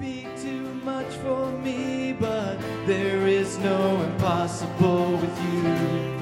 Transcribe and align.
be 0.00 0.26
too 0.42 0.62
much 0.84 1.12
for 1.16 1.50
me, 1.58 2.12
but 2.18 2.58
there 2.86 3.26
is 3.26 3.58
no 3.58 4.02
impossible 4.02 5.12
with 5.12 5.42
you. 5.52 6.14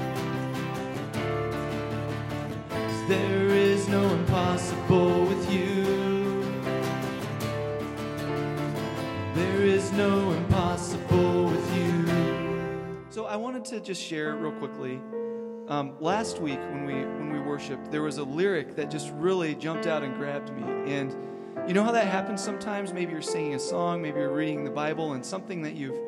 there 3.07 3.49
is 3.49 3.87
no 3.89 4.01
impossible 4.13 5.25
with 5.25 5.51
you. 5.51 5.83
There 9.35 9.63
is 9.63 9.91
no 9.91 10.31
impossible 10.31 11.45
with 11.45 11.75
you. 11.75 13.03
So 13.09 13.25
I 13.25 13.35
wanted 13.35 13.65
to 13.65 13.81
just 13.81 14.01
share 14.01 14.35
real 14.35 14.53
quickly. 14.53 15.01
Um, 15.67 15.95
last 15.99 16.39
week 16.39 16.59
when 16.59 16.85
we 16.85 16.93
when 16.93 17.31
we 17.31 17.39
worshiped, 17.39 17.91
there 17.91 18.01
was 18.01 18.17
a 18.17 18.23
lyric 18.23 18.75
that 18.75 18.89
just 18.89 19.11
really 19.11 19.53
jumped 19.55 19.85
out 19.85 20.03
and 20.03 20.15
grabbed 20.15 20.53
me. 20.53 20.63
And 20.93 21.15
you 21.67 21.73
know 21.73 21.83
how 21.83 21.91
that 21.91 22.07
happens 22.07 22.43
sometimes? 22.43 22.93
Maybe 22.93 23.11
you're 23.11 23.21
singing 23.21 23.55
a 23.55 23.59
song, 23.59 24.01
maybe 24.01 24.19
you're 24.19 24.33
reading 24.33 24.63
the 24.63 24.71
Bible, 24.71 25.13
and 25.13 25.25
something 25.25 25.61
that 25.63 25.75
you've 25.75 25.99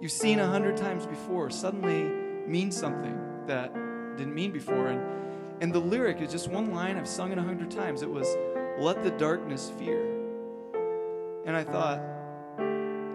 you've 0.00 0.12
seen 0.12 0.38
a 0.38 0.46
hundred 0.46 0.76
times 0.76 1.06
before 1.06 1.50
suddenly 1.50 2.04
means 2.46 2.76
something 2.76 3.18
that 3.46 3.72
didn't 4.16 4.34
mean 4.34 4.52
before. 4.52 4.88
And 4.88 5.62
and 5.62 5.72
the 5.72 5.80
lyric 5.80 6.20
is 6.20 6.30
just 6.30 6.48
one 6.48 6.72
line 6.72 6.96
I've 6.96 7.08
sung 7.08 7.32
it 7.32 7.38
a 7.38 7.42
hundred 7.42 7.70
times. 7.70 8.02
It 8.02 8.10
was, 8.10 8.26
"Let 8.78 9.02
the 9.02 9.10
darkness 9.10 9.70
fear." 9.78 10.18
And 11.46 11.56
I 11.56 11.64
thought, 11.64 12.02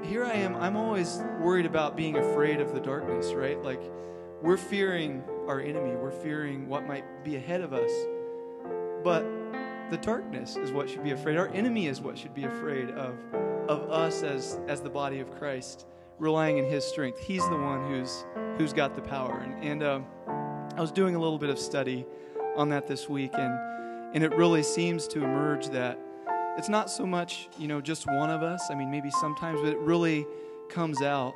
here 0.04 0.26
I 0.26 0.34
am. 0.34 0.56
I'm 0.56 0.76
always 0.76 1.24
worried 1.40 1.66
about 1.66 1.96
being 1.96 2.18
afraid 2.18 2.60
of 2.60 2.74
the 2.74 2.80
darkness, 2.80 3.34
right? 3.34 3.62
Like, 3.62 3.82
we're 4.42 4.58
fearing 4.58 5.24
our 5.48 5.60
enemy, 5.60 5.96
we're 5.96 6.12
fearing 6.12 6.68
what 6.68 6.86
might 6.86 7.24
be 7.24 7.36
ahead 7.36 7.62
of 7.62 7.74
us. 7.74 7.92
But 9.04 9.24
the 9.90 9.98
darkness 9.98 10.56
is 10.56 10.72
what 10.72 10.90
should 10.90 11.04
be 11.04 11.12
afraid. 11.12 11.38
Our 11.38 11.50
enemy 11.50 11.88
is 11.88 12.02
what 12.02 12.18
should 12.18 12.34
be 12.34 12.46
afraid 12.46 12.90
of, 12.92 13.16
of 13.68 13.90
us 13.92 14.24
as, 14.24 14.60
as 14.68 14.82
the 14.82 14.90
body 14.90 15.20
of 15.20 15.32
Christ, 15.38 15.86
relying 16.20 16.58
in 16.58 16.66
his 16.66 16.84
strength. 16.84 17.20
He's 17.20 17.48
the 17.50 17.58
one 17.58 17.88
who's, 17.88 18.26
who's 18.58 18.74
got 18.74 18.96
the 18.96 19.02
power. 19.02 19.40
And, 19.40 19.64
and 19.64 19.84
um, 19.84 20.06
I 20.76 20.82
was 20.82 20.92
doing 20.92 21.16
a 21.16 21.20
little 21.20 21.38
bit 21.38 21.50
of 21.50 21.60
study 21.60 22.06
on 22.56 22.70
that 22.70 22.88
this 22.88 23.08
week, 23.10 23.32
and, 23.34 24.16
and 24.16 24.24
it 24.24 24.36
really 24.36 24.64
seems 24.64 25.08
to 25.10 25.24
emerge 25.24 25.68
that 25.70 26.00
it's 26.58 26.70
not 26.70 26.90
so 26.90 27.06
much, 27.06 27.50
you 27.58 27.68
know, 27.68 27.82
just 27.82 28.06
one 28.06 28.30
of 28.30 28.44
us. 28.44 28.70
I 28.70 28.76
mean, 28.76 28.92
maybe 28.92 29.10
sometimes, 29.10 29.60
but 29.62 29.70
it 29.70 29.80
really 29.80 30.28
comes 30.70 31.02
out 31.02 31.34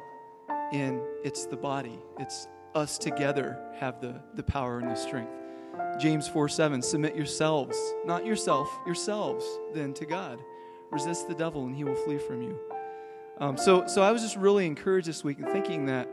in 0.74 1.02
it's 1.24 1.46
the 1.46 1.58
body. 1.58 2.00
It's 2.20 2.48
us 2.76 2.98
together 2.98 3.60
have 3.80 4.00
the, 4.00 4.22
the 4.36 4.44
power 4.44 4.80
and 4.80 4.90
the 4.90 4.96
strength. 4.96 5.32
James 6.00 6.28
4 6.28 6.48
7, 6.48 6.82
submit 6.82 7.16
yourselves, 7.16 7.78
not 8.06 8.26
yourself, 8.26 8.70
yourselves, 8.86 9.46
then 9.74 9.94
to 9.96 10.06
God. 10.06 10.40
Resist 10.92 11.28
the 11.28 11.36
devil 11.36 11.66
and 11.66 11.76
he 11.76 11.84
will 11.84 11.96
flee 11.96 12.18
from 12.18 12.42
you. 12.42 12.58
Um, 13.40 13.58
so, 13.58 13.86
so 13.88 14.02
I 14.02 14.12
was 14.12 14.22
just 14.22 14.36
really 14.36 14.66
encouraged 14.66 15.08
this 15.08 15.24
week 15.24 15.40
in 15.40 15.46
thinking 15.46 15.86
that, 15.88 16.08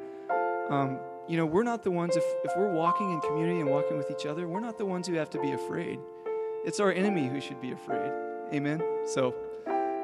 um, 0.68 0.98
you 1.28 1.36
know, 1.36 1.46
we're 1.46 1.62
not 1.62 1.82
the 1.82 1.90
ones, 1.90 2.16
if, 2.16 2.24
if 2.44 2.52
we're 2.56 2.72
walking 2.72 3.12
in 3.12 3.20
community 3.20 3.60
and 3.60 3.70
walking 3.70 3.96
with 3.96 4.10
each 4.10 4.26
other, 4.26 4.48
we're 4.48 4.60
not 4.60 4.76
the 4.76 4.84
ones 4.84 5.06
who 5.06 5.14
have 5.14 5.30
to 5.30 5.40
be 5.40 5.52
afraid. 5.52 5.98
It's 6.64 6.80
our 6.80 6.92
enemy 6.92 7.28
who 7.28 7.40
should 7.40 7.60
be 7.60 7.72
afraid. 7.72 8.10
Amen. 8.52 8.82
So, 9.06 9.34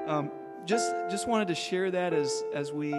um, 0.07 0.31
just 0.67 0.93
just 1.11 1.27
wanted 1.27 1.49
to 1.49 1.55
share 1.55 1.91
that 1.91 2.13
as 2.13 2.45
as 2.55 2.73
we 2.73 2.95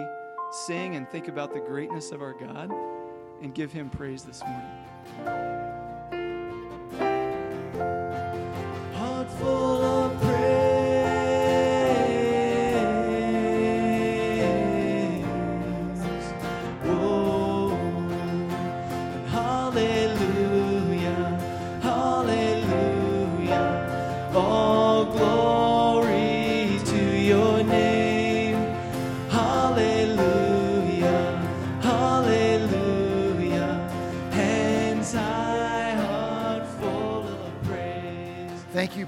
sing 0.50 0.96
and 0.96 1.08
think 1.08 1.28
about 1.28 1.54
the 1.54 1.60
greatness 1.60 2.10
of 2.10 2.22
our 2.22 2.32
God, 2.32 2.70
and 3.40 3.54
give 3.54 3.72
Him 3.72 3.88
praise 3.88 4.24
this 4.24 4.42
morning. 4.42 5.41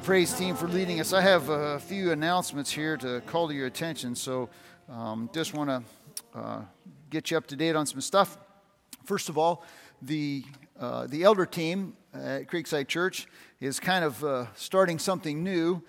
Praise 0.05 0.35
team, 0.35 0.55
for 0.55 0.69
leading 0.69 1.01
us. 1.01 1.15
I 1.15 1.23
have 1.23 1.49
a 1.49 1.79
few 1.79 2.13
announcements 2.13 2.71
here 2.71 2.99
to 2.99 3.23
call 3.23 3.49
to 3.49 3.55
your 3.55 3.67
attention, 3.67 4.15
so 4.15 4.51
um, 4.91 5.31
just 5.33 5.55
want 5.55 5.71
to 5.71 6.39
uh, 6.39 6.61
get 7.09 7.31
you 7.31 7.39
up 7.39 7.47
to 7.47 7.57
date 7.57 7.75
on 7.75 7.87
some 7.87 8.03
stuff. 8.03 8.37
First 9.07 9.31
of 9.31 9.39
all, 9.39 9.65
the 10.03 10.45
uh, 10.79 11.07
the 11.07 11.23
elder 11.23 11.47
team 11.47 11.97
at 12.13 12.49
Creekside 12.49 12.87
Church 12.87 13.27
is 13.61 13.81
kind 13.81 14.05
of 14.05 14.23
uh, 14.23 14.47
starting 14.57 14.99
something 14.99 15.43
new. 15.43 15.83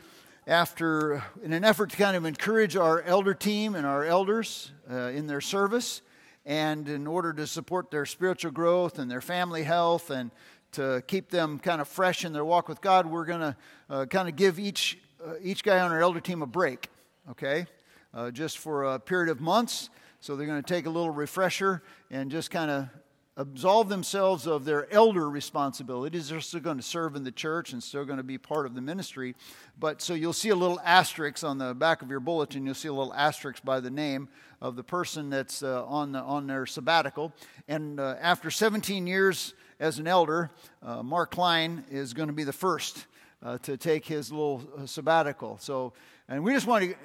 After, 0.47 1.21
in 1.43 1.51
an 1.51 1.65
effort 1.65 1.89
to 1.89 1.97
kind 1.97 2.15
of 2.15 2.23
encourage 2.23 2.77
our 2.77 3.01
elder 3.01 3.33
team 3.33 3.75
and 3.75 3.85
our 3.85 4.05
elders 4.05 4.71
uh, 4.89 5.07
in 5.07 5.27
their 5.27 5.41
service, 5.41 6.01
and 6.45 6.87
in 6.87 7.05
order 7.05 7.33
to 7.33 7.47
support 7.47 7.91
their 7.91 8.05
spiritual 8.05 8.51
growth 8.51 8.97
and 8.97 9.11
their 9.11 9.21
family 9.21 9.63
health 9.63 10.09
and 10.09 10.31
to 10.75 11.01
keep 11.07 11.29
them 11.29 11.57
kind 11.57 11.79
of 11.79 11.87
fresh 11.87 12.25
in 12.25 12.33
their 12.33 12.45
walk 12.45 12.67
with 12.67 12.81
God, 12.81 13.05
we're 13.05 13.25
going 13.25 13.39
to 13.39 13.55
uh, 13.89 14.05
kind 14.05 14.27
of 14.27 14.35
give 14.35 14.59
each, 14.59 14.99
uh, 15.25 15.33
each 15.41 15.63
guy 15.63 15.79
on 15.79 15.91
our 15.91 16.01
elder 16.01 16.19
team 16.19 16.41
a 16.41 16.45
break, 16.45 16.89
okay? 17.31 17.65
Uh, 18.13 18.29
just 18.29 18.57
for 18.57 18.83
a 18.83 18.99
period 18.99 19.29
of 19.29 19.39
months. 19.39 19.89
So 20.19 20.35
they're 20.35 20.47
going 20.47 20.61
to 20.61 20.73
take 20.73 20.85
a 20.85 20.89
little 20.89 21.11
refresher 21.11 21.81
and 22.11 22.29
just 22.29 22.51
kind 22.51 22.69
of 22.69 22.89
absolve 23.37 23.89
themselves 23.89 24.47
of 24.47 24.65
their 24.65 24.91
elder 24.93 25.29
responsibilities. 25.29 26.29
They're 26.29 26.41
still 26.41 26.59
going 26.59 26.77
to 26.77 26.83
serve 26.83 27.15
in 27.15 27.23
the 27.23 27.31
church 27.31 27.73
and 27.73 27.81
still 27.81 28.03
going 28.03 28.17
to 28.17 28.23
be 28.23 28.37
part 28.37 28.65
of 28.65 28.75
the 28.75 28.81
ministry. 28.81 29.35
But 29.79 30.01
so 30.01 30.13
you'll 30.13 30.33
see 30.33 30.49
a 30.49 30.55
little 30.55 30.79
asterisk 30.83 31.43
on 31.43 31.57
the 31.57 31.73
back 31.73 32.01
of 32.01 32.09
your 32.09 32.19
bulletin. 32.19 32.65
You'll 32.65 32.75
see 32.75 32.87
a 32.87 32.93
little 32.93 33.13
asterisk 33.13 33.63
by 33.63 33.79
the 33.79 33.89
name 33.89 34.29
of 34.61 34.75
the 34.75 34.83
person 34.83 35.29
that's 35.29 35.63
uh, 35.63 35.85
on, 35.85 36.13
the, 36.13 36.19
on 36.19 36.47
their 36.47 36.65
sabbatical. 36.65 37.33
And 37.67 37.99
uh, 37.99 38.15
after 38.19 38.49
17 38.49 39.07
years 39.07 39.53
as 39.79 39.99
an 39.99 40.07
elder, 40.07 40.51
uh, 40.81 41.03
Mark 41.03 41.31
Klein 41.31 41.83
is 41.89 42.13
going 42.13 42.27
to 42.27 42.33
be 42.33 42.43
the 42.43 42.53
first 42.53 43.05
uh, 43.43 43.57
to 43.59 43.77
take 43.77 44.05
his 44.05 44.31
little 44.31 44.63
uh, 44.77 44.85
sabbatical. 44.85 45.57
So, 45.59 45.93
and 46.27 46.43
we 46.43 46.53
just 46.53 46.67
want 46.67 46.83
to 46.85 46.95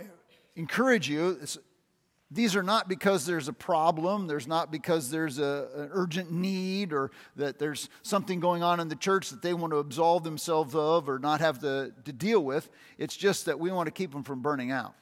encourage 0.56 1.08
you. 1.08 1.38
These 2.30 2.54
are 2.54 2.62
not 2.62 2.88
because 2.88 3.26
there's 3.26 3.48
a 3.48 3.52
problem, 3.52 4.28
there's 4.28 4.46
not 4.46 4.70
because 4.70 5.10
there's 5.10 5.40
a, 5.40 5.68
an 5.74 5.90
urgent 5.92 6.30
need 6.30 6.92
or 6.92 7.10
that 7.34 7.58
there's 7.58 7.88
something 8.02 8.38
going 8.38 8.62
on 8.62 8.78
in 8.78 8.88
the 8.88 8.94
church 8.94 9.30
that 9.30 9.42
they 9.42 9.52
want 9.52 9.72
to 9.72 9.78
absolve 9.78 10.22
themselves 10.22 10.74
of 10.76 11.08
or 11.08 11.18
not 11.18 11.40
have 11.40 11.58
to, 11.60 11.92
to 12.04 12.12
deal 12.12 12.40
with. 12.40 12.68
It's 12.98 13.16
just 13.16 13.46
that 13.46 13.58
we 13.58 13.72
want 13.72 13.88
to 13.88 13.90
keep 13.90 14.12
them 14.12 14.22
from 14.22 14.42
burning 14.42 14.70
out. 14.70 14.94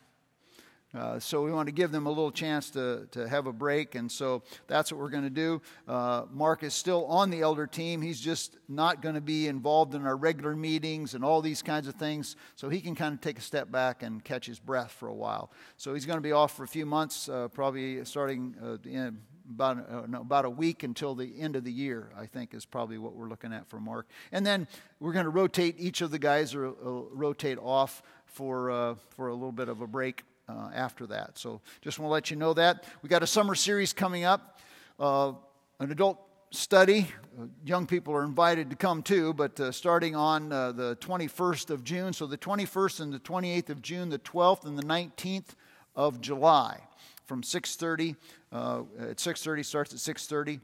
Uh, 0.99 1.21
so 1.21 1.45
we 1.45 1.53
want 1.53 1.69
to 1.69 1.73
give 1.73 1.93
them 1.93 2.07
a 2.07 2.09
little 2.09 2.33
chance 2.33 2.71
to, 2.71 3.07
to 3.13 3.29
have 3.29 3.47
a 3.47 3.53
break, 3.53 3.95
and 3.95 4.11
so 4.11 4.43
that's 4.67 4.91
what 4.91 5.01
we're 5.01 5.09
going 5.09 5.23
to 5.23 5.31
do. 5.31 5.63
Uh, 5.87 6.25
Mark 6.33 6.65
is 6.65 6.75
still 6.75 7.05
on 7.07 7.31
the 7.31 7.41
elder 7.41 7.69
team. 7.69 8.03
He's 8.03 8.21
just 8.21 8.57
not 8.69 9.01
going 9.01 9.15
to 9.15 9.21
be 9.21 9.47
involved 9.47 9.95
in 9.95 10.05
our 10.05 10.17
regular 10.17 10.57
meetings 10.57 11.15
and 11.15 11.25
all 11.25 11.41
these 11.41 11.63
kinds 11.63 11.87
of 11.87 11.95
things, 11.95 12.35
so 12.57 12.69
he 12.69 12.81
can 12.81 12.97
kind 12.97 13.15
of 13.15 13.21
take 13.21 13.39
a 13.39 13.43
step 13.43 13.71
back 13.71 14.03
and 14.03 14.25
catch 14.25 14.47
his 14.47 14.59
breath 14.59 14.91
for 14.91 15.09
a 15.09 15.15
while. 15.15 15.53
So 15.77 15.95
he's 15.95 16.05
going 16.05 16.17
to 16.17 16.23
be 16.23 16.33
off 16.33 16.57
for 16.57 16.65
a 16.65 16.69
few 16.69 16.85
months, 16.85 17.29
uh, 17.29 17.47
probably 17.47 18.05
starting 18.05 18.57
uh, 18.61 18.79
in 18.85 19.21
about, 19.49 19.79
uh, 19.89 20.03
no, 20.09 20.21
about 20.21 20.47
a 20.47 20.51
week 20.51 20.83
until 20.83 21.15
the 21.15 21.33
end 21.41 21.55
of 21.55 21.63
the 21.63 21.73
year, 21.73 22.11
I 22.19 22.27
think, 22.27 22.55
is 22.55 22.67
probably 22.67 22.99
what 22.99 23.15
we're 23.15 23.29
looking 23.29 23.53
at 23.53 23.69
for 23.69 23.79
Mark. 23.79 24.09
And 24.33 24.45
then 24.45 24.67
we're 24.99 25.13
going 25.13 25.27
to 25.27 25.31
rotate 25.31 25.77
each 25.79 26.01
of 26.01 26.11
the 26.11 26.19
guys 26.19 26.57
or 26.57 26.67
uh, 26.67 26.73
rotate 27.13 27.59
off 27.59 28.03
for, 28.27 28.71
uh, 28.71 28.95
for 29.11 29.29
a 29.29 29.35
little 29.35 29.53
bit 29.53 29.69
of 29.69 29.81
a 29.81 29.87
break 29.87 30.25
uh, 30.49 30.71
after 30.75 31.07
that. 31.07 31.39
So 31.39 31.61
just 31.83 31.99
want 31.99 32.09
to 32.09 32.13
let 32.13 32.31
you 32.31 32.37
know 32.37 32.55
that. 32.55 32.85
We 33.03 33.09
got 33.09 33.23
a 33.23 33.27
summer 33.27 33.55
series 33.55 33.93
coming 33.93 34.25
up, 34.25 34.59
uh, 34.99 35.33
an 35.81 35.91
adult 35.91 36.19
study. 36.51 37.09
Uh, 37.39 37.47
young 37.65 37.87
people 37.87 38.15
are 38.15 38.25
invited 38.25 38.71
to 38.71 38.77
come 38.77 39.03
too, 39.03 39.35
but 39.35 39.59
uh, 39.61 39.71
starting 39.71 40.17
on 40.17 40.51
uh, 40.53 40.73
the 40.73 40.97
21st 40.97 41.71
of 41.71 41.85
June. 41.85 42.13
So 42.13 42.27
the 42.27 42.39
21st 42.39 43.01
and 43.01 43.13
the 43.13 43.21
28th 43.21 43.71
of 43.71 43.83
June, 43.83 44.09
the 44.09 44.19
12th 44.19 44.65
and 44.65 44.79
the 44.79 44.83
19th 44.83 45.55
of 45.95 46.21
July 46.21 46.81
from 47.27 47.43
6.30. 47.43 48.17
Uh, 48.51 48.83
at 48.99 49.17
6.30, 49.19 49.65
starts 49.65 49.93
at 49.93 50.17
6.30. 50.17 50.61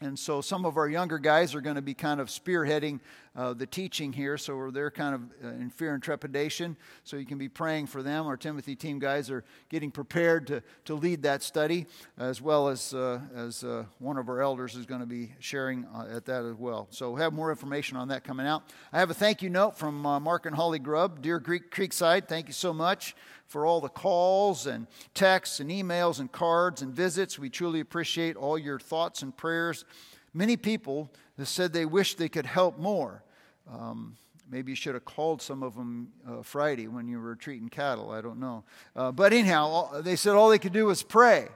And 0.00 0.18
so 0.18 0.42
some 0.42 0.66
of 0.66 0.76
our 0.76 0.88
younger 0.88 1.18
guys 1.18 1.54
are 1.54 1.62
going 1.62 1.76
to 1.76 1.82
be 1.82 1.94
kind 1.94 2.20
of 2.20 2.28
spearheading 2.28 3.00
uh, 3.36 3.52
the 3.52 3.66
teaching 3.66 4.12
here, 4.12 4.38
so 4.38 4.70
they're 4.70 4.90
kind 4.90 5.14
of 5.14 5.20
uh, 5.44 5.48
in 5.48 5.70
fear 5.70 5.94
and 5.94 6.02
trepidation. 6.02 6.76
So 7.04 7.16
you 7.16 7.26
can 7.26 7.38
be 7.38 7.48
praying 7.48 7.86
for 7.86 8.02
them. 8.02 8.26
Our 8.26 8.36
Timothy 8.36 8.74
team 8.74 8.98
guys 8.98 9.30
are 9.30 9.44
getting 9.68 9.90
prepared 9.90 10.46
to, 10.46 10.62
to 10.86 10.94
lead 10.94 11.22
that 11.22 11.42
study, 11.42 11.86
as 12.18 12.40
well 12.40 12.68
as, 12.68 12.94
uh, 12.94 13.20
as 13.34 13.62
uh, 13.62 13.84
one 13.98 14.16
of 14.16 14.28
our 14.28 14.40
elders 14.40 14.74
is 14.74 14.86
going 14.86 15.00
to 15.00 15.06
be 15.06 15.34
sharing 15.38 15.84
uh, 15.86 16.08
at 16.10 16.24
that 16.24 16.44
as 16.44 16.54
well. 16.54 16.88
So 16.90 17.10
we'll 17.10 17.22
have 17.22 17.32
more 17.32 17.50
information 17.50 17.96
on 17.96 18.08
that 18.08 18.24
coming 18.24 18.46
out. 18.46 18.62
I 18.92 18.98
have 18.98 19.10
a 19.10 19.14
thank 19.14 19.42
you 19.42 19.50
note 19.50 19.76
from 19.76 20.00
Mark 20.00 20.46
and 20.46 20.56
Holly 20.56 20.78
Grubb, 20.78 21.20
Dear 21.20 21.38
Greek 21.38 21.70
Creekside. 21.70 22.28
Thank 22.28 22.46
you 22.46 22.54
so 22.54 22.72
much 22.72 23.14
for 23.46 23.64
all 23.66 23.80
the 23.80 23.88
calls 23.88 24.66
and 24.66 24.86
texts 25.14 25.60
and 25.60 25.70
emails 25.70 26.20
and 26.20 26.30
cards 26.32 26.82
and 26.82 26.92
visits. 26.92 27.38
We 27.38 27.50
truly 27.50 27.80
appreciate 27.80 28.36
all 28.36 28.58
your 28.58 28.78
thoughts 28.78 29.22
and 29.22 29.36
prayers. 29.36 29.84
Many 30.32 30.56
people 30.56 31.10
have 31.38 31.48
said 31.48 31.72
they 31.72 31.86
wish 31.86 32.14
they 32.14 32.28
could 32.28 32.46
help 32.46 32.78
more. 32.78 33.22
Um, 33.70 34.16
maybe 34.50 34.72
you 34.72 34.76
should 34.76 34.94
have 34.94 35.04
called 35.04 35.42
some 35.42 35.62
of 35.62 35.74
them 35.74 36.12
uh, 36.28 36.42
Friday 36.42 36.88
when 36.88 37.08
you 37.08 37.20
were 37.20 37.34
treating 37.34 37.68
cattle. 37.68 38.10
I 38.10 38.20
don't 38.20 38.38
know. 38.38 38.64
Uh, 38.94 39.12
but 39.12 39.32
anyhow, 39.32 39.66
all, 39.66 40.02
they 40.02 40.16
said 40.16 40.34
all 40.34 40.48
they 40.48 40.58
could 40.58 40.72
do 40.72 40.86
was 40.86 41.02
pray. 41.02 41.48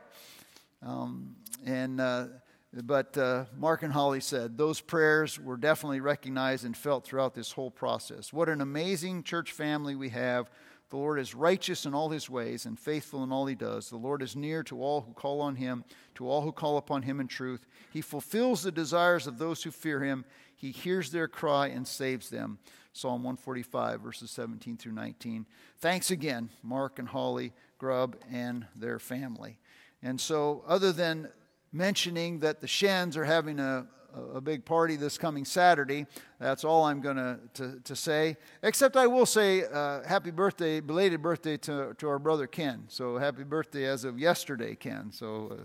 Um, 0.82 1.36
and 1.64 2.00
uh, 2.00 2.26
but 2.72 3.16
uh, 3.18 3.44
Mark 3.56 3.82
and 3.82 3.92
Holly 3.92 4.20
said 4.20 4.56
those 4.56 4.80
prayers 4.80 5.38
were 5.38 5.56
definitely 5.56 6.00
recognized 6.00 6.64
and 6.64 6.76
felt 6.76 7.04
throughout 7.04 7.34
this 7.34 7.52
whole 7.52 7.70
process. 7.70 8.32
What 8.32 8.48
an 8.48 8.60
amazing 8.60 9.24
church 9.24 9.52
family 9.52 9.94
we 9.94 10.08
have 10.10 10.50
the 10.90 10.96
Lord 10.96 11.20
is 11.20 11.36
righteous 11.36 11.86
in 11.86 11.94
all 11.94 12.08
his 12.08 12.28
ways 12.28 12.66
and 12.66 12.76
faithful 12.76 13.22
in 13.22 13.30
all 13.30 13.46
he 13.46 13.54
does. 13.54 13.88
The 13.88 13.96
Lord 13.96 14.22
is 14.22 14.34
near 14.34 14.64
to 14.64 14.82
all 14.82 15.02
who 15.02 15.12
call 15.12 15.40
on 15.40 15.54
him, 15.54 15.84
to 16.16 16.28
all 16.28 16.42
who 16.42 16.50
call 16.50 16.78
upon 16.78 17.02
him 17.02 17.20
in 17.20 17.28
truth. 17.28 17.64
He 17.92 18.00
fulfills 18.00 18.64
the 18.64 18.72
desires 18.72 19.28
of 19.28 19.38
those 19.38 19.62
who 19.62 19.70
fear 19.70 20.02
him. 20.02 20.24
He 20.60 20.72
hears 20.72 21.10
their 21.10 21.26
cry 21.26 21.68
and 21.68 21.88
saves 21.88 22.28
them. 22.28 22.58
Psalm 22.92 23.22
145, 23.22 24.00
verses 24.00 24.30
17 24.30 24.76
through 24.76 24.92
19. 24.92 25.46
Thanks 25.78 26.10
again, 26.10 26.50
Mark 26.62 26.98
and 26.98 27.08
Holly 27.08 27.54
Grubb 27.78 28.16
and 28.30 28.66
their 28.76 28.98
family. 28.98 29.58
And 30.02 30.20
so, 30.20 30.62
other 30.66 30.92
than 30.92 31.30
mentioning 31.72 32.40
that 32.40 32.60
the 32.60 32.66
Shens 32.66 33.16
are 33.16 33.24
having 33.24 33.58
a, 33.58 33.86
a 34.34 34.40
big 34.40 34.66
party 34.66 34.96
this 34.96 35.16
coming 35.16 35.46
Saturday. 35.46 36.06
That's 36.38 36.64
all 36.64 36.84
I'm 36.84 37.00
going 37.00 37.38
to, 37.54 37.78
to 37.82 37.96
say. 37.96 38.36
Except 38.62 38.96
I 38.96 39.06
will 39.06 39.24
say 39.24 39.64
uh, 39.64 40.02
happy 40.02 40.30
birthday, 40.30 40.80
belated 40.80 41.22
birthday 41.22 41.56
to, 41.58 41.94
to 41.96 42.08
our 42.08 42.18
brother 42.18 42.46
Ken. 42.46 42.84
So 42.88 43.16
happy 43.16 43.44
birthday 43.44 43.86
as 43.86 44.04
of 44.04 44.18
yesterday, 44.18 44.74
Ken. 44.74 45.10
So 45.12 45.60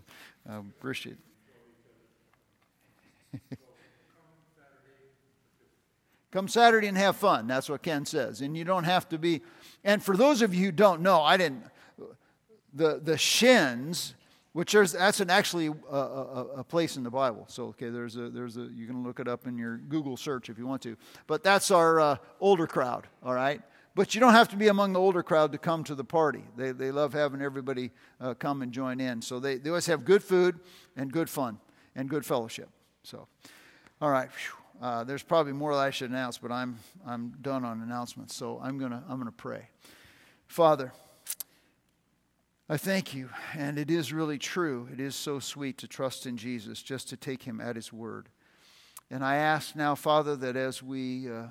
uh, 0.49 0.59
appreciate 0.59 1.17
it. 3.41 3.59
Come 6.35 6.49
Saturday 6.49 6.87
and 6.87 6.97
have 6.97 7.15
fun. 7.15 7.47
That's 7.47 7.69
what 7.69 7.81
Ken 7.81 8.05
says. 8.05 8.41
And 8.41 8.57
you 8.57 8.65
don't 8.65 8.83
have 8.83 9.07
to 9.07 9.17
be. 9.17 9.41
And 9.85 10.03
for 10.03 10.17
those 10.17 10.41
of 10.41 10.53
you 10.53 10.65
who 10.65 10.71
don't 10.73 10.99
know, 10.99 11.21
I 11.21 11.37
didn't. 11.37 11.63
The, 12.73 12.99
the 13.01 13.17
Shins 13.17 14.15
which 14.51 14.73
there's 14.73 14.91
that's 14.91 15.21
an 15.21 15.29
actually 15.29 15.67
a, 15.67 15.95
a, 15.95 16.45
a, 16.57 16.63
place 16.63 16.97
in 16.97 17.03
the 17.03 17.09
Bible. 17.09 17.45
So 17.47 17.67
okay, 17.67 17.89
there's 17.89 18.17
a 18.17 18.29
there's 18.29 18.57
a 18.57 18.69
you 18.73 18.85
can 18.85 19.01
look 19.03 19.21
it 19.21 19.29
up 19.29 19.47
in 19.47 19.57
your 19.57 19.77
Google 19.77 20.17
search 20.17 20.49
if 20.49 20.57
you 20.57 20.67
want 20.67 20.81
to. 20.81 20.97
But 21.25 21.41
that's 21.41 21.71
our 21.71 22.01
uh, 22.01 22.17
older 22.41 22.67
crowd, 22.67 23.07
all 23.23 23.33
right. 23.33 23.61
But 23.95 24.13
you 24.13 24.19
don't 24.19 24.33
have 24.33 24.49
to 24.49 24.57
be 24.57 24.67
among 24.67 24.91
the 24.91 24.99
older 24.99 25.23
crowd 25.23 25.53
to 25.53 25.57
come 25.57 25.85
to 25.85 25.95
the 25.95 26.03
party. 26.03 26.43
They 26.57 26.73
they 26.73 26.91
love 26.91 27.13
having 27.13 27.41
everybody 27.41 27.91
uh, 28.19 28.33
come 28.33 28.61
and 28.61 28.73
join 28.73 28.99
in. 28.99 29.21
So 29.21 29.39
they 29.39 29.55
they 29.55 29.69
always 29.69 29.85
have 29.85 30.03
good 30.03 30.23
food 30.23 30.59
and 30.97 31.13
good 31.13 31.29
fun 31.29 31.59
and 31.95 32.09
good 32.09 32.25
fellowship. 32.25 32.69
So, 33.03 33.27
all 34.01 34.09
right. 34.09 34.29
Uh, 34.81 35.03
there's 35.03 35.23
probably 35.23 35.53
more 35.53 35.73
that 35.73 35.79
I 35.79 35.89
should 35.89 36.09
announce, 36.09 36.37
but 36.37 36.51
I'm 36.51 36.77
I'm 37.05 37.33
done 37.41 37.63
on 37.63 37.81
announcements. 37.81 38.35
So 38.35 38.59
I'm 38.61 38.77
gonna 38.77 39.03
I'm 39.09 39.17
gonna 39.17 39.31
pray. 39.31 39.69
Father. 40.47 40.91
I 42.67 42.77
thank 42.77 43.13
you. 43.13 43.29
And 43.55 43.77
it 43.77 43.91
is 43.91 44.11
really 44.11 44.39
true. 44.39 44.89
It 44.91 44.99
is 44.99 45.15
so 45.15 45.37
sweet 45.37 45.77
to 45.77 45.87
trust 45.87 46.25
in 46.25 46.35
Jesus, 46.35 46.81
just 46.81 47.07
to 47.09 47.15
take 47.15 47.43
him 47.43 47.61
at 47.61 47.75
his 47.75 47.93
word. 47.93 48.27
And 49.11 49.23
I 49.23 49.35
ask 49.35 49.75
now, 49.75 49.93
Father, 49.93 50.35
that 50.37 50.55
as 50.55 50.81
we, 50.81 51.29
uh, 51.29 51.49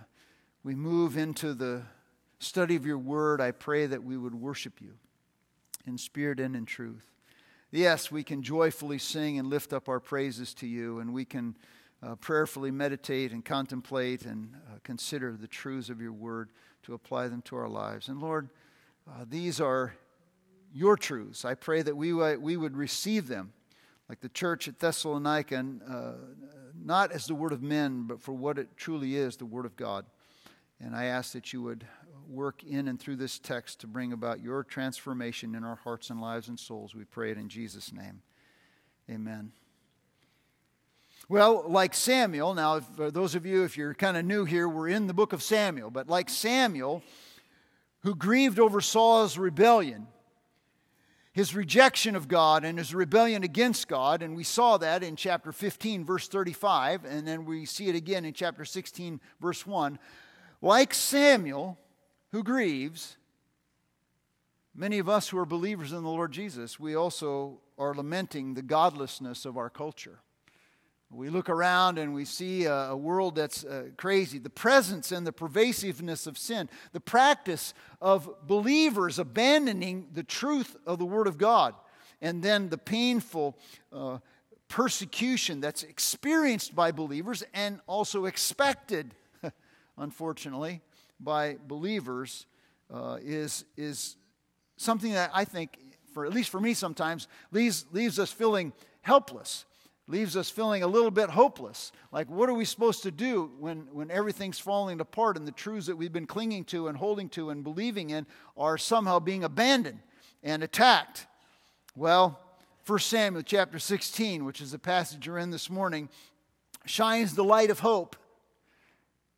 we 0.65 0.75
move 0.75 1.17
into 1.17 1.55
the 1.55 1.83
study 2.41 2.75
of 2.75 2.85
your 2.85 2.99
word, 2.99 3.41
I 3.41 3.53
pray 3.53 3.87
that 3.87 4.03
we 4.03 4.17
would 4.17 4.35
worship 4.35 4.81
you 4.81 4.95
in 5.87 5.99
spirit 5.99 6.41
and 6.41 6.57
in 6.57 6.67
truth. 6.67 7.05
Yes, 7.71 8.11
we 8.11 8.25
can 8.25 8.43
joyfully 8.43 8.99
sing 8.99 9.39
and 9.39 9.49
lift 9.49 9.73
up 9.73 9.89
our 9.89 10.01
praises 10.01 10.53
to 10.55 10.67
you, 10.67 10.99
and 10.99 11.15
we 11.15 11.25
can 11.25 11.57
uh, 12.05 12.15
prayerfully 12.17 12.71
meditate 12.71 13.33
and 13.33 13.45
contemplate 13.45 14.25
and 14.25 14.55
uh, 14.55 14.79
consider 14.83 15.37
the 15.37 15.47
truths 15.47 15.89
of 15.89 16.01
your 16.01 16.13
word 16.13 16.51
to 16.83 16.95
apply 16.95 17.29
them 17.29 17.43
to 17.43 17.57
our 17.57 17.69
lives. 17.69 18.09
And 18.09 18.21
Lord, 18.21 18.51
uh, 19.09 19.25
these 19.29 19.61
are 19.61 19.95
your 20.73 20.97
truths. 20.97 21.45
I 21.45 21.55
pray 21.55 21.83
that 21.83 21.97
we, 21.97 22.13
we 22.13 22.57
would 22.57 22.77
receive 22.77 23.29
them, 23.29 23.53
like 24.09 24.21
the 24.21 24.29
church 24.29 24.69
at 24.69 24.79
Thessalonica, 24.81 25.57
and, 25.57 25.81
uh, 25.89 26.13
not 26.85 27.13
as 27.13 27.27
the 27.27 27.35
word 27.35 27.53
of 27.53 27.63
men, 27.63 28.05
but 28.07 28.21
for 28.21 28.33
what 28.33 28.59
it 28.59 28.77
truly 28.77 29.17
is 29.17 29.37
the 29.37 29.47
word 29.47 29.65
of 29.65 29.77
God. 29.77 30.05
And 30.81 30.95
I 30.95 31.05
ask 31.05 31.33
that 31.33 31.53
you 31.53 31.63
would 31.63 31.87
work 32.29 32.65
in 32.65 32.89
and 32.89 32.99
through 32.99 33.17
this 33.17 33.39
text 33.39 33.81
to 33.81 33.87
bring 33.87 34.13
about 34.13 34.41
your 34.41 34.65
transformation 34.65 35.55
in 35.55 35.65
our 35.65 35.77
hearts 35.77 36.11
and 36.11 36.21
lives 36.21 36.49
and 36.49 36.59
souls. 36.59 36.95
We 36.95 37.05
pray 37.05 37.31
it 37.31 37.39
in 37.39 37.49
Jesus' 37.49 37.93
name. 37.93 38.23
Amen. 39.09 39.53
Well, 41.29 41.65
like 41.67 41.95
Samuel, 41.95 42.53
now, 42.53 42.81
for 42.81 43.07
uh, 43.07 43.11
those 43.11 43.35
of 43.35 43.47
you, 43.47 43.65
if 43.65 43.79
you're 43.79 43.95
kind 43.95 44.19
of 44.19 44.27
new 44.27 44.45
here, 44.45 44.69
we're 44.69 44.89
in 44.89 45.07
the 45.07 45.15
book 45.15 45.33
of 45.33 45.43
Samuel, 45.43 45.91
but 45.91 46.07
like 46.07 46.29
Samuel, 46.29 47.03
who 48.01 48.15
grieved 48.15 48.59
over 48.59 48.83
Saul's 48.83 49.39
rebellion, 49.39 50.07
his 51.33 51.55
rejection 51.55 52.15
of 52.15 52.29
God 52.29 52.63
and 52.63 52.77
his 52.77 52.95
rebellion 52.95 53.43
against 53.43 53.89
God. 53.89 54.23
And 54.23 54.37
we 54.37 54.45
saw 54.45 54.77
that 54.77 55.03
in 55.03 55.17
chapter 55.17 55.51
15, 55.51 56.05
verse 56.05 56.29
35, 56.29 57.07
and 57.07 57.27
then 57.27 57.47
we 57.47 57.65
see 57.65 57.89
it 57.89 57.97
again 57.97 58.27
in 58.27 58.35
chapter 58.35 58.67
16, 58.67 59.19
verse 59.41 59.67
1. 59.67 59.99
Like 60.61 60.93
Samuel, 60.93 61.79
who 62.33 62.43
grieves, 62.45 63.17
many 64.75 64.99
of 64.99 65.09
us 65.09 65.31
who 65.31 65.39
are 65.39 65.47
believers 65.47 65.91
in 65.91 66.03
the 66.03 66.09
Lord 66.09 66.33
Jesus, 66.33 66.79
we 66.79 66.95
also 66.95 67.61
are 67.79 67.95
lamenting 67.95 68.53
the 68.53 68.63
godlessness 68.63 69.47
of 69.47 69.57
our 69.57 69.71
culture. 69.71 70.21
We 71.11 71.29
look 71.29 71.49
around 71.49 71.99
and 71.99 72.13
we 72.13 72.25
see 72.25 72.65
a, 72.65 72.91
a 72.91 72.97
world 72.97 73.37
that's 73.37 73.65
uh, 73.65 73.91
crazy. 73.97 74.39
The 74.39 74.51
presence 74.51 75.13
and 75.13 75.27
the 75.27 75.33
pervasiveness 75.33 76.27
of 76.27 76.37
sin, 76.37 76.69
the 76.93 77.01
practice 77.01 77.73
of 78.01 78.29
believers 78.47 79.19
abandoning 79.19 80.09
the 80.13 80.25
truth 80.25 80.77
of 80.87 80.99
the 80.99 81.05
Word 81.05 81.27
of 81.27 81.39
God, 81.39 81.75
and 82.21 82.43
then 82.43 82.69
the 82.69 82.79
painful 82.79 83.57
uh, 83.93 84.19
persecution 84.69 85.61
that's 85.61 85.83
experienced 85.83 86.75
by 86.75 86.91
believers 86.91 87.45
and 87.53 87.81
also 87.87 88.25
expected, 88.25 89.15
unfortunately, 89.99 90.81
by 91.21 91.57
believers 91.69 92.47
uh, 92.93 93.19
is, 93.23 93.65
is 93.77 94.17
something 94.77 95.13
that 95.13 95.31
I 95.33 95.45
think, 95.45 95.79
for 96.13 96.27
at 96.27 96.33
least 96.33 96.51
for 96.51 96.61
me 96.61 96.75
sometimes, 96.75 97.29
leaves, 97.53 97.87
leaves 97.93 98.19
us 98.19 98.33
feeling 98.33 98.73
helpless 99.03 99.65
leaves 100.07 100.37
us 100.37 100.51
feeling 100.51 100.83
a 100.83 100.87
little 100.87 101.11
bit 101.11 101.31
hopeless. 101.31 101.91
Like, 102.13 102.29
what 102.29 102.49
are 102.49 102.55
we 102.55 102.65
supposed 102.65 103.03
to 103.05 103.11
do 103.11 103.51
when, 103.59 103.89
when 103.93 104.11
everything's 104.11 104.59
falling 104.59 105.01
apart 105.01 105.37
and 105.37 105.47
the 105.47 105.53
truths 105.53 105.87
that 105.87 105.97
we've 105.97 106.13
been 106.13 106.27
clinging 106.27 106.65
to 106.67 106.89
and 106.89 106.99
holding 106.99 107.29
to 107.31 107.51
and 107.51 107.65
believing 107.65 108.11
in 108.11 108.27
are 108.57 108.77
somehow 108.77 109.19
being 109.19 109.45
abandoned 109.45 110.01
and 110.43 110.63
attacked? 110.63 111.27
Well, 111.97 112.39
1 112.87 112.99
Samuel 112.99 113.43
chapter 113.43 113.79
16, 113.79 114.45
which 114.45 114.61
is 114.61 114.73
the 114.73 114.79
passage 114.79 115.27
you're 115.27 115.39
in 115.39 115.51
this 115.51 115.71
morning, 115.71 116.11
shines 116.85 117.35
the 117.35 117.45
light 117.45 117.71
of 117.71 117.79
hope 117.79 118.15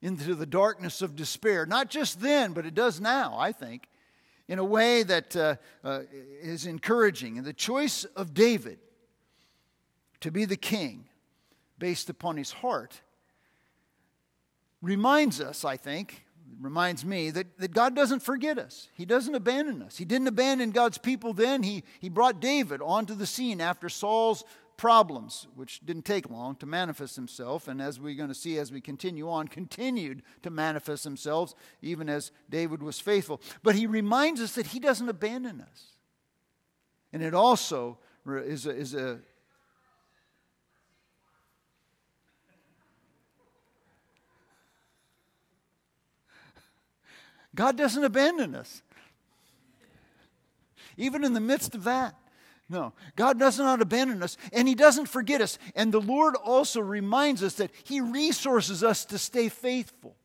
into 0.03 0.35
the 0.35 0.47
darkness 0.47 1.01
of 1.01 1.15
despair. 1.15 1.65
Not 1.65 1.91
just 1.91 2.21
then, 2.21 2.53
but 2.53 2.67
it 2.67 2.75
does 2.75 3.01
now, 3.01 3.37
I 3.39 3.53
think, 3.53 3.89
in 4.49 4.59
a 4.59 4.65
way 4.65 5.05
that 5.05 5.37
uh, 5.37 5.57
uh, 5.85 6.01
is 6.43 6.67
encouraging. 6.67 7.39
And 7.39 7.47
the 7.47 7.53
choice 7.53 8.05
of 8.05 8.35
David 8.35 8.79
to 10.21 10.31
be 10.31 10.45
the 10.45 10.57
king 10.57 11.09
based 11.79 12.09
upon 12.11 12.37
his 12.37 12.53
heart 12.53 13.01
reminds 14.83 15.41
us, 15.41 15.65
I 15.65 15.77
think, 15.77 16.25
reminds 16.61 17.05
me 17.05 17.31
that, 17.31 17.59
that 17.59 17.73
God 17.73 17.95
doesn't 17.95 18.23
forget 18.23 18.59
us. 18.59 18.89
He 18.95 19.05
doesn't 19.05 19.35
abandon 19.35 19.83
us. 19.83 19.97
He 19.97 20.05
didn't 20.05 20.29
abandon 20.29 20.71
God's 20.71 20.99
people 20.99 21.33
then. 21.33 21.63
He, 21.63 21.83
he 22.01 22.09
brought 22.09 22.41
David 22.41 22.81
onto 22.81 23.15
the 23.15 23.27
scene 23.27 23.61
after 23.61 23.89
Saul's 23.89 24.45
problems, 24.77 25.47
which 25.55 25.81
didn't 25.85 26.05
take 26.05 26.31
long 26.31 26.55
to 26.57 26.67
manifest 26.67 27.17
himself, 27.17 27.67
and 27.67 27.81
as 27.81 27.99
we're 27.99 28.15
going 28.15 28.29
to 28.29 28.35
see 28.35 28.59
as 28.59 28.71
we 28.71 28.81
continue 28.81 29.29
on, 29.29 29.49
continued 29.49 30.23
to 30.43 30.51
manifest 30.51 31.05
themselves, 31.05 31.55
even 31.81 32.09
as 32.09 32.31
David 32.51 32.83
was 32.83 33.01
faithful. 33.01 33.41
But 33.63 33.75
he 33.75 33.87
reminds 33.87 34.41
us 34.41 34.55
that 34.55 34.69
he 34.69 34.79
doesn't 34.79 35.09
abandon 35.09 35.63
us. 35.63 35.97
And 37.13 37.23
it 37.23 37.35
also 37.35 37.99
is 38.27 38.67
a, 38.67 38.71
is 38.71 38.95
a 38.95 39.21
God 47.57 47.77
doesn't 47.77 48.05
abandon 48.05 48.55
us. 48.55 48.83
Even 50.97 51.25
in 51.25 51.33
the 51.33 51.41
midst 51.41 51.75
of 51.75 51.85
that. 51.85 52.15
No, 52.69 52.93
God 53.15 53.39
does 53.39 53.59
not 53.59 53.81
abandon 53.81 54.23
us 54.23 54.37
and 54.53 54.67
He 54.67 54.75
doesn't 54.75 55.07
forget 55.07 55.41
us. 55.41 55.59
And 55.75 55.93
the 55.93 56.01
Lord 56.01 56.35
also 56.37 56.81
reminds 56.81 57.43
us 57.43 57.55
that 57.55 57.71
He 57.85 58.01
resources 58.01 58.83
us 58.83 59.05
to 59.07 59.19
stay 59.19 59.49
faithful. 59.49 60.17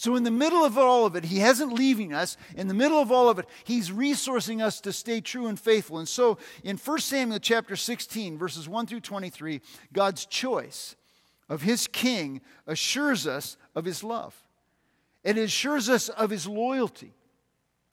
So, 0.00 0.16
in 0.16 0.22
the 0.22 0.30
middle 0.30 0.64
of 0.64 0.78
all 0.78 1.04
of 1.04 1.14
it, 1.14 1.24
He 1.24 1.40
hasn't 1.40 1.74
leaving 1.74 2.14
us. 2.14 2.38
In 2.56 2.68
the 2.68 2.74
middle 2.74 2.98
of 2.98 3.12
all 3.12 3.28
of 3.28 3.38
it, 3.38 3.44
He's 3.64 3.90
resourcing 3.90 4.62
us 4.62 4.80
to 4.80 4.94
stay 4.94 5.20
true 5.20 5.46
and 5.46 5.60
faithful. 5.60 5.98
And 5.98 6.08
so, 6.08 6.38
in 6.64 6.78
1 6.78 6.98
Samuel 7.00 7.38
chapter 7.38 7.76
16, 7.76 8.38
verses 8.38 8.66
1 8.66 8.86
through 8.86 9.00
23, 9.00 9.60
God's 9.92 10.24
choice 10.24 10.96
of 11.50 11.60
His 11.60 11.86
king 11.86 12.40
assures 12.66 13.26
us 13.26 13.58
of 13.74 13.84
His 13.84 14.02
love, 14.02 14.42
it 15.24 15.36
assures 15.38 15.88
us 15.88 16.08
of 16.08 16.30
His 16.30 16.46
loyalty. 16.46 17.12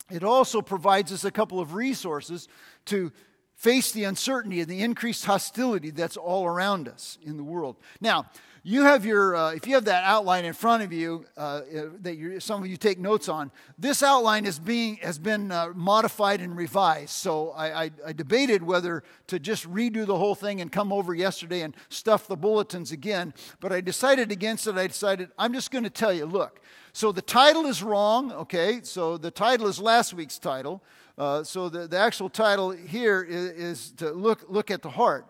It 0.09 0.23
also 0.23 0.61
provides 0.61 1.11
us 1.11 1.25
a 1.25 1.31
couple 1.31 1.59
of 1.59 1.73
resources 1.73 2.47
to 2.85 3.11
face 3.55 3.91
the 3.91 4.03
uncertainty 4.03 4.61
and 4.61 4.69
the 4.69 4.81
increased 4.81 5.25
hostility 5.25 5.89
that's 5.89 6.15
all 6.15 6.45
around 6.45 6.87
us 6.87 7.17
in 7.23 7.37
the 7.37 7.43
world. 7.43 7.75
Now, 7.99 8.27
you 8.61 8.83
have 8.83 9.05
your, 9.05 9.35
uh, 9.35 9.53
if 9.53 9.65
you 9.65 9.75
have 9.75 9.85
that 9.85 10.03
outline 10.03 10.43
in 10.43 10.51
front 10.53 10.83
of 10.83 10.91
you 10.91 11.25
uh, 11.37 11.39
uh 11.39 11.61
that 12.01 12.37
some 12.39 12.61
of 12.61 12.67
you 12.67 12.75
take 12.75 12.99
notes 12.99 13.29
on, 13.29 13.49
this 13.79 14.03
outline 14.03 14.45
is 14.45 14.59
being, 14.59 14.97
has 14.97 15.17
been 15.17 15.51
uh, 15.51 15.69
modified 15.73 16.41
and 16.41 16.55
revised. 16.55 17.11
So 17.11 17.51
I, 17.51 17.83
I, 17.83 17.91
I, 18.07 18.13
debated 18.13 18.61
whether 18.61 19.03
to 19.27 19.39
just 19.39 19.71
redo 19.71 20.05
the 20.05 20.17
whole 20.17 20.35
thing 20.35 20.59
and 20.59 20.69
come 20.69 20.91
over 20.91 21.15
yesterday 21.15 21.61
and 21.61 21.75
stuff 21.87 22.27
the 22.27 22.35
bulletins 22.35 22.91
again, 22.91 23.33
but 23.61 23.71
I 23.71 23.79
decided 23.79 24.33
against 24.33 24.67
it. 24.67 24.75
I 24.75 24.87
decided 24.87 25.29
I'm 25.39 25.53
just 25.53 25.71
going 25.71 25.85
to 25.85 25.89
tell 25.89 26.11
you 26.11 26.25
look, 26.25 26.59
so 26.97 27.11
the 27.11 27.21
title 27.21 27.67
is 27.67 27.83
wrong, 27.83 28.31
okay? 28.31 28.79
So 28.81 29.17
the 29.17 29.29
title 29.29 29.67
is 29.67 29.79
last 29.79 30.15
week's 30.15 30.39
title. 30.39 30.81
Uh, 31.15 31.43
so 31.43 31.69
the, 31.69 31.87
the 31.87 31.99
actual 31.99 32.27
title 32.27 32.71
here 32.71 33.21
is, 33.21 33.51
is 33.51 33.91
to 33.97 34.09
look, 34.09 34.45
look 34.49 34.71
at 34.71 34.81
the 34.81 34.89
heart. 34.89 35.27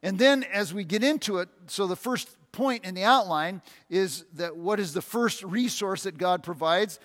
And 0.00 0.16
then 0.16 0.44
as 0.44 0.72
we 0.72 0.84
get 0.84 1.02
into 1.02 1.38
it, 1.38 1.48
so 1.66 1.88
the 1.88 1.96
first 1.96 2.36
point 2.52 2.84
in 2.84 2.94
the 2.94 3.02
outline 3.02 3.62
is 3.90 4.26
that 4.34 4.56
what 4.56 4.78
is 4.78 4.92
the 4.92 5.02
first 5.02 5.42
resource 5.42 6.04
that 6.04 6.18
God 6.18 6.44
provides? 6.44 7.00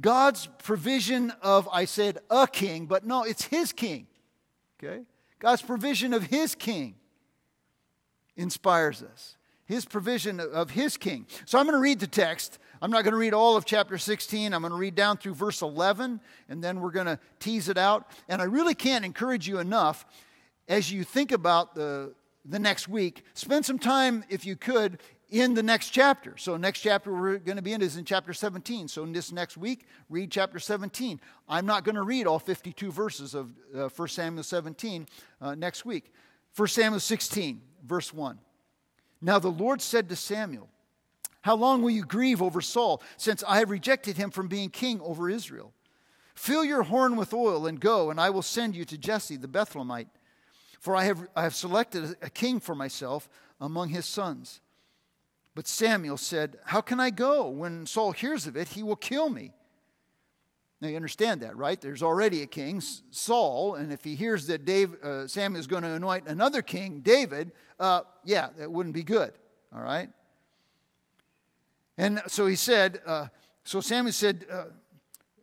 God's 0.00 0.46
provision 0.64 1.30
of, 1.42 1.68
I 1.70 1.84
said, 1.84 2.20
a 2.30 2.46
king, 2.46 2.86
but 2.86 3.04
no, 3.04 3.22
it's 3.22 3.44
his 3.44 3.74
king. 3.74 4.06
Okay? 4.82 5.02
God's 5.40 5.60
provision 5.60 6.14
of 6.14 6.22
his 6.22 6.54
king 6.54 6.94
inspires 8.34 9.02
us. 9.02 9.36
His 9.68 9.84
provision 9.84 10.40
of 10.40 10.70
his 10.70 10.96
king. 10.96 11.26
So 11.44 11.58
I'm 11.58 11.66
going 11.66 11.76
to 11.76 11.80
read 11.80 12.00
the 12.00 12.08
text 12.08 12.58
I'm 12.80 12.92
not 12.92 13.02
going 13.02 13.12
to 13.12 13.18
read 13.18 13.34
all 13.34 13.56
of 13.56 13.64
chapter 13.64 13.98
16. 13.98 14.52
I'm 14.52 14.60
going 14.60 14.70
to 14.70 14.78
read 14.78 14.94
down 14.94 15.16
through 15.16 15.34
verse 15.34 15.62
11, 15.62 16.20
and 16.48 16.62
then 16.62 16.80
we're 16.80 16.92
going 16.92 17.06
to 17.06 17.18
tease 17.40 17.68
it 17.68 17.76
out. 17.76 18.08
And 18.28 18.40
I 18.40 18.44
really 18.44 18.74
can't 18.74 19.04
encourage 19.04 19.48
you 19.48 19.58
enough 19.58 20.06
as 20.68 20.92
you 20.92 21.02
think 21.02 21.32
about 21.32 21.74
the, 21.74 22.14
the 22.44 22.58
next 22.58 22.88
week. 22.88 23.24
Spend 23.34 23.64
some 23.64 23.78
time, 23.78 24.24
if 24.28 24.46
you 24.46 24.54
could, 24.54 25.00
in 25.30 25.54
the 25.54 25.62
next 25.62 25.90
chapter. 25.90 26.36
So, 26.36 26.56
next 26.56 26.80
chapter 26.80 27.12
we're 27.12 27.38
going 27.38 27.56
to 27.56 27.62
be 27.62 27.72
in 27.72 27.82
is 27.82 27.96
in 27.96 28.04
chapter 28.04 28.32
17. 28.32 28.86
So, 28.86 29.02
in 29.02 29.12
this 29.12 29.32
next 29.32 29.56
week, 29.56 29.84
read 30.08 30.30
chapter 30.30 30.60
17. 30.60 31.20
I'm 31.48 31.66
not 31.66 31.84
going 31.84 31.96
to 31.96 32.02
read 32.02 32.26
all 32.26 32.38
52 32.38 32.92
verses 32.92 33.34
of 33.34 33.52
uh, 33.76 33.88
1 33.88 34.08
Samuel 34.08 34.44
17 34.44 35.06
uh, 35.40 35.54
next 35.56 35.84
week. 35.84 36.12
1 36.56 36.68
Samuel 36.68 37.00
16, 37.00 37.60
verse 37.84 38.14
1. 38.14 38.38
Now 39.20 39.38
the 39.38 39.48
Lord 39.48 39.82
said 39.82 40.08
to 40.08 40.16
Samuel, 40.16 40.68
how 41.42 41.54
long 41.54 41.82
will 41.82 41.90
you 41.90 42.04
grieve 42.04 42.42
over 42.42 42.60
Saul, 42.60 43.02
since 43.16 43.44
I 43.46 43.58
have 43.58 43.70
rejected 43.70 44.16
him 44.16 44.30
from 44.30 44.48
being 44.48 44.70
king 44.70 45.00
over 45.00 45.30
Israel? 45.30 45.72
Fill 46.34 46.64
your 46.64 46.82
horn 46.82 47.16
with 47.16 47.32
oil 47.32 47.66
and 47.66 47.80
go, 47.80 48.10
and 48.10 48.20
I 48.20 48.30
will 48.30 48.42
send 48.42 48.76
you 48.76 48.84
to 48.84 48.98
Jesse 48.98 49.36
the 49.36 49.48
Bethlehemite. 49.48 50.08
For 50.78 50.94
I 50.94 51.04
have, 51.04 51.26
I 51.34 51.42
have 51.42 51.54
selected 51.54 52.16
a 52.22 52.30
king 52.30 52.60
for 52.60 52.74
myself 52.74 53.28
among 53.60 53.88
his 53.88 54.06
sons. 54.06 54.60
But 55.54 55.66
Samuel 55.66 56.16
said, 56.16 56.58
How 56.66 56.80
can 56.80 57.00
I 57.00 57.10
go? 57.10 57.48
When 57.48 57.86
Saul 57.86 58.12
hears 58.12 58.46
of 58.46 58.56
it, 58.56 58.68
he 58.68 58.82
will 58.82 58.96
kill 58.96 59.28
me. 59.28 59.52
Now 60.80 60.88
you 60.88 60.96
understand 60.96 61.40
that, 61.40 61.56
right? 61.56 61.80
There's 61.80 62.02
already 62.02 62.42
a 62.42 62.46
king, 62.46 62.80
Saul, 63.10 63.74
and 63.74 63.92
if 63.92 64.04
he 64.04 64.14
hears 64.14 64.46
that 64.46 64.64
Dave, 64.64 64.94
uh, 65.02 65.26
is 65.26 65.66
going 65.66 65.82
to 65.82 65.90
anoint 65.90 66.28
another 66.28 66.62
king, 66.62 67.00
David, 67.00 67.50
uh, 67.80 68.02
yeah, 68.24 68.50
that 68.58 68.70
wouldn't 68.70 68.94
be 68.94 69.02
good, 69.02 69.32
all 69.74 69.82
right? 69.82 70.08
And 71.96 72.22
so 72.28 72.46
he 72.46 72.54
said, 72.54 73.00
uh, 73.04 73.26
so 73.64 73.80
Samuel 73.80 74.12
said, 74.12 74.46
uh, 74.50 74.64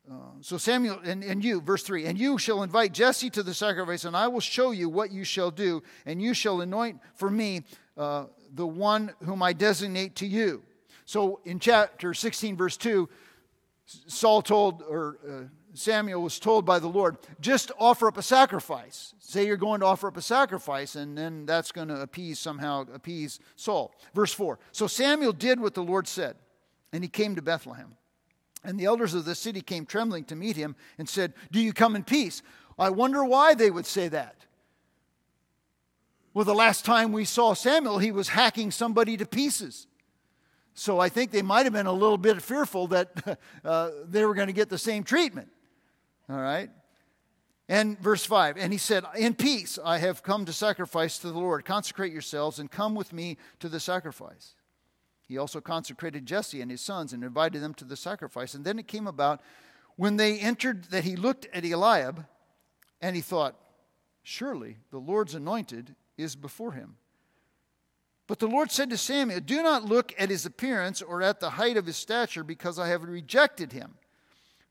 uh, 0.09 0.13
so 0.39 0.57
Samuel, 0.57 0.99
and, 1.03 1.23
and 1.23 1.43
you, 1.43 1.59
verse 1.59 1.83
3, 1.83 2.05
and 2.05 2.17
you 2.17 2.37
shall 2.37 2.63
invite 2.63 2.93
Jesse 2.93 3.29
to 3.31 3.43
the 3.43 3.53
sacrifice, 3.53 4.05
and 4.05 4.15
I 4.15 4.29
will 4.29 4.39
show 4.39 4.71
you 4.71 4.87
what 4.87 5.11
you 5.11 5.25
shall 5.25 5.51
do, 5.51 5.83
and 6.05 6.21
you 6.21 6.33
shall 6.33 6.61
anoint 6.61 6.99
for 7.15 7.29
me 7.29 7.63
uh, 7.97 8.25
the 8.53 8.67
one 8.67 9.13
whom 9.23 9.43
I 9.43 9.51
designate 9.51 10.15
to 10.17 10.27
you. 10.27 10.63
So 11.05 11.39
in 11.43 11.59
chapter 11.59 12.13
16, 12.13 12.55
verse 12.55 12.77
2, 12.77 13.09
Saul 13.85 14.41
told, 14.41 14.81
or 14.81 15.19
uh, 15.27 15.75
Samuel 15.75 16.21
was 16.21 16.39
told 16.39 16.65
by 16.65 16.79
the 16.79 16.87
Lord, 16.87 17.17
just 17.39 17.71
offer 17.79 18.07
up 18.07 18.17
a 18.17 18.23
sacrifice. 18.23 19.13
Say 19.19 19.45
you're 19.45 19.57
going 19.57 19.81
to 19.81 19.85
offer 19.85 20.07
up 20.07 20.17
a 20.17 20.21
sacrifice, 20.21 20.95
and 20.95 21.17
then 21.17 21.45
that's 21.45 21.71
going 21.71 21.89
to 21.89 22.01
appease, 22.01 22.39
somehow 22.39 22.85
appease 22.93 23.39
Saul. 23.55 23.93
Verse 24.13 24.33
4 24.33 24.59
So 24.71 24.87
Samuel 24.87 25.33
did 25.33 25.59
what 25.59 25.73
the 25.73 25.83
Lord 25.83 26.07
said 26.07 26.35
and 26.95 27.03
he 27.03 27.09
came 27.09 27.35
to 27.35 27.41
Bethlehem. 27.41 27.97
And 28.63 28.79
the 28.79 28.85
elders 28.85 29.13
of 29.13 29.25
the 29.25 29.35
city 29.35 29.59
came 29.59 29.85
trembling 29.85 30.23
to 30.25 30.35
meet 30.35 30.55
him 30.55 30.77
and 30.97 31.09
said, 31.09 31.33
Do 31.51 31.59
you 31.59 31.73
come 31.73 31.93
in 31.93 32.05
peace? 32.05 32.41
I 32.79 32.89
wonder 32.89 33.25
why 33.25 33.53
they 33.53 33.69
would 33.69 33.85
say 33.85 34.07
that. 34.07 34.45
Well, 36.33 36.45
the 36.45 36.55
last 36.55 36.85
time 36.85 37.11
we 37.11 37.25
saw 37.25 37.53
Samuel, 37.53 37.97
he 37.97 38.13
was 38.13 38.29
hacking 38.29 38.71
somebody 38.71 39.17
to 39.17 39.25
pieces. 39.25 39.87
So 40.75 40.99
I 40.99 41.07
think 41.07 41.31
they 41.31 41.41
might 41.41 41.65
have 41.65 41.73
been 41.73 41.85
a 41.85 41.93
little 41.93 42.17
bit 42.17 42.41
fearful 42.41 42.87
that 42.87 43.39
uh, 43.65 43.91
they 44.07 44.25
were 44.25 44.35
going 44.35 44.47
to 44.47 44.53
get 44.53 44.69
the 44.69 44.77
same 44.77 45.03
treatment. 45.03 45.47
All 46.29 46.37
right? 46.37 46.69
And 47.67 47.99
verse 47.99 48.25
5 48.25 48.57
And 48.57 48.71
he 48.71 48.77
said, 48.77 49.05
In 49.17 49.33
peace 49.33 49.79
I 49.83 49.97
have 49.97 50.21
come 50.21 50.45
to 50.45 50.53
sacrifice 50.53 51.17
to 51.19 51.31
the 51.31 51.39
Lord. 51.39 51.65
Consecrate 51.65 52.11
yourselves 52.11 52.59
and 52.59 52.69
come 52.69 52.93
with 52.93 53.13
me 53.13 53.37
to 53.59 53.69
the 53.69 53.79
sacrifice. 53.79 54.53
He 55.27 55.37
also 55.37 55.61
consecrated 55.61 56.25
Jesse 56.25 56.61
and 56.61 56.69
his 56.69 56.81
sons 56.81 57.13
and 57.13 57.23
invited 57.23 57.61
them 57.61 57.73
to 57.75 57.85
the 57.85 57.95
sacrifice. 57.95 58.53
And 58.53 58.63
then 58.63 58.77
it 58.77 58.87
came 58.87 59.07
about 59.07 59.41
when 59.95 60.17
they 60.17 60.37
entered 60.37 60.85
that 60.85 61.05
he 61.05 61.15
looked 61.15 61.47
at 61.53 61.65
Eliab 61.65 62.25
and 63.01 63.15
he 63.15 63.21
thought, 63.21 63.55
Surely 64.23 64.77
the 64.91 64.99
Lord's 64.99 65.35
anointed 65.35 65.95
is 66.17 66.35
before 66.35 66.73
him. 66.73 66.97
But 68.27 68.39
the 68.39 68.47
Lord 68.47 68.71
said 68.71 68.89
to 68.89 68.97
Samuel, 68.97 69.39
Do 69.39 69.61
not 69.61 69.85
look 69.85 70.13
at 70.17 70.29
his 70.29 70.45
appearance 70.45 71.01
or 71.01 71.21
at 71.21 71.39
the 71.39 71.51
height 71.51 71.77
of 71.77 71.85
his 71.85 71.97
stature, 71.97 72.43
because 72.43 72.79
I 72.79 72.87
have 72.87 73.03
rejected 73.03 73.71
him. 73.71 73.95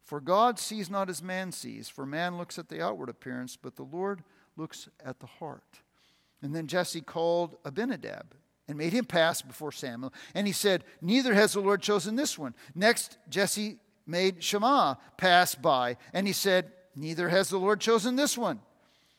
For 0.02 0.20
God 0.20 0.58
sees 0.58 0.90
not 0.90 1.08
as 1.08 1.22
man 1.22 1.52
sees, 1.52 1.88
for 1.88 2.04
man 2.04 2.36
looks 2.36 2.58
at 2.58 2.68
the 2.68 2.82
outward 2.82 3.08
appearance, 3.08 3.56
but 3.56 3.76
the 3.76 3.84
Lord 3.84 4.22
looks 4.56 4.88
at 5.04 5.20
the 5.20 5.26
heart. 5.26 5.80
And 6.42 6.54
then 6.54 6.66
Jesse 6.66 7.00
called 7.00 7.56
Abinadab 7.64 8.34
and 8.68 8.76
made 8.76 8.92
him 8.92 9.04
pass 9.04 9.40
before 9.40 9.72
Samuel. 9.72 10.12
And 10.34 10.46
he 10.46 10.52
said, 10.52 10.84
Neither 11.00 11.34
has 11.34 11.52
the 11.52 11.60
Lord 11.60 11.80
chosen 11.80 12.16
this 12.16 12.38
one. 12.38 12.54
Next, 12.74 13.18
Jesse 13.28 13.78
made 14.06 14.42
Shammah 14.42 14.98
pass 15.16 15.54
by, 15.54 15.96
and 16.12 16.26
he 16.26 16.32
said, 16.32 16.70
Neither 16.94 17.28
has 17.28 17.48
the 17.48 17.58
Lord 17.58 17.80
chosen 17.80 18.16
this 18.16 18.36
one. 18.36 18.60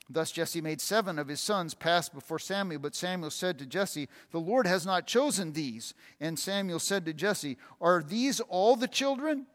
Thus 0.10 0.32
Jesse 0.32 0.62
made 0.62 0.82
seven 0.82 1.18
of 1.18 1.28
his 1.28 1.42
sons 1.42 1.74
pass 1.74 2.10
before 2.10 2.38
Samuel, 2.38 2.80
but 2.80 2.96
Samuel 2.96 3.32
said 3.32 3.58
to 3.58 3.66
Jesse, 3.66 4.08
The 4.32 4.40
Lord 4.40 4.68
has 4.68 4.86
not 4.86 5.08
chosen 5.08 5.54
these. 5.54 5.96
And 6.20 6.38
Samuel 6.38 6.80
said 6.80 7.06
to 7.06 7.14
Jesse, 7.14 7.58
Are 7.82 8.04
these 8.04 8.40
all 8.40 8.76
the 8.76 8.88
children? 8.88 9.48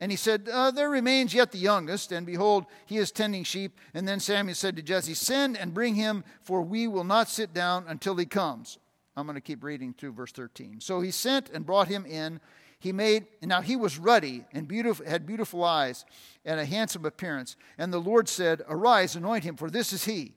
And 0.00 0.10
he 0.10 0.16
said, 0.16 0.48
uh, 0.52 0.72
There 0.72 0.90
remains 0.90 1.32
yet 1.32 1.52
the 1.52 1.58
youngest, 1.58 2.10
and 2.10 2.26
behold, 2.26 2.66
he 2.86 2.98
is 2.98 3.12
tending 3.12 3.44
sheep. 3.44 3.78
And 3.94 4.06
then 4.06 4.18
Samuel 4.18 4.56
said 4.56 4.74
to 4.76 4.82
Jesse, 4.82 5.14
Send 5.14 5.56
and 5.56 5.74
bring 5.74 5.94
him, 5.94 6.24
for 6.40 6.60
we 6.60 6.88
will 6.88 7.04
not 7.04 7.28
sit 7.28 7.54
down 7.54 7.84
until 7.86 8.16
he 8.16 8.26
comes. 8.26 8.78
I'm 9.16 9.26
going 9.26 9.34
to 9.34 9.40
keep 9.40 9.62
reading 9.64 9.94
through 9.94 10.12
verse 10.12 10.32
13. 10.32 10.80
So 10.80 11.00
he 11.00 11.10
sent 11.10 11.50
and 11.50 11.66
brought 11.66 11.88
him 11.88 12.04
in. 12.04 12.40
He 12.78 12.92
made, 12.92 13.26
now 13.42 13.60
he 13.60 13.74
was 13.74 13.98
ruddy 13.98 14.44
and 14.52 14.68
beautiful, 14.68 15.04
had 15.04 15.26
beautiful 15.26 15.64
eyes 15.64 16.04
and 16.44 16.60
a 16.60 16.64
handsome 16.64 17.04
appearance. 17.04 17.56
And 17.76 17.92
the 17.92 18.00
Lord 18.00 18.28
said, 18.28 18.62
Arise, 18.68 19.16
anoint 19.16 19.44
him, 19.44 19.56
for 19.56 19.70
this 19.70 19.92
is 19.92 20.04
he. 20.04 20.34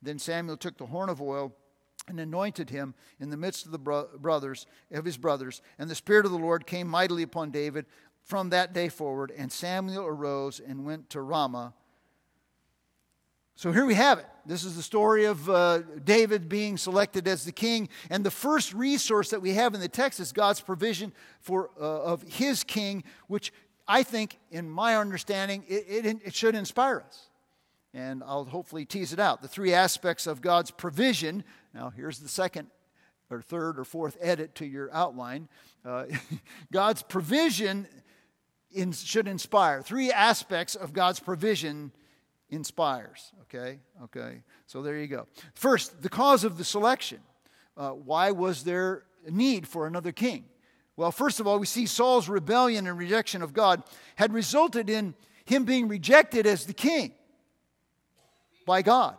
Then 0.00 0.18
Samuel 0.18 0.56
took 0.56 0.78
the 0.78 0.86
horn 0.86 1.10
of 1.10 1.20
oil 1.20 1.52
and 2.08 2.18
anointed 2.18 2.70
him 2.70 2.94
in 3.20 3.30
the 3.30 3.36
midst 3.36 3.66
of 3.66 3.72
the 3.72 3.78
bro- 3.78 4.08
brothers 4.18 4.66
of 4.90 5.04
his 5.04 5.16
brothers. 5.18 5.60
And 5.78 5.90
the 5.90 5.94
Spirit 5.94 6.24
of 6.24 6.32
the 6.32 6.38
Lord 6.38 6.66
came 6.66 6.88
mightily 6.88 7.22
upon 7.22 7.50
David 7.50 7.84
from 8.22 8.50
that 8.50 8.72
day 8.72 8.88
forward. 8.88 9.32
And 9.36 9.52
Samuel 9.52 10.06
arose 10.06 10.60
and 10.60 10.86
went 10.86 11.10
to 11.10 11.20
Ramah 11.20 11.74
so 13.58 13.72
here 13.72 13.86
we 13.86 13.94
have 13.94 14.18
it. 14.18 14.26
This 14.44 14.64
is 14.64 14.76
the 14.76 14.82
story 14.82 15.24
of 15.24 15.48
uh, 15.48 15.78
David 16.04 16.46
being 16.46 16.76
selected 16.76 17.26
as 17.26 17.46
the 17.46 17.52
king. 17.52 17.88
And 18.10 18.22
the 18.22 18.30
first 18.30 18.74
resource 18.74 19.30
that 19.30 19.40
we 19.40 19.52
have 19.54 19.74
in 19.74 19.80
the 19.80 19.88
text 19.88 20.20
is 20.20 20.30
God's 20.30 20.60
provision 20.60 21.10
for, 21.40 21.70
uh, 21.80 22.02
of 22.02 22.22
his 22.22 22.62
king, 22.62 23.02
which 23.28 23.54
I 23.88 24.02
think, 24.02 24.38
in 24.50 24.68
my 24.68 24.96
understanding, 24.96 25.64
it, 25.68 25.84
it, 25.88 26.18
it 26.26 26.34
should 26.34 26.54
inspire 26.54 27.02
us. 27.06 27.30
And 27.94 28.22
I'll 28.26 28.44
hopefully 28.44 28.84
tease 28.84 29.14
it 29.14 29.18
out. 29.18 29.40
The 29.40 29.48
three 29.48 29.72
aspects 29.72 30.26
of 30.26 30.42
God's 30.42 30.70
provision. 30.70 31.42
Now, 31.72 31.88
here's 31.88 32.18
the 32.18 32.28
second 32.28 32.68
or 33.30 33.40
third 33.40 33.78
or 33.78 33.84
fourth 33.84 34.18
edit 34.20 34.54
to 34.56 34.66
your 34.66 34.90
outline. 34.92 35.48
Uh, 35.82 36.04
God's 36.72 37.02
provision 37.02 37.86
in, 38.70 38.92
should 38.92 39.26
inspire. 39.26 39.80
Three 39.80 40.12
aspects 40.12 40.74
of 40.74 40.92
God's 40.92 41.20
provision 41.20 41.90
inspires. 42.50 43.32
Okay? 43.42 43.78
Okay. 44.04 44.42
So 44.66 44.82
there 44.82 44.98
you 44.98 45.06
go. 45.06 45.26
First, 45.54 46.02
the 46.02 46.08
cause 46.08 46.44
of 46.44 46.58
the 46.58 46.64
selection. 46.64 47.20
Uh, 47.76 47.90
why 47.90 48.30
was 48.30 48.64
there 48.64 49.04
a 49.26 49.30
need 49.30 49.66
for 49.68 49.86
another 49.86 50.12
king? 50.12 50.44
Well, 50.96 51.12
first 51.12 51.40
of 51.40 51.46
all, 51.46 51.58
we 51.58 51.66
see 51.66 51.86
Saul's 51.86 52.28
rebellion 52.28 52.86
and 52.86 52.96
rejection 52.96 53.42
of 53.42 53.52
God 53.52 53.82
had 54.14 54.32
resulted 54.32 54.88
in 54.88 55.14
him 55.44 55.64
being 55.64 55.88
rejected 55.88 56.46
as 56.46 56.64
the 56.64 56.72
king 56.72 57.12
by 58.66 58.82
God. 58.82 59.16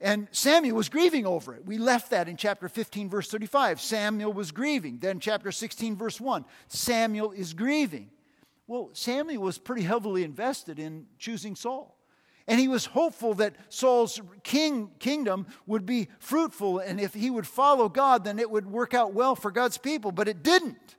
And 0.00 0.28
Samuel 0.30 0.76
was 0.76 0.88
grieving 0.88 1.26
over 1.26 1.54
it. 1.54 1.66
We 1.66 1.78
left 1.78 2.10
that 2.10 2.28
in 2.28 2.36
chapter 2.36 2.68
15, 2.68 3.08
verse 3.08 3.28
35. 3.28 3.80
Samuel 3.80 4.32
was 4.32 4.52
grieving. 4.52 4.98
Then, 4.98 5.18
chapter 5.18 5.50
16, 5.50 5.96
verse 5.96 6.20
1, 6.20 6.44
Samuel 6.68 7.32
is 7.32 7.52
grieving. 7.52 8.10
Well, 8.68 8.90
Samuel 8.92 9.42
was 9.42 9.58
pretty 9.58 9.82
heavily 9.82 10.22
invested 10.22 10.78
in 10.78 11.06
choosing 11.18 11.56
Saul. 11.56 11.97
And 12.48 12.58
he 12.58 12.66
was 12.66 12.86
hopeful 12.86 13.34
that 13.34 13.54
Saul's 13.68 14.20
king, 14.42 14.90
kingdom 14.98 15.46
would 15.66 15.84
be 15.84 16.08
fruitful, 16.18 16.78
and 16.78 16.98
if 16.98 17.12
he 17.12 17.28
would 17.28 17.46
follow 17.46 17.90
God, 17.90 18.24
then 18.24 18.38
it 18.38 18.50
would 18.50 18.66
work 18.66 18.94
out 18.94 19.12
well 19.12 19.36
for 19.36 19.50
God's 19.50 19.76
people. 19.76 20.12
But 20.12 20.28
it 20.28 20.42
didn't, 20.42 20.96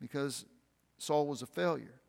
because 0.00 0.46
Saul 0.96 1.26
was 1.26 1.42
a 1.42 1.46
failure. 1.46 2.00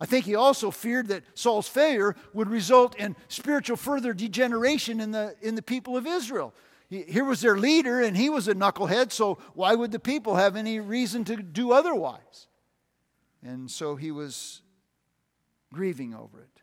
I 0.00 0.06
think 0.06 0.24
he 0.24 0.34
also 0.34 0.72
feared 0.72 1.06
that 1.08 1.22
Saul's 1.34 1.68
failure 1.68 2.16
would 2.34 2.50
result 2.50 2.96
in 2.96 3.14
spiritual 3.28 3.76
further 3.76 4.12
degeneration 4.12 5.00
in 5.00 5.12
the, 5.12 5.36
in 5.40 5.54
the 5.54 5.62
people 5.62 5.96
of 5.96 6.04
Israel. 6.04 6.52
He, 6.90 7.02
here 7.02 7.24
was 7.24 7.40
their 7.40 7.56
leader, 7.56 8.00
and 8.00 8.16
he 8.16 8.28
was 8.28 8.48
a 8.48 8.54
knucklehead, 8.54 9.12
so 9.12 9.38
why 9.54 9.76
would 9.76 9.92
the 9.92 10.00
people 10.00 10.34
have 10.34 10.56
any 10.56 10.80
reason 10.80 11.24
to 11.26 11.36
do 11.36 11.72
otherwise? 11.72 12.48
And 13.40 13.70
so 13.70 13.94
he 13.94 14.10
was 14.10 14.62
grieving 15.72 16.12
over 16.12 16.40
it. 16.40 16.55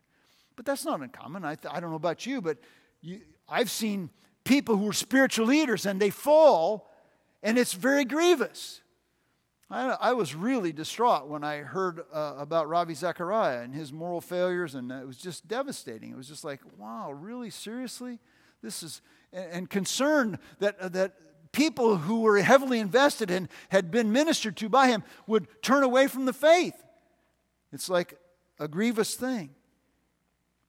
But 0.55 0.65
that's 0.65 0.85
not 0.85 1.01
uncommon. 1.01 1.43
I, 1.43 1.55
th- 1.55 1.73
I 1.73 1.79
don't 1.79 1.89
know 1.89 1.95
about 1.95 2.25
you, 2.25 2.41
but 2.41 2.57
you, 3.01 3.21
I've 3.49 3.71
seen 3.71 4.09
people 4.43 4.77
who 4.77 4.89
are 4.89 4.93
spiritual 4.93 5.47
leaders 5.47 5.85
and 5.85 5.99
they 5.99 6.09
fall, 6.09 6.89
and 7.41 7.57
it's 7.57 7.73
very 7.73 8.05
grievous. 8.05 8.81
I, 9.69 9.97
I 9.99 10.13
was 10.13 10.35
really 10.35 10.71
distraught 10.71 11.27
when 11.27 11.43
I 11.43 11.57
heard 11.57 12.01
uh, 12.13 12.35
about 12.37 12.69
Ravi 12.69 12.93
Zachariah 12.93 13.61
and 13.61 13.73
his 13.73 13.91
moral 13.91 14.21
failures, 14.21 14.75
and 14.75 14.91
it 14.91 15.07
was 15.07 15.17
just 15.17 15.47
devastating. 15.47 16.11
It 16.11 16.17
was 16.17 16.27
just 16.27 16.43
like, 16.43 16.61
wow, 16.77 17.11
really? 17.11 17.49
Seriously? 17.49 18.19
This 18.61 18.83
is, 18.83 19.01
and, 19.31 19.51
and 19.51 19.69
concerned 19.69 20.37
that, 20.59 20.79
uh, 20.79 20.89
that 20.89 21.15
people 21.51 21.97
who 21.97 22.21
were 22.21 22.39
heavily 22.39 22.79
invested 22.79 23.31
and 23.31 23.49
had 23.69 23.89
been 23.89 24.11
ministered 24.11 24.57
to 24.57 24.69
by 24.69 24.87
him 24.87 25.03
would 25.25 25.47
turn 25.63 25.83
away 25.83 26.07
from 26.07 26.25
the 26.25 26.33
faith. 26.33 26.75
It's 27.71 27.89
like 27.89 28.19
a 28.59 28.67
grievous 28.67 29.15
thing. 29.15 29.51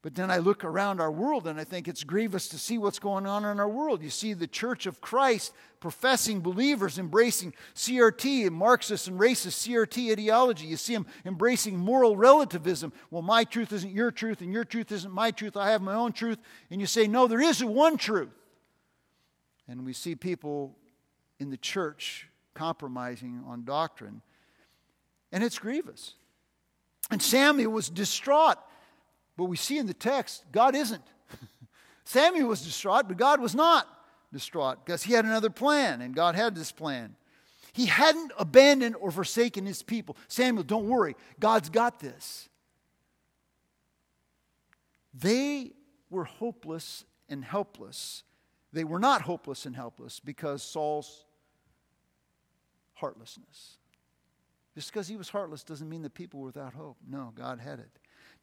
But 0.04 0.14
then 0.14 0.30
I 0.30 0.37
look 0.37 0.64
around 0.64 1.00
our 1.00 1.11
world 1.11 1.46
and 1.46 1.58
I 1.58 1.64
think 1.64 1.88
it's 1.88 2.04
grievous 2.04 2.49
to 2.49 2.58
see 2.58 2.76
what's 2.76 2.99
going 2.99 3.26
on 3.26 3.46
in 3.46 3.58
our 3.58 3.68
world. 3.68 4.02
You 4.02 4.11
see 4.11 4.34
the 4.34 4.46
Church 4.46 4.84
of 4.84 5.00
Christ 5.00 5.54
professing 5.80 6.42
believers 6.42 6.99
embracing 6.99 7.54
CRT 7.75 8.46
and 8.46 8.54
Marxist 8.54 9.08
and 9.08 9.18
racist 9.18 9.66
CRT 9.66 10.12
ideology. 10.12 10.66
You 10.66 10.76
see 10.76 10.92
them 10.92 11.06
embracing 11.25 11.78
moral 11.78 12.18
relativism. 12.18 12.92
Well, 13.11 13.23
my 13.23 13.44
truth 13.44 13.73
isn't 13.73 13.92
your 13.92 14.11
truth 14.11 14.42
and 14.42 14.52
your 14.52 14.66
truth 14.66 14.92
isn't 14.92 15.11
my 15.11 15.30
truth. 15.30 15.56
I 15.56 15.70
have 15.70 15.80
my 15.80 15.94
own 15.94 16.12
truth. 16.12 16.38
And 16.70 16.82
you 16.82 16.87
say, 16.87 17.06
no, 17.06 17.26
there 17.26 17.40
is 17.40 17.64
one 17.64 17.96
truth. 17.96 18.28
And 19.66 19.87
we 19.87 19.94
see 19.94 20.14
people 20.14 20.76
in 21.38 21.49
the 21.49 21.56
church 21.56 22.28
compromising 22.52 23.42
on 23.46 23.64
doctrine. 23.64 24.20
And 25.32 25.42
it's 25.42 25.58
grievous. 25.58 26.12
And 27.11 27.23
Samuel 27.23 27.73
was 27.73 27.88
distraught 27.88 28.58
but 29.37 29.45
we 29.45 29.57
see 29.57 29.79
in 29.79 29.87
the 29.87 29.95
text, 29.95 30.45
God 30.53 30.75
isn't. 30.75 31.03
Samuel 32.05 32.49
was 32.49 32.62
distraught, 32.62 33.09
but 33.09 33.16
God 33.16 33.40
was 33.40 33.55
not 33.55 33.88
distraught 34.33 34.85
because 34.85 35.03
he 35.03 35.12
had 35.12 35.25
another 35.25 35.51
plan, 35.51 36.01
and 36.01 36.14
God 36.14 36.35
had 36.35 36.55
this 36.55 36.73
plan. 36.73 37.16
He 37.73 37.87
hadn't 37.87 38.33
abandoned 38.38 38.97
or 39.01 39.11
forsaken 39.11 39.66
his 39.66 39.83
people. 39.83 40.16
Samuel, 40.29 40.62
don't 40.62 40.88
worry, 40.88 41.16
God's 41.40 41.70
got 41.70 41.99
this. 41.99 42.49
They 45.12 45.73
were 46.11 46.25
hopeless 46.25 47.05
and 47.29 47.44
helpless. 47.44 48.23
They 48.73 48.85
were 48.85 48.99
not 48.99 49.23
hopeless 49.23 49.66
and 49.66 49.75
helpless 49.75 50.20
because 50.20 50.62
Saul's 50.62 51.25
heartlessness. 52.94 53.79
Just 54.75 54.92
because 54.92 55.07
he 55.07 55.16
was 55.16 55.29
heartless 55.29 55.62
doesn't 55.62 55.88
mean 55.88 56.03
the 56.03 56.11
people 56.11 56.40
were 56.40 56.47
without 56.47 56.75
hope. 56.75 56.97
No, 57.09 57.33
God 57.35 57.61
had 57.61 57.79
it. 57.79 57.90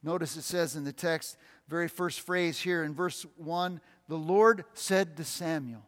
Notice 0.04 0.36
it 0.36 0.44
says 0.44 0.76
in 0.76 0.84
the 0.84 0.94
text, 0.94 1.38
very 1.68 1.88
first 1.88 2.22
phrase 2.22 2.60
here 2.60 2.84
in 2.84 2.94
verse 2.94 3.26
1 3.38 3.80
the 4.08 4.18
Lord 4.18 4.66
said 4.74 5.16
to 5.18 5.24
Samuel. 5.24 5.86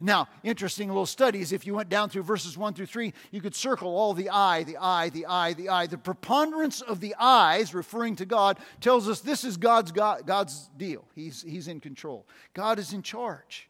Now, 0.00 0.28
interesting 0.44 0.88
little 0.88 1.06
studies. 1.06 1.52
If 1.52 1.66
you 1.66 1.74
went 1.74 1.88
down 1.88 2.08
through 2.08 2.22
verses 2.22 2.56
1 2.56 2.74
through 2.74 2.86
3, 2.86 3.12
you 3.32 3.40
could 3.40 3.54
circle 3.54 3.94
all 3.94 4.14
the 4.14 4.30
I, 4.30 4.62
the 4.62 4.76
I, 4.76 5.08
the 5.08 5.26
I, 5.26 5.54
the 5.54 5.68
I. 5.68 5.86
The 5.86 5.98
preponderance 5.98 6.80
of 6.80 7.00
the 7.00 7.16
I's, 7.18 7.74
referring 7.74 8.14
to 8.16 8.24
God, 8.24 8.58
tells 8.80 9.08
us 9.08 9.20
this 9.20 9.42
is 9.42 9.56
God's, 9.56 9.90
God, 9.90 10.24
God's 10.24 10.70
deal. 10.76 11.04
He's, 11.16 11.42
he's 11.42 11.66
in 11.66 11.80
control. 11.80 12.26
God 12.54 12.78
is 12.78 12.92
in 12.92 13.02
charge. 13.02 13.68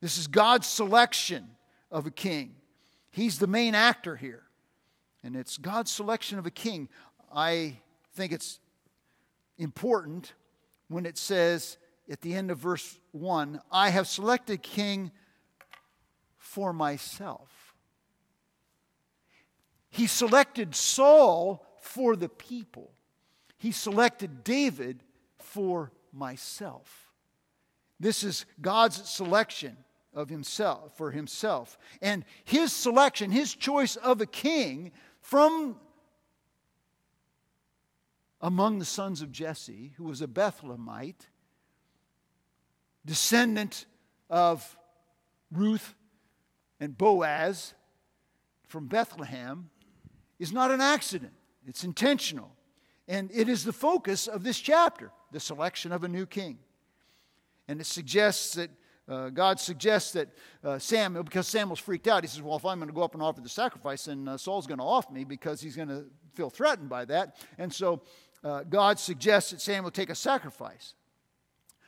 This 0.00 0.16
is 0.16 0.28
God's 0.28 0.68
selection 0.68 1.48
of 1.90 2.06
a 2.06 2.10
king. 2.10 2.54
He's 3.10 3.38
the 3.38 3.48
main 3.48 3.74
actor 3.74 4.14
here. 4.14 4.44
And 5.24 5.34
it's 5.34 5.58
God's 5.58 5.90
selection 5.90 6.38
of 6.38 6.46
a 6.46 6.50
king. 6.50 6.88
I 7.34 7.76
think 8.14 8.32
it's 8.32 8.60
important 9.58 10.34
when 10.88 11.06
it 11.06 11.18
says 11.18 11.78
at 12.10 12.20
the 12.20 12.34
end 12.34 12.50
of 12.50 12.58
verse 12.58 12.98
1 13.12 13.60
I 13.70 13.90
have 13.90 14.08
selected 14.08 14.62
king 14.62 15.10
for 16.38 16.72
myself. 16.72 17.74
He 19.90 20.06
selected 20.06 20.74
Saul 20.74 21.66
for 21.80 22.16
the 22.16 22.28
people, 22.28 22.92
he 23.58 23.72
selected 23.72 24.44
David 24.44 25.02
for 25.38 25.92
myself. 26.12 27.12
This 27.98 28.24
is 28.24 28.46
God's 28.60 29.08
selection 29.08 29.76
of 30.14 30.28
himself 30.30 30.96
for 30.96 31.10
himself. 31.10 31.78
And 32.00 32.24
his 32.44 32.72
selection, 32.72 33.30
his 33.30 33.54
choice 33.54 33.96
of 33.96 34.20
a 34.20 34.26
king 34.26 34.92
from 35.20 35.76
among 38.40 38.78
the 38.78 38.84
sons 38.84 39.22
of 39.22 39.30
Jesse, 39.30 39.92
who 39.96 40.04
was 40.04 40.22
a 40.22 40.26
Bethlehemite, 40.26 41.26
descendant 43.04 43.86
of 44.28 44.76
Ruth 45.52 45.94
and 46.78 46.96
Boaz 46.96 47.74
from 48.66 48.86
Bethlehem, 48.86 49.70
is 50.38 50.52
not 50.52 50.70
an 50.70 50.80
accident. 50.80 51.32
It's 51.66 51.84
intentional. 51.84 52.56
And 53.08 53.30
it 53.34 53.48
is 53.48 53.64
the 53.64 53.72
focus 53.72 54.26
of 54.26 54.44
this 54.44 54.58
chapter, 54.58 55.10
the 55.32 55.40
selection 55.40 55.92
of 55.92 56.04
a 56.04 56.08
new 56.08 56.26
king. 56.26 56.58
And 57.68 57.80
it 57.80 57.86
suggests 57.86 58.54
that 58.54 58.70
uh, 59.08 59.28
God 59.28 59.58
suggests 59.58 60.12
that 60.12 60.28
uh, 60.62 60.78
Samuel, 60.78 61.24
because 61.24 61.48
Samuel's 61.48 61.80
freaked 61.80 62.06
out, 62.06 62.22
he 62.22 62.28
says, 62.28 62.42
Well, 62.42 62.56
if 62.56 62.64
I'm 62.64 62.78
going 62.78 62.88
to 62.88 62.94
go 62.94 63.02
up 63.02 63.14
and 63.14 63.22
offer 63.22 63.40
the 63.40 63.48
sacrifice, 63.48 64.04
then 64.04 64.28
uh, 64.28 64.36
Saul's 64.36 64.68
going 64.68 64.78
to 64.78 64.84
off 64.84 65.10
me 65.10 65.24
because 65.24 65.60
he's 65.60 65.74
going 65.74 65.88
to 65.88 66.04
feel 66.34 66.48
threatened 66.48 66.88
by 66.88 67.04
that. 67.06 67.36
And 67.58 67.72
so 67.72 68.02
uh, 68.42 68.62
God 68.62 68.98
suggests 68.98 69.50
that 69.50 69.60
Samuel 69.60 69.90
take 69.90 70.10
a 70.10 70.14
sacrifice 70.14 70.94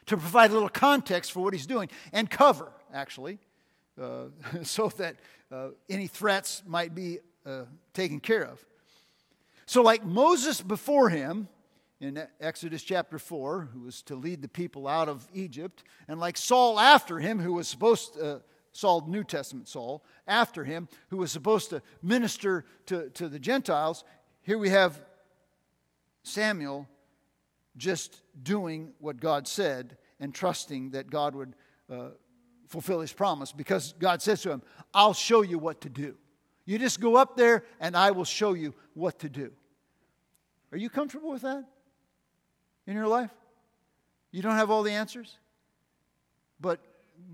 to 0.06 0.16
provide 0.16 0.50
a 0.50 0.54
little 0.54 0.68
context 0.68 1.32
for 1.32 1.40
what 1.40 1.52
he's 1.52 1.66
doing 1.66 1.88
and 2.12 2.28
cover, 2.28 2.72
actually, 2.92 3.38
uh, 4.00 4.24
so 4.62 4.88
that 4.96 5.16
uh, 5.50 5.68
any 5.88 6.06
threats 6.06 6.62
might 6.66 6.94
be 6.94 7.18
uh, 7.46 7.64
taken 7.94 8.20
care 8.20 8.44
of. 8.44 8.64
So, 9.66 9.82
like 9.82 10.04
Moses 10.04 10.60
before 10.60 11.08
him 11.08 11.48
in 12.00 12.22
Exodus 12.40 12.82
chapter 12.82 13.18
4, 13.18 13.68
who 13.72 13.82
was 13.82 14.02
to 14.02 14.16
lead 14.16 14.42
the 14.42 14.48
people 14.48 14.88
out 14.88 15.08
of 15.08 15.26
Egypt, 15.32 15.84
and 16.08 16.18
like 16.18 16.36
Saul 16.36 16.80
after 16.80 17.18
him, 17.18 17.38
who 17.38 17.54
was 17.54 17.68
supposed 17.68 18.14
to. 18.14 18.36
Uh, 18.36 18.38
Saul, 18.74 19.04
New 19.06 19.22
Testament 19.22 19.68
Saul, 19.68 20.02
after 20.26 20.64
him, 20.64 20.88
who 21.10 21.18
was 21.18 21.30
supposed 21.30 21.68
to 21.70 21.82
minister 22.02 22.64
to, 22.86 23.10
to 23.10 23.28
the 23.28 23.38
Gentiles, 23.38 24.02
here 24.40 24.56
we 24.56 24.70
have 24.70 24.98
Samuel 26.22 26.88
just 27.76 28.22
doing 28.42 28.92
what 28.98 29.20
God 29.20 29.48
said 29.48 29.96
and 30.20 30.34
trusting 30.34 30.90
that 30.90 31.10
God 31.10 31.34
would 31.34 31.54
uh, 31.90 32.10
fulfill 32.68 33.00
his 33.00 33.12
promise 33.12 33.52
because 33.52 33.94
God 33.98 34.22
says 34.22 34.42
to 34.42 34.50
him, 34.50 34.62
I'll 34.94 35.14
show 35.14 35.42
you 35.42 35.58
what 35.58 35.80
to 35.82 35.88
do. 35.88 36.16
You 36.64 36.78
just 36.78 37.00
go 37.00 37.16
up 37.16 37.36
there 37.36 37.64
and 37.80 37.96
I 37.96 38.12
will 38.12 38.24
show 38.24 38.54
you 38.54 38.74
what 38.94 39.18
to 39.20 39.28
do. 39.28 39.52
Are 40.70 40.78
you 40.78 40.88
comfortable 40.88 41.30
with 41.30 41.42
that 41.42 41.64
in 42.86 42.94
your 42.94 43.08
life? 43.08 43.30
You 44.30 44.42
don't 44.42 44.54
have 44.54 44.70
all 44.70 44.82
the 44.82 44.92
answers, 44.92 45.36
but 46.60 46.80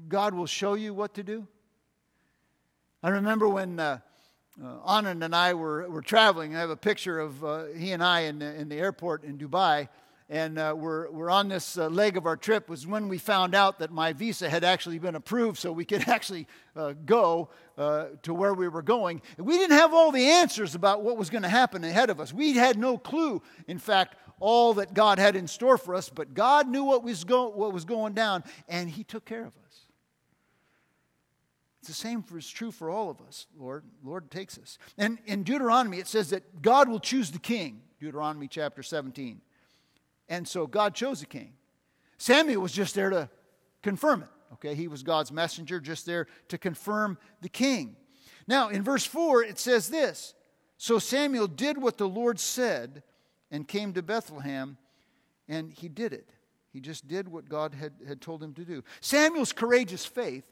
God 0.08 0.34
will 0.34 0.46
show 0.46 0.74
you 0.74 0.92
what 0.92 1.14
to 1.14 1.22
do. 1.22 1.46
I 3.02 3.10
remember 3.10 3.48
when 3.48 3.78
uh, 3.78 3.98
uh, 4.62 4.78
Anand 4.86 5.24
and 5.24 5.34
I 5.34 5.54
were, 5.54 5.88
were 5.88 6.02
traveling. 6.02 6.56
I 6.56 6.60
have 6.60 6.70
a 6.70 6.76
picture 6.76 7.18
of 7.20 7.44
uh, 7.44 7.64
he 7.76 7.92
and 7.92 8.02
I 8.02 8.20
in, 8.22 8.42
in 8.42 8.68
the 8.68 8.76
airport 8.76 9.24
in 9.24 9.38
Dubai. 9.38 9.88
And 10.30 10.58
uh, 10.58 10.74
we're, 10.76 11.10
we're 11.10 11.30
on 11.30 11.48
this 11.48 11.78
uh, 11.78 11.88
leg 11.88 12.18
of 12.18 12.26
our 12.26 12.36
trip 12.36 12.68
was 12.68 12.86
when 12.86 13.08
we 13.08 13.16
found 13.16 13.54
out 13.54 13.78
that 13.78 13.90
my 13.90 14.12
visa 14.12 14.50
had 14.50 14.62
actually 14.62 14.98
been 14.98 15.14
approved 15.14 15.58
so 15.58 15.72
we 15.72 15.86
could 15.86 16.06
actually 16.08 16.46
uh, 16.76 16.92
go 17.06 17.48
uh, 17.78 18.06
to 18.24 18.34
where 18.34 18.52
we 18.52 18.68
were 18.68 18.82
going. 18.82 19.22
We 19.38 19.56
didn't 19.56 19.78
have 19.78 19.94
all 19.94 20.12
the 20.12 20.26
answers 20.26 20.74
about 20.74 21.02
what 21.02 21.16
was 21.16 21.30
going 21.30 21.44
to 21.44 21.48
happen 21.48 21.82
ahead 21.82 22.10
of 22.10 22.20
us. 22.20 22.32
We 22.32 22.52
had 22.54 22.76
no 22.78 22.98
clue 22.98 23.42
in 23.68 23.78
fact 23.78 24.16
all 24.40 24.74
that 24.74 24.94
god 24.94 25.18
had 25.18 25.34
in 25.34 25.48
store 25.48 25.76
for 25.76 25.96
us 25.96 26.08
but 26.08 26.32
god 26.32 26.68
knew 26.68 26.84
what 26.84 27.02
was, 27.02 27.24
go- 27.24 27.48
what 27.48 27.72
was 27.72 27.84
going 27.84 28.12
down 28.12 28.44
and 28.68 28.88
he 28.88 29.02
took 29.02 29.24
care 29.24 29.44
of 29.44 29.52
us 29.66 29.67
it's 31.78 31.88
the 31.88 31.94
same 31.94 32.22
for, 32.22 32.38
is 32.38 32.48
true 32.48 32.70
for 32.70 32.90
all 32.90 33.10
of 33.10 33.20
us 33.20 33.46
lord 33.58 33.84
lord 34.04 34.30
takes 34.30 34.58
us 34.58 34.78
and 34.96 35.18
in 35.26 35.42
deuteronomy 35.42 35.98
it 35.98 36.06
says 36.06 36.30
that 36.30 36.62
god 36.62 36.88
will 36.88 37.00
choose 37.00 37.30
the 37.30 37.38
king 37.38 37.80
deuteronomy 38.00 38.48
chapter 38.48 38.82
17 38.82 39.40
and 40.28 40.46
so 40.46 40.66
God 40.66 40.94
chose 40.94 41.22
a 41.22 41.26
king. 41.26 41.52
Samuel 42.18 42.62
was 42.62 42.72
just 42.72 42.94
there 42.94 43.10
to 43.10 43.30
confirm 43.82 44.22
it. 44.22 44.28
Okay, 44.54 44.74
he 44.74 44.88
was 44.88 45.02
God's 45.02 45.30
messenger, 45.30 45.80
just 45.80 46.06
there 46.06 46.26
to 46.48 46.58
confirm 46.58 47.18
the 47.42 47.48
king. 47.48 47.96
Now, 48.46 48.68
in 48.68 48.82
verse 48.82 49.04
4, 49.04 49.44
it 49.44 49.58
says 49.58 49.88
this 49.88 50.34
So 50.76 50.98
Samuel 50.98 51.46
did 51.46 51.80
what 51.80 51.98
the 51.98 52.08
Lord 52.08 52.40
said 52.40 53.02
and 53.50 53.68
came 53.68 53.92
to 53.94 54.02
Bethlehem, 54.02 54.76
and 55.48 55.72
he 55.72 55.88
did 55.88 56.12
it. 56.12 56.28
He 56.72 56.80
just 56.80 57.08
did 57.08 57.28
what 57.28 57.48
God 57.48 57.74
had, 57.74 57.92
had 58.06 58.20
told 58.20 58.42
him 58.42 58.52
to 58.54 58.64
do. 58.64 58.84
Samuel's 59.00 59.52
courageous 59.52 60.04
faith 60.04 60.44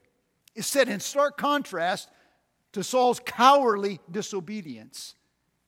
is 0.57 0.67
set 0.67 0.89
in 0.89 0.99
stark 0.99 1.37
contrast 1.37 2.11
to 2.73 2.83
Saul's 2.83 3.21
cowardly 3.21 4.01
disobedience 4.11 5.15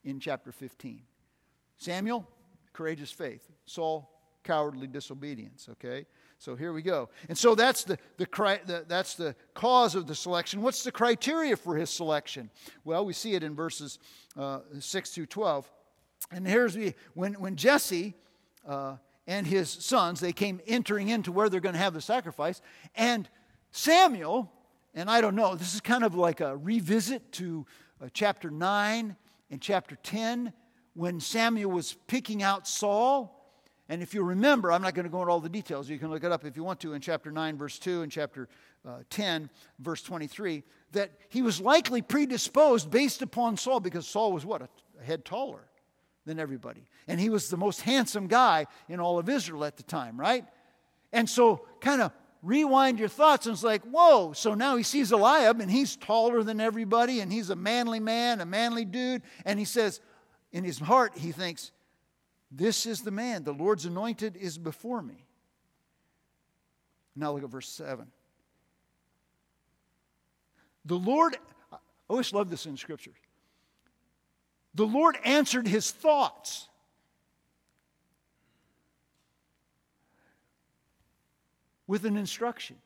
in 0.03 0.18
chapter 0.18 0.51
15. 0.51 1.03
Samuel, 1.77 2.27
courageous 2.72 3.12
faith. 3.12 3.48
Saul, 3.66 4.11
cowardly 4.42 4.87
disobedience. 4.87 5.68
Okay? 5.72 6.07
So 6.38 6.57
here 6.57 6.72
we 6.72 6.83
go. 6.83 7.11
And 7.29 7.37
so 7.37 7.55
that's 7.55 7.85
the, 7.85 7.98
the, 8.16 8.27
the, 8.66 8.85
that's 8.88 9.14
the 9.14 9.35
cause 9.55 9.94
of 9.94 10.07
the 10.07 10.14
selection. 10.14 10.62
What's 10.62 10.85
the 10.85 10.92
criteria 10.92 11.57
for 11.57 11.77
his 11.77 11.90
selection? 11.90 12.51
Well, 12.85 13.05
we 13.05 13.12
see 13.12 13.35
it 13.35 13.42
in 13.42 13.55
verses 13.55 13.98
uh, 14.37 14.61
6 14.79 15.11
through 15.11 15.27
12. 15.27 15.70
And 16.31 16.46
here's 16.46 16.74
the, 16.74 16.94
when, 17.14 17.35
when 17.35 17.57
Jesse 17.57 18.14
uh, 18.66 18.96
and 19.27 19.46
his 19.46 19.68
sons, 19.68 20.20
they 20.20 20.33
came 20.33 20.61
entering 20.66 21.09
into 21.09 21.33
where 21.33 21.48
they're 21.48 21.61
going 21.61 21.74
to 21.74 21.81
have 21.81 21.94
the 21.94 22.01
sacrifice, 22.01 22.61
and 22.94 23.29
Samuel, 23.70 24.51
and 24.94 25.11
I 25.11 25.20
don't 25.20 25.35
know, 25.35 25.55
this 25.55 25.74
is 25.74 25.81
kind 25.81 26.05
of 26.05 26.14
like 26.14 26.40
a 26.40 26.57
revisit 26.57 27.33
to 27.33 27.66
uh, 28.01 28.09
chapter 28.12 28.51
9 28.51 29.16
and 29.51 29.61
chapter 29.61 29.96
10 29.96 30.53
when 30.94 31.20
Samuel 31.20 31.70
was 31.70 31.96
picking 32.07 32.42
out 32.42 32.66
Saul. 32.66 33.35
And 33.88 34.03
if 34.03 34.12
you 34.12 34.22
remember, 34.22 34.72
I'm 34.72 34.83
not 34.83 34.94
going 34.94 35.05
to 35.05 35.11
go 35.11 35.20
into 35.20 35.31
all 35.31 35.40
the 35.40 35.48
details. 35.48 35.88
You 35.88 35.98
can 35.98 36.11
look 36.11 36.24
it 36.24 36.33
up 36.33 36.44
if 36.44 36.57
you 36.57 36.64
want 36.64 36.81
to 36.81 36.92
in 36.92 37.01
chapter 37.01 37.31
9, 37.31 37.57
verse 37.57 37.79
2, 37.79 38.03
and 38.03 38.12
chapter 38.12 38.48
uh, 38.87 38.98
10, 39.11 39.48
verse 39.79 40.03
23, 40.03 40.62
that 40.92 41.11
he 41.29 41.42
was 41.42 41.61
likely 41.61 42.03
predisposed 42.03 42.90
based 42.90 43.22
upon 43.22 43.57
Saul 43.57 43.81
because 43.81 44.07
Saul 44.07 44.33
was 44.33 44.44
what? 44.44 44.62
A 44.62 44.68
head 45.05 45.24
taller 45.24 45.68
than 46.27 46.38
everybody. 46.38 46.87
And 47.07 47.18
he 47.18 47.31
was 47.31 47.48
the 47.48 47.57
most 47.57 47.81
handsome 47.83 48.27
guy 48.27 48.66
in 48.88 49.01
all 49.01 49.18
of 49.18 49.29
Israel 49.29 49.64
at 49.64 49.77
the 49.77 49.83
time, 49.83 50.18
right? 50.18 50.44
And 51.12 51.29
so, 51.29 51.66
kind 51.81 52.03
of 52.03 52.12
rewind 52.42 52.98
your 52.98 53.09
thoughts, 53.09 53.46
and 53.46 53.55
it's 53.55 53.64
like, 53.64 53.83
whoa. 53.83 54.33
So 54.33 54.55
now 54.55 54.77
he 54.77 54.83
sees 54.83 55.12
Eliab, 55.12 55.61
and 55.61 55.70
he's 55.70 55.96
taller 55.96 56.42
than 56.42 56.61
everybody, 56.61 57.20
and 57.20 57.33
he's 57.33 57.51
a 57.51 57.57
manly 57.57 58.01
man, 58.01 58.40
a 58.40 58.46
manly 58.46 58.85
dude. 58.85 59.22
And 59.44 59.59
he 59.59 59.64
says, 59.64 60.01
in 60.53 60.64
his 60.64 60.79
heart, 60.79 61.12
he 61.16 61.33
thinks, 61.33 61.72
This 62.51 62.87
is 62.87 63.03
the 63.03 63.11
man. 63.11 63.44
The 63.44 63.53
Lord's 63.53 63.85
anointed 63.85 64.37
is 64.37 64.57
before 64.59 65.03
me. 65.03 65.27
Now 67.14 67.33
look 67.33 67.42
at 67.42 67.51
verse 67.51 67.68
7. 67.68 68.07
The 70.85 70.96
Lord, 70.96 71.37
I 71.72 71.77
always 72.09 72.33
love 72.33 72.48
this 72.48 72.64
in 72.64 72.77
Scripture. 72.77 73.12
The 74.74 74.87
Lord 74.87 75.18
answered 75.24 75.66
his 75.66 75.90
thoughts. 75.90 76.67
With 81.88 82.05
an 82.05 82.16
instruction. 82.16 82.77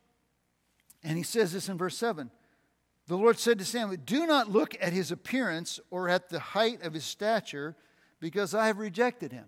And 1.03 1.19
he 1.19 1.23
says 1.23 1.53
this 1.53 1.69
in 1.69 1.77
verse 1.77 1.99
7 1.99 2.31
the 3.09 3.17
Lord 3.17 3.39
said 3.39 3.59
to 3.59 3.65
Samuel, 3.65 4.01
Do 4.05 4.27
not 4.27 4.51
look 4.51 4.77
at 4.81 4.93
his 4.93 5.11
appearance 5.11 5.81
or 5.91 6.09
at 6.09 6.29
the 6.29 6.39
height 6.39 6.83
of 6.83 6.95
his 6.95 7.05
stature, 7.05 7.77
because 8.21 8.55
I 8.55 8.69
have 8.69 8.79
rejected 8.79 9.33
him. 9.33 9.47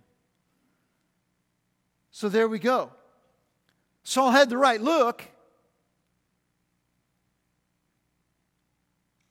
So 2.11 2.29
there 2.29 2.49
we 2.49 2.59
go. 2.59 2.90
Saul 4.03 4.33
had 4.33 4.51
the 4.51 4.59
right 4.59 4.81
look. 4.81 5.25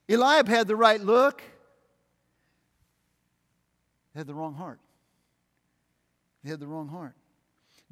Eliab 0.10 0.48
had 0.48 0.68
the 0.68 0.76
right 0.76 1.00
look. 1.00 1.42
Had 4.16 4.28
the 4.28 4.34
wrong 4.34 4.54
heart. 4.54 4.80
He 6.44 6.50
had 6.50 6.60
the 6.60 6.68
wrong 6.68 6.88
heart. 6.88 7.16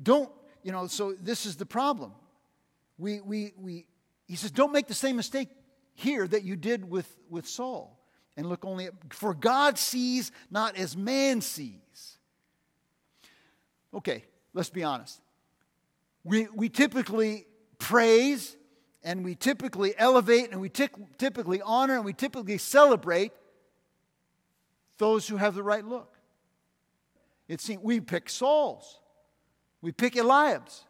Don't, 0.01 0.29
you 0.63 0.71
know, 0.71 0.87
so 0.87 1.13
this 1.13 1.45
is 1.45 1.55
the 1.55 1.65
problem. 1.65 2.13
We, 2.97 3.21
we, 3.21 3.53
we, 3.57 3.85
he 4.27 4.35
says, 4.35 4.51
don't 4.51 4.71
make 4.71 4.87
the 4.87 4.93
same 4.93 5.15
mistake 5.15 5.49
here 5.93 6.27
that 6.27 6.43
you 6.43 6.55
did 6.55 6.89
with, 6.89 7.17
with 7.29 7.47
Saul. 7.47 7.97
And 8.37 8.47
look 8.47 8.63
only 8.63 8.85
at, 8.85 8.93
for 9.13 9.33
God 9.33 9.77
sees 9.77 10.31
not 10.49 10.77
as 10.77 10.95
man 10.95 11.41
sees. 11.41 12.17
Okay, 13.93 14.23
let's 14.53 14.69
be 14.69 14.83
honest. 14.83 15.19
We, 16.23 16.47
we 16.53 16.69
typically 16.69 17.45
praise 17.77 18.55
and 19.03 19.23
we 19.23 19.35
typically 19.35 19.93
elevate 19.97 20.51
and 20.51 20.61
we 20.61 20.69
t- 20.69 20.87
typically 21.17 21.61
honor 21.61 21.95
and 21.95 22.05
we 22.05 22.13
typically 22.13 22.57
celebrate 22.57 23.31
those 24.97 25.27
who 25.27 25.37
have 25.37 25.55
the 25.55 25.63
right 25.63 25.85
look. 25.85 26.17
It 27.47 27.59
seems 27.59 27.83
we 27.83 27.99
pick 27.99 28.29
Saul's, 28.29 28.99
we 29.81 29.91
pick 29.91 30.15
Eliab's, 30.15 30.85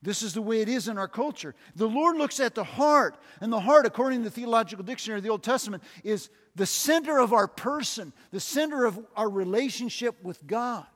this 0.00 0.22
is 0.22 0.32
the 0.32 0.42
way 0.42 0.60
it 0.60 0.68
is 0.68 0.86
in 0.86 0.96
our 0.96 1.08
culture. 1.08 1.54
The 1.74 1.88
Lord 1.88 2.16
looks 2.16 2.38
at 2.38 2.54
the 2.54 2.64
heart, 2.64 3.16
and 3.40 3.52
the 3.52 3.60
heart, 3.60 3.84
according 3.84 4.20
to 4.20 4.24
the 4.24 4.30
Theological 4.30 4.84
Dictionary 4.84 5.18
of 5.18 5.24
the 5.24 5.30
Old 5.30 5.42
Testament, 5.42 5.82
is 6.04 6.30
the 6.54 6.66
center 6.66 7.18
of 7.18 7.32
our 7.32 7.48
person, 7.48 8.12
the 8.30 8.40
center 8.40 8.84
of 8.84 9.04
our 9.16 9.28
relationship 9.28 10.22
with 10.22 10.46
God. 10.46 10.86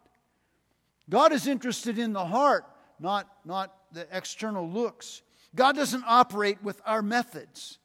God 1.11 1.33
is 1.33 1.49
interested 1.49 1.99
in 1.99 2.13
the 2.13 2.25
heart, 2.25 2.65
not, 3.01 3.29
not 3.45 3.75
the 3.93 4.07
external 4.13 4.69
looks. 4.69 5.23
God 5.55 5.75
doesn't 5.75 6.05
operate 6.07 6.63
with 6.63 6.81
our 6.87 7.03
methods 7.03 7.79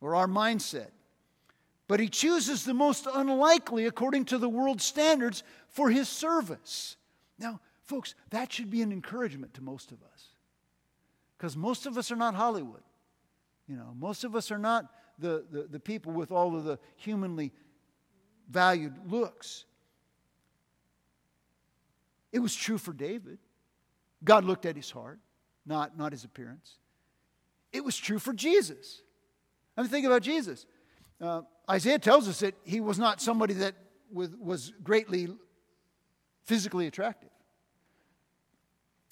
or 0.00 0.14
our 0.14 0.26
mindset, 0.26 0.90
but 1.88 2.00
He 2.00 2.08
chooses 2.08 2.64
the 2.64 2.74
most 2.74 3.06
unlikely 3.12 3.86
according 3.86 4.26
to 4.26 4.38
the 4.38 4.48
world's 4.48 4.84
standards 4.84 5.42
for 5.68 5.90
His 5.90 6.08
service. 6.08 6.96
Now, 7.38 7.60
folks, 7.82 8.14
that 8.28 8.52
should 8.52 8.70
be 8.70 8.82
an 8.82 8.92
encouragement 8.92 9.54
to 9.54 9.62
most 9.62 9.90
of 9.90 10.02
us. 10.02 10.29
Because 11.40 11.56
most 11.56 11.86
of 11.86 11.96
us 11.96 12.12
are 12.12 12.16
not 12.16 12.34
Hollywood. 12.34 12.82
You 13.66 13.74
know, 13.74 13.94
most 13.98 14.24
of 14.24 14.36
us 14.36 14.50
are 14.50 14.58
not 14.58 14.84
the, 15.18 15.46
the, 15.50 15.62
the 15.70 15.80
people 15.80 16.12
with 16.12 16.30
all 16.30 16.54
of 16.54 16.64
the 16.64 16.78
humanly 16.96 17.50
valued 18.50 18.92
looks. 19.10 19.64
It 22.30 22.40
was 22.40 22.54
true 22.54 22.76
for 22.76 22.92
David. 22.92 23.38
God 24.22 24.44
looked 24.44 24.66
at 24.66 24.76
his 24.76 24.90
heart, 24.90 25.18
not, 25.64 25.96
not 25.96 26.12
his 26.12 26.24
appearance. 26.24 26.76
It 27.72 27.82
was 27.82 27.96
true 27.96 28.18
for 28.18 28.34
Jesus. 28.34 29.00
I 29.78 29.80
mean, 29.80 29.88
think 29.88 30.04
about 30.04 30.20
Jesus. 30.20 30.66
Uh, 31.22 31.40
Isaiah 31.70 31.98
tells 31.98 32.28
us 32.28 32.40
that 32.40 32.54
he 32.64 32.82
was 32.82 32.98
not 32.98 33.22
somebody 33.22 33.54
that 33.54 33.74
was, 34.12 34.28
was 34.38 34.74
greatly 34.82 35.28
physically 36.44 36.86
attractive. 36.86 37.30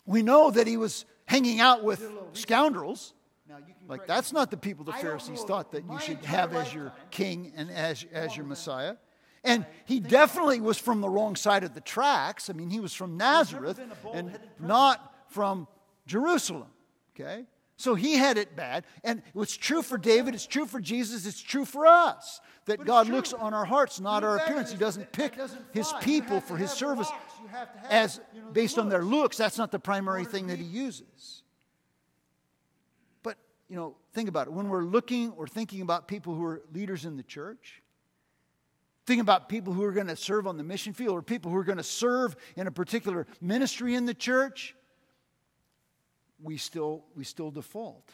We 0.05 0.21
know 0.21 0.51
that 0.51 0.67
he 0.67 0.77
was 0.77 1.07
hanging 1.29 1.61
out 1.61 1.85
with 1.85 2.11
scoundrels. 2.33 3.12
Like, 3.87 4.07
that's 4.07 4.33
not 4.33 4.51
the 4.51 4.57
people 4.57 4.85
the 4.85 4.93
Pharisees 4.93 5.43
thought 5.43 5.73
that 5.73 5.85
you 5.91 5.99
should 6.01 6.25
have 6.25 6.55
as 6.55 6.75
your 6.75 6.93
king 7.11 7.53
and 7.57 7.71
as, 7.71 8.05
as 8.12 8.37
your 8.37 8.45
Messiah. 8.45 8.97
And 9.45 9.64
he 9.85 10.01
definitely 10.01 10.61
was 10.61 10.79
from 10.79 11.01
the 11.01 11.09
wrong 11.09 11.37
side 11.37 11.64
of 11.64 11.73
the 11.73 11.81
tracks. 11.81 12.51
I 12.51 12.55
mean, 12.55 12.71
he 12.71 12.81
was 12.81 12.93
from 12.93 13.17
Nazareth 13.17 13.81
and 14.12 14.38
not 14.59 15.14
from 15.29 15.69
Jerusalem. 16.07 16.69
Okay? 17.14 17.45
So 17.77 17.95
he 17.95 18.17
had 18.17 18.37
it 18.37 18.57
bad. 18.57 18.85
And 19.05 19.23
it's 19.35 19.57
true 19.57 19.83
for 19.83 19.99
David, 19.99 20.35
it's 20.35 20.47
true 20.47 20.67
for 20.67 20.81
Jesus, 20.81 21.27
it's 21.27 21.41
true 21.41 21.64
for 21.64 21.87
us 21.87 22.41
that 22.64 22.85
God 22.85 23.09
looks 23.09 23.33
on 23.33 23.55
our 23.55 23.64
hearts, 23.64 24.01
not 24.01 24.25
our 24.25 24.37
appearance. 24.37 24.73
He 24.73 24.77
doesn't 24.77 25.12
pick 25.12 25.37
his 25.73 25.93
people 26.01 26.41
for 26.41 26.57
his 26.57 26.71
service 26.71 27.11
as 27.89 28.21
based 28.53 28.79
on 28.79 28.89
their 28.89 29.05
looks. 29.05 29.37
That's 29.37 29.59
not 29.59 29.71
the 29.71 29.79
primary 29.79 30.25
thing 30.25 30.49
that 30.49 30.59
he 30.59 30.65
uses. 30.65 31.43
But, 33.23 33.37
you 33.69 33.77
know, 33.77 33.97
think 34.13 34.29
about 34.29 34.47
it. 34.47 34.53
When 34.53 34.69
we're 34.69 34.85
looking 34.85 35.33
or 35.33 35.47
thinking 35.47 35.81
about 35.81 36.09
people 36.09 36.35
who 36.35 36.45
are 36.45 36.63
leaders 36.73 37.05
in 37.05 37.17
the 37.17 37.23
church, 37.23 37.83
think 39.07 39.21
about 39.21 39.49
people 39.49 39.73
who 39.73 39.83
are 39.85 39.93
going 39.93 40.07
to 40.09 40.17
serve 40.17 40.47
on 40.47 40.57
the 40.57 40.65
mission 40.65 40.93
field 40.93 41.17
or 41.17 41.23
people 41.23 41.51
who 41.51 41.57
are 41.57 41.65
going 41.65 41.79
to 41.79 41.85
serve 41.85 42.37
in 42.57 42.67
a 42.67 42.71
particular 42.71 43.27
ministry 43.41 43.95
in 43.95 44.05
the 44.05 44.15
church, 44.15 44.75
we 46.43 46.57
still, 46.57 47.05
we 47.17 47.25
still 47.25 47.51
default. 47.51 48.11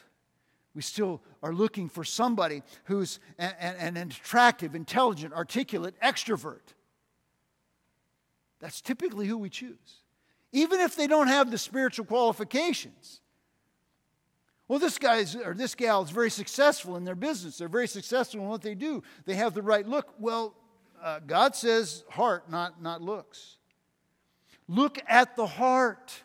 We 0.73 0.81
still 0.81 1.21
are 1.41 1.53
looking 1.53 1.87
for 1.87 2.03
somebody 2.03 2.61
who's 2.85 3.19
an, 3.37 3.53
an, 3.59 3.97
an 3.97 4.09
attractive, 4.09 4.75
intelligent, 4.75 5.33
articulate 5.33 5.95
extrovert. 6.01 6.73
That's 8.65 8.81
typically 8.81 9.27
who 9.27 9.37
we 9.37 9.51
choose. 9.51 10.01
Even 10.51 10.79
if 10.79 10.95
they 10.95 11.05
don't 11.05 11.27
have 11.27 11.51
the 11.51 11.57
spiritual 11.59 12.03
qualifications. 12.03 13.21
Well, 14.67 14.79
this 14.79 14.97
guy's 14.97 15.35
or 15.35 15.53
this 15.53 15.75
gal 15.75 16.01
is 16.01 16.09
very 16.09 16.31
successful 16.31 16.95
in 16.95 17.03
their 17.03 17.13
business. 17.13 17.59
They're 17.59 17.67
very 17.67 17.87
successful 17.87 18.39
in 18.39 18.47
what 18.47 18.63
they 18.63 18.73
do. 18.73 19.03
They 19.25 19.35
have 19.35 19.53
the 19.53 19.61
right 19.61 19.87
look. 19.87 20.15
Well, 20.17 20.55
uh, 20.99 21.19
God 21.19 21.55
says 21.55 22.05
heart, 22.09 22.49
not, 22.49 22.81
not 22.81 23.03
looks. 23.03 23.57
Look 24.67 24.97
at 25.07 25.35
the 25.35 25.45
heart. 25.45 26.23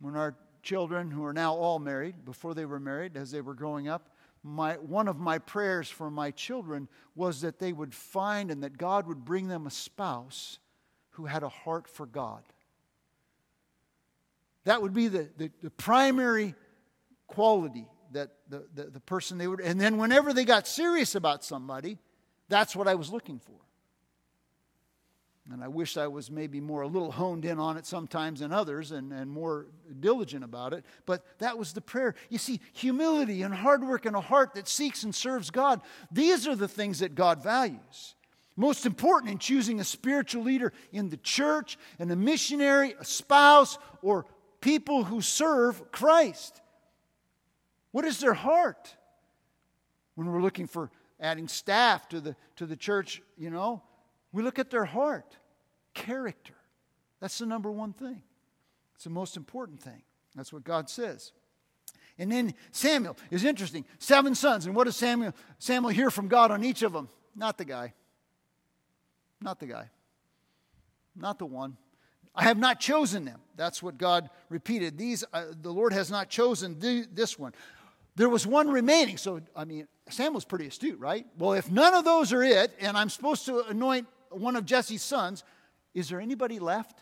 When 0.00 0.16
our 0.16 0.34
children, 0.62 1.10
who 1.10 1.22
are 1.26 1.34
now 1.34 1.54
all 1.54 1.78
married, 1.78 2.24
before 2.24 2.54
they 2.54 2.64
were 2.64 2.80
married, 2.80 3.14
as 3.14 3.30
they 3.30 3.42
were 3.42 3.52
growing 3.52 3.88
up, 3.88 4.08
my, 4.46 4.74
one 4.74 5.08
of 5.08 5.18
my 5.18 5.38
prayers 5.38 5.90
for 5.90 6.10
my 6.10 6.30
children 6.30 6.88
was 7.14 7.40
that 7.40 7.58
they 7.58 7.72
would 7.72 7.94
find 7.94 8.50
and 8.50 8.62
that 8.62 8.78
God 8.78 9.06
would 9.06 9.24
bring 9.24 9.48
them 9.48 9.66
a 9.66 9.70
spouse 9.70 10.58
who 11.10 11.26
had 11.26 11.42
a 11.42 11.48
heart 11.48 11.88
for 11.88 12.06
God. 12.06 12.42
That 14.64 14.82
would 14.82 14.92
be 14.92 15.08
the, 15.08 15.28
the, 15.36 15.50
the 15.62 15.70
primary 15.70 16.54
quality 17.26 17.86
that 18.12 18.30
the, 18.48 18.66
the, 18.74 18.84
the 18.84 19.00
person 19.00 19.38
they 19.38 19.46
would. 19.46 19.60
And 19.60 19.80
then 19.80 19.98
whenever 19.98 20.32
they 20.32 20.44
got 20.44 20.66
serious 20.66 21.14
about 21.14 21.44
somebody, 21.44 21.98
that's 22.48 22.76
what 22.76 22.88
I 22.88 22.94
was 22.94 23.10
looking 23.10 23.38
for. 23.38 23.65
And 25.52 25.62
I 25.62 25.68
wish 25.68 25.96
I 25.96 26.08
was 26.08 26.30
maybe 26.30 26.60
more 26.60 26.82
a 26.82 26.88
little 26.88 27.12
honed 27.12 27.44
in 27.44 27.60
on 27.60 27.76
it 27.76 27.86
sometimes 27.86 28.40
than 28.40 28.52
others 28.52 28.90
and, 28.90 29.12
and 29.12 29.30
more 29.30 29.66
diligent 30.00 30.42
about 30.42 30.72
it. 30.72 30.84
But 31.06 31.24
that 31.38 31.56
was 31.56 31.72
the 31.72 31.80
prayer. 31.80 32.16
You 32.30 32.38
see, 32.38 32.60
humility 32.72 33.42
and 33.42 33.54
hard 33.54 33.84
work 33.84 34.06
and 34.06 34.16
a 34.16 34.20
heart 34.20 34.54
that 34.54 34.66
seeks 34.66 35.04
and 35.04 35.14
serves 35.14 35.50
God, 35.50 35.82
these 36.10 36.48
are 36.48 36.56
the 36.56 36.66
things 36.66 36.98
that 36.98 37.14
God 37.14 37.42
values. 37.44 38.16
Most 38.56 38.86
important 38.86 39.30
in 39.30 39.38
choosing 39.38 39.78
a 39.80 39.84
spiritual 39.84 40.42
leader 40.42 40.72
in 40.90 41.10
the 41.10 41.18
church, 41.18 41.78
and 41.98 42.10
a 42.10 42.16
missionary, 42.16 42.94
a 42.98 43.04
spouse, 43.04 43.78
or 44.00 44.24
people 44.60 45.04
who 45.04 45.20
serve 45.20 45.92
Christ. 45.92 46.60
What 47.92 48.04
is 48.04 48.18
their 48.18 48.34
heart? 48.34 48.96
When 50.14 50.32
we're 50.32 50.40
looking 50.40 50.66
for 50.66 50.90
adding 51.20 51.48
staff 51.48 52.08
to 52.08 52.20
the, 52.20 52.36
to 52.56 52.64
the 52.64 52.76
church, 52.76 53.20
you 53.36 53.50
know, 53.50 53.82
we 54.32 54.42
look 54.42 54.58
at 54.58 54.70
their 54.70 54.84
heart, 54.84 55.36
character. 55.94 56.54
That's 57.20 57.38
the 57.38 57.46
number 57.46 57.70
one 57.70 57.92
thing. 57.92 58.22
It's 58.94 59.04
the 59.04 59.10
most 59.10 59.36
important 59.36 59.80
thing. 59.80 60.02
That's 60.34 60.52
what 60.52 60.64
God 60.64 60.90
says. 60.90 61.32
And 62.18 62.32
then 62.32 62.54
Samuel 62.70 63.16
is 63.30 63.44
interesting. 63.44 63.84
Seven 63.98 64.34
sons. 64.34 64.66
And 64.66 64.74
what 64.74 64.84
does 64.84 64.96
Samuel, 64.96 65.34
Samuel 65.58 65.92
hear 65.92 66.10
from 66.10 66.28
God 66.28 66.50
on 66.50 66.64
each 66.64 66.82
of 66.82 66.92
them? 66.92 67.08
Not 67.34 67.58
the 67.58 67.64
guy. 67.64 67.92
Not 69.40 69.60
the 69.60 69.66
guy. 69.66 69.90
Not 71.14 71.38
the 71.38 71.46
one. 71.46 71.76
I 72.34 72.44
have 72.44 72.58
not 72.58 72.80
chosen 72.80 73.24
them. 73.24 73.40
That's 73.56 73.82
what 73.82 73.96
God 73.96 74.28
repeated. 74.50 74.98
These, 74.98 75.24
uh, 75.32 75.46
the 75.60 75.72
Lord 75.72 75.92
has 75.92 76.10
not 76.10 76.28
chosen 76.28 76.78
th- 76.78 77.06
this 77.12 77.38
one. 77.38 77.52
There 78.16 78.28
was 78.28 78.46
one 78.46 78.68
remaining. 78.68 79.16
So, 79.16 79.40
I 79.54 79.64
mean, 79.64 79.88
Samuel's 80.08 80.44
pretty 80.44 80.66
astute, 80.66 80.98
right? 80.98 81.26
Well, 81.38 81.54
if 81.54 81.70
none 81.70 81.94
of 81.94 82.04
those 82.04 82.32
are 82.32 82.42
it, 82.42 82.72
and 82.80 82.96
I'm 82.96 83.10
supposed 83.10 83.46
to 83.46 83.64
anoint 83.64 84.06
one 84.36 84.56
of 84.56 84.64
Jesse's 84.64 85.02
sons, 85.02 85.44
is 85.94 86.08
there 86.08 86.20
anybody 86.20 86.58
left? 86.58 87.00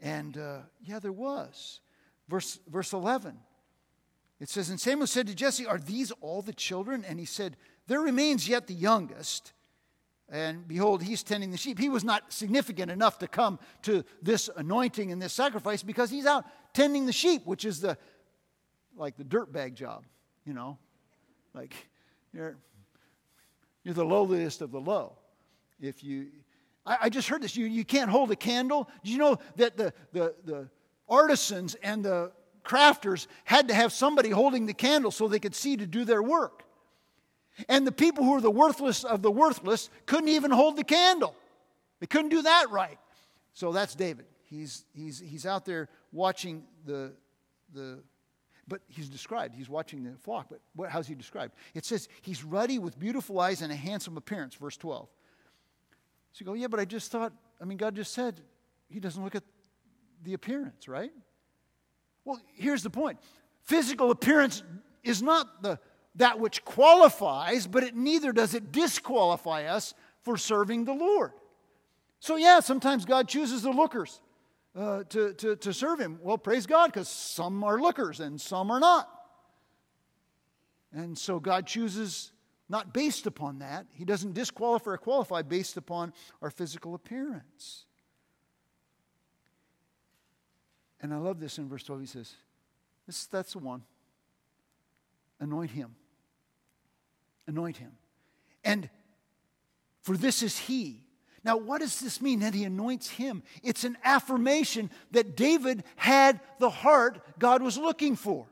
And 0.00 0.36
uh, 0.36 0.58
yeah, 0.84 0.98
there 0.98 1.12
was. 1.12 1.80
Verse, 2.28 2.58
verse 2.68 2.92
11. 2.92 3.38
It 4.40 4.48
says, 4.48 4.70
And 4.70 4.80
Samuel 4.80 5.06
said 5.06 5.28
to 5.28 5.34
Jesse, 5.34 5.66
Are 5.66 5.78
these 5.78 6.10
all 6.20 6.42
the 6.42 6.52
children? 6.52 7.04
And 7.06 7.18
he 7.18 7.26
said, 7.26 7.56
There 7.86 8.00
remains 8.00 8.48
yet 8.48 8.66
the 8.66 8.74
youngest. 8.74 9.52
And 10.28 10.66
behold, 10.66 11.02
he's 11.02 11.22
tending 11.22 11.50
the 11.50 11.56
sheep. 11.56 11.78
He 11.78 11.88
was 11.88 12.04
not 12.04 12.32
significant 12.32 12.90
enough 12.90 13.18
to 13.18 13.28
come 13.28 13.58
to 13.82 14.02
this 14.22 14.48
anointing 14.56 15.12
and 15.12 15.20
this 15.20 15.32
sacrifice 15.32 15.82
because 15.82 16.10
he's 16.10 16.26
out 16.26 16.44
tending 16.72 17.06
the 17.06 17.12
sheep, 17.12 17.44
which 17.44 17.64
is 17.64 17.80
the 17.80 17.98
like 18.96 19.16
the 19.16 19.24
dirt 19.24 19.52
bag 19.52 19.74
job, 19.74 20.04
you 20.46 20.54
know. 20.54 20.78
Like 21.54 21.74
you're 22.32 22.56
you're 23.84 23.94
the 23.94 24.04
lowliest 24.04 24.62
of 24.62 24.70
the 24.70 24.80
low 24.80 25.18
if 25.82 26.02
you 26.02 26.28
I, 26.84 26.98
I, 27.02 27.08
just 27.08 27.28
heard 27.28 27.42
this 27.42 27.56
you, 27.56 27.66
you 27.66 27.84
can't 27.84 28.10
hold 28.10 28.30
a 28.30 28.36
candle. 28.36 28.88
Do 29.04 29.10
you 29.10 29.18
know 29.18 29.38
that 29.56 29.76
the, 29.76 29.92
the, 30.12 30.34
the 30.44 30.68
artisans 31.08 31.74
and 31.76 32.04
the 32.04 32.32
crafters 32.64 33.26
had 33.44 33.68
to 33.68 33.74
have 33.74 33.92
somebody 33.92 34.30
holding 34.30 34.66
the 34.66 34.74
candle 34.74 35.10
so 35.10 35.28
they 35.28 35.38
could 35.38 35.54
see 35.54 35.76
to 35.76 35.86
do 35.86 36.04
their 36.04 36.22
work? 36.22 36.64
And 37.68 37.86
the 37.86 37.92
people 37.92 38.24
who 38.24 38.32
were 38.32 38.40
the 38.40 38.50
worthless 38.50 39.04
of 39.04 39.22
the 39.22 39.30
worthless 39.30 39.90
couldn't 40.06 40.28
even 40.28 40.50
hold 40.50 40.76
the 40.76 40.84
candle. 40.84 41.36
They 42.00 42.06
couldn't 42.06 42.30
do 42.30 42.42
that 42.42 42.70
right. 42.70 42.98
So 43.52 43.72
that's 43.72 43.94
david. 43.94 44.24
He's 44.44 44.84
he's 44.94 45.20
he's 45.20 45.44
out 45.44 45.64
there 45.66 45.88
watching 46.12 46.64
the 46.86 47.12
the 47.74 48.02
but 48.66 48.80
he's 48.88 49.10
described. 49.10 49.54
He's 49.54 49.68
watching 49.68 50.02
the 50.02 50.16
flock 50.16 50.46
but 50.48 50.60
what, 50.74 50.88
how's 50.88 51.06
he 51.06 51.14
described? 51.14 51.54
It 51.74 51.84
says 51.84 52.08
he's 52.22 52.42
ruddy 52.42 52.78
with 52.78 52.98
beautiful 52.98 53.38
eyes 53.38 53.60
and 53.60 53.70
a 53.70 53.76
handsome 53.76 54.16
appearance 54.16 54.54
verse 54.54 54.78
12 54.78 55.08
so 56.32 56.38
you 56.40 56.46
go, 56.46 56.54
yeah, 56.54 56.66
but 56.68 56.80
I 56.80 56.84
just 56.84 57.12
thought, 57.12 57.32
I 57.60 57.64
mean, 57.64 57.78
God 57.78 57.94
just 57.94 58.14
said 58.14 58.40
he 58.88 59.00
doesn't 59.00 59.22
look 59.22 59.34
at 59.34 59.44
the 60.22 60.34
appearance, 60.34 60.88
right? 60.88 61.12
Well, 62.24 62.40
here's 62.54 62.82
the 62.82 62.90
point 62.90 63.18
physical 63.62 64.10
appearance 64.10 64.62
is 65.02 65.22
not 65.22 65.62
the, 65.62 65.78
that 66.16 66.38
which 66.38 66.64
qualifies, 66.64 67.66
but 67.66 67.82
it 67.82 67.94
neither 67.94 68.32
does 68.32 68.54
it 68.54 68.72
disqualify 68.72 69.64
us 69.64 69.94
for 70.22 70.36
serving 70.36 70.84
the 70.84 70.94
Lord. 70.94 71.32
So, 72.20 72.36
yeah, 72.36 72.60
sometimes 72.60 73.04
God 73.04 73.28
chooses 73.28 73.62
the 73.62 73.70
lookers 73.70 74.20
uh, 74.76 75.02
to, 75.08 75.34
to, 75.34 75.56
to 75.56 75.72
serve 75.72 75.98
Him. 75.98 76.18
Well, 76.22 76.38
praise 76.38 76.66
God, 76.66 76.86
because 76.92 77.08
some 77.08 77.64
are 77.64 77.80
lookers 77.80 78.20
and 78.20 78.40
some 78.40 78.70
are 78.70 78.80
not. 78.80 79.08
And 80.92 81.16
so 81.16 81.40
God 81.40 81.66
chooses 81.66 82.32
not 82.72 82.94
based 82.94 83.26
upon 83.26 83.58
that. 83.58 83.86
He 83.92 84.06
doesn't 84.06 84.32
disqualify 84.32 84.92
or 84.92 84.96
qualify 84.96 85.42
based 85.42 85.76
upon 85.76 86.14
our 86.40 86.50
physical 86.50 86.94
appearance. 86.94 87.84
And 91.02 91.12
I 91.12 91.18
love 91.18 91.38
this 91.38 91.58
in 91.58 91.68
verse 91.68 91.82
12. 91.82 92.00
He 92.00 92.06
says, 92.06 92.32
this, 93.06 93.26
That's 93.26 93.52
the 93.52 93.58
one. 93.58 93.82
Anoint 95.38 95.72
him. 95.72 95.94
Anoint 97.46 97.76
him. 97.76 97.92
And 98.64 98.88
for 100.00 100.16
this 100.16 100.42
is 100.42 100.58
he. 100.58 101.04
Now, 101.44 101.58
what 101.58 101.82
does 101.82 102.00
this 102.00 102.22
mean 102.22 102.40
that 102.40 102.54
he 102.54 102.64
anoints 102.64 103.10
him? 103.10 103.42
It's 103.62 103.84
an 103.84 103.98
affirmation 104.02 104.90
that 105.10 105.36
David 105.36 105.84
had 105.96 106.40
the 106.58 106.70
heart 106.70 107.38
God 107.38 107.62
was 107.62 107.76
looking 107.76 108.16
for 108.16 108.46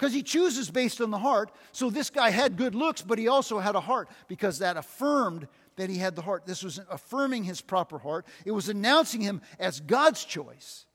because 0.00 0.14
he 0.14 0.22
chooses 0.22 0.70
based 0.70 1.02
on 1.02 1.10
the 1.10 1.18
heart. 1.18 1.52
So 1.72 1.90
this 1.90 2.08
guy 2.08 2.30
had 2.30 2.56
good 2.56 2.74
looks, 2.74 3.02
but 3.02 3.18
he 3.18 3.28
also 3.28 3.58
had 3.58 3.74
a 3.74 3.80
heart 3.80 4.08
because 4.28 4.60
that 4.60 4.78
affirmed 4.78 5.46
that 5.76 5.90
he 5.90 5.98
had 5.98 6.16
the 6.16 6.22
heart. 6.22 6.46
This 6.46 6.62
was 6.62 6.80
affirming 6.90 7.44
his 7.44 7.60
proper 7.60 7.98
heart, 7.98 8.26
it 8.46 8.52
was 8.52 8.70
announcing 8.70 9.20
him 9.20 9.42
as 9.58 9.78
God's 9.80 10.24
choice. 10.24 10.86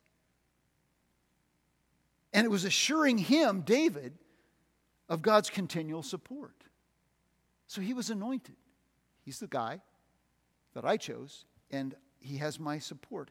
And 2.33 2.45
it 2.45 2.49
was 2.49 2.65
assuring 2.65 3.19
him, 3.19 3.61
David, 3.61 4.13
of 5.07 5.21
God's 5.21 5.51
continual 5.51 6.01
support. 6.01 6.55
So 7.67 7.81
he 7.81 7.93
was 7.93 8.09
anointed. 8.09 8.55
He's 9.21 9.37
the 9.37 9.47
guy 9.47 9.81
that 10.73 10.83
I 10.83 10.97
chose, 10.97 11.45
and 11.69 11.93
he 12.17 12.37
has 12.37 12.59
my 12.59 12.79
support. 12.79 13.29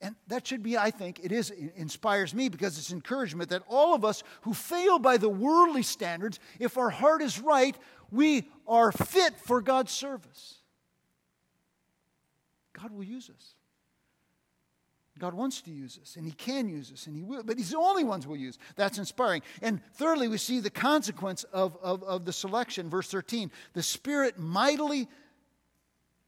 And 0.00 0.14
that 0.28 0.46
should 0.46 0.62
be, 0.62 0.78
I 0.78 0.90
think, 0.90 1.20
it 1.24 1.32
is, 1.32 1.50
it 1.50 1.72
inspires 1.74 2.32
me 2.32 2.48
because 2.48 2.78
it's 2.78 2.92
encouragement 2.92 3.50
that 3.50 3.62
all 3.68 3.94
of 3.94 4.04
us 4.04 4.22
who 4.42 4.54
fail 4.54 4.98
by 4.98 5.16
the 5.16 5.28
worldly 5.28 5.82
standards, 5.82 6.38
if 6.60 6.78
our 6.78 6.90
heart 6.90 7.20
is 7.20 7.40
right, 7.40 7.76
we 8.12 8.48
are 8.66 8.92
fit 8.92 9.34
for 9.40 9.60
God's 9.60 9.90
service. 9.90 10.58
God 12.80 12.92
will 12.92 13.04
use 13.04 13.28
us. 13.28 13.54
God 15.18 15.34
wants 15.34 15.62
to 15.62 15.72
use 15.72 15.98
us, 16.00 16.14
and 16.14 16.24
He 16.24 16.32
can 16.32 16.68
use 16.68 16.92
us, 16.92 17.08
and 17.08 17.16
He 17.16 17.22
will, 17.22 17.42
but 17.42 17.58
He's 17.58 17.70
the 17.70 17.78
only 17.78 18.04
ones 18.04 18.24
we'll 18.24 18.38
use. 18.38 18.56
That's 18.76 18.98
inspiring. 18.98 19.42
And 19.60 19.80
thirdly, 19.94 20.28
we 20.28 20.38
see 20.38 20.60
the 20.60 20.70
consequence 20.70 21.42
of, 21.52 21.76
of, 21.82 22.04
of 22.04 22.24
the 22.24 22.32
selection. 22.32 22.88
Verse 22.88 23.08
13 23.08 23.50
the 23.72 23.82
Spirit 23.82 24.38
mightily 24.38 25.08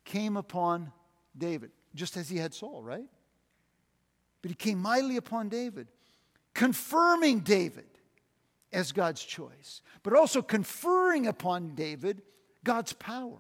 came 0.05 0.37
upon 0.37 0.91
David, 1.39 1.71
just 1.95 2.17
as 2.17 2.29
he 2.29 2.37
had 2.37 2.53
Saul, 2.53 2.83
right? 2.83 3.05
But 4.43 4.51
he 4.51 4.55
came 4.55 4.79
mightily 4.79 5.17
upon 5.17 5.49
David, 5.49 5.89
confirming 6.55 7.41
David 7.41 7.87
as 8.73 8.93
God's 8.93 9.23
choice, 9.23 9.83
but 10.03 10.15
also 10.15 10.43
conferring 10.43 11.27
upon 11.27 11.75
David 11.75 12.23
God's 12.65 12.93
power. 12.93 13.39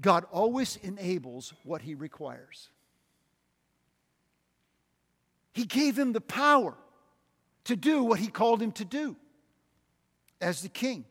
God 0.00 0.26
always 0.30 0.76
enables 0.76 1.54
what 1.62 1.82
he 1.82 1.94
requires. 1.94 2.68
He 5.52 5.64
gave 5.64 5.98
him 5.98 6.12
the 6.12 6.20
power 6.20 6.74
to 7.64 7.76
do 7.76 8.02
what 8.02 8.18
he 8.18 8.28
called 8.28 8.60
him 8.60 8.72
to 8.72 8.84
do 8.84 9.16
as 10.40 10.60
the 10.60 10.68
king. 10.68 11.06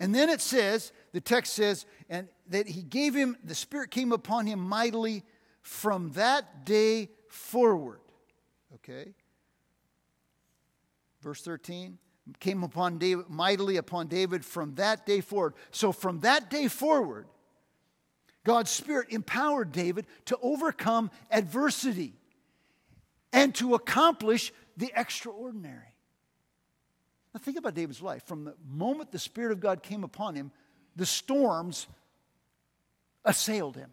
And 0.00 0.14
then 0.14 0.28
it 0.28 0.40
says, 0.40 0.92
the 1.12 1.20
text 1.20 1.52
says, 1.52 1.86
and 2.08 2.26
that 2.48 2.66
he 2.66 2.82
gave 2.82 3.14
him, 3.14 3.36
the 3.44 3.54
Spirit 3.54 3.90
came 3.90 4.10
upon 4.10 4.46
him 4.46 4.58
mightily 4.58 5.22
from 5.62 6.10
that 6.12 6.64
day 6.66 7.08
forward. 7.28 8.00
Okay? 8.74 9.14
Verse 11.22 11.40
13 11.42 11.98
came 12.38 12.62
upon 12.62 12.98
David 12.98 13.28
mightily 13.28 13.76
upon 13.76 14.06
David 14.06 14.44
from 14.44 14.74
that 14.76 15.06
day 15.06 15.20
forward. 15.20 15.54
So 15.70 15.92
from 15.92 16.20
that 16.20 16.50
day 16.50 16.68
forward, 16.68 17.26
God's 18.44 18.70
Spirit 18.70 19.08
empowered 19.10 19.72
David 19.72 20.06
to 20.26 20.38
overcome 20.42 21.10
adversity 21.30 22.14
and 23.32 23.54
to 23.56 23.74
accomplish 23.74 24.52
the 24.76 24.92
extraordinary. 24.94 25.94
Now, 27.32 27.40
think 27.40 27.56
about 27.56 27.74
David's 27.74 28.02
life. 28.02 28.24
From 28.26 28.44
the 28.44 28.54
moment 28.68 29.10
the 29.10 29.18
Spirit 29.18 29.52
of 29.52 29.60
God 29.60 29.82
came 29.82 30.04
upon 30.04 30.34
him, 30.34 30.50
the 30.96 31.06
storms 31.06 31.86
assailed 33.24 33.76
him. 33.76 33.90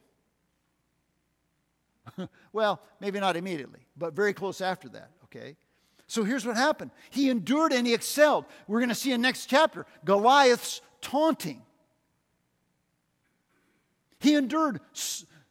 well, 2.53 2.81
maybe 2.99 3.19
not 3.19 3.35
immediately, 3.35 3.79
but 3.97 4.13
very 4.13 4.33
close 4.33 4.61
after 4.61 4.89
that, 4.89 5.11
okay? 5.25 5.55
So 6.07 6.23
here's 6.23 6.45
what 6.45 6.55
happened 6.55 6.91
he 7.11 7.29
endured 7.29 7.71
and 7.71 7.85
he 7.85 7.93
excelled. 7.93 8.45
We're 8.67 8.79
going 8.79 8.89
to 8.89 8.95
see 8.95 9.11
in 9.11 9.21
next 9.21 9.45
chapter 9.45 9.85
Goliath's 10.05 10.81
taunting. 11.01 11.61
He 14.19 14.35
endured 14.35 14.81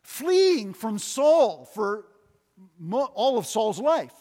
fleeing 0.02 0.74
from 0.74 0.98
Saul 0.98 1.68
for 1.74 2.06
all 3.14 3.38
of 3.38 3.46
Saul's 3.46 3.78
life. 3.78 4.12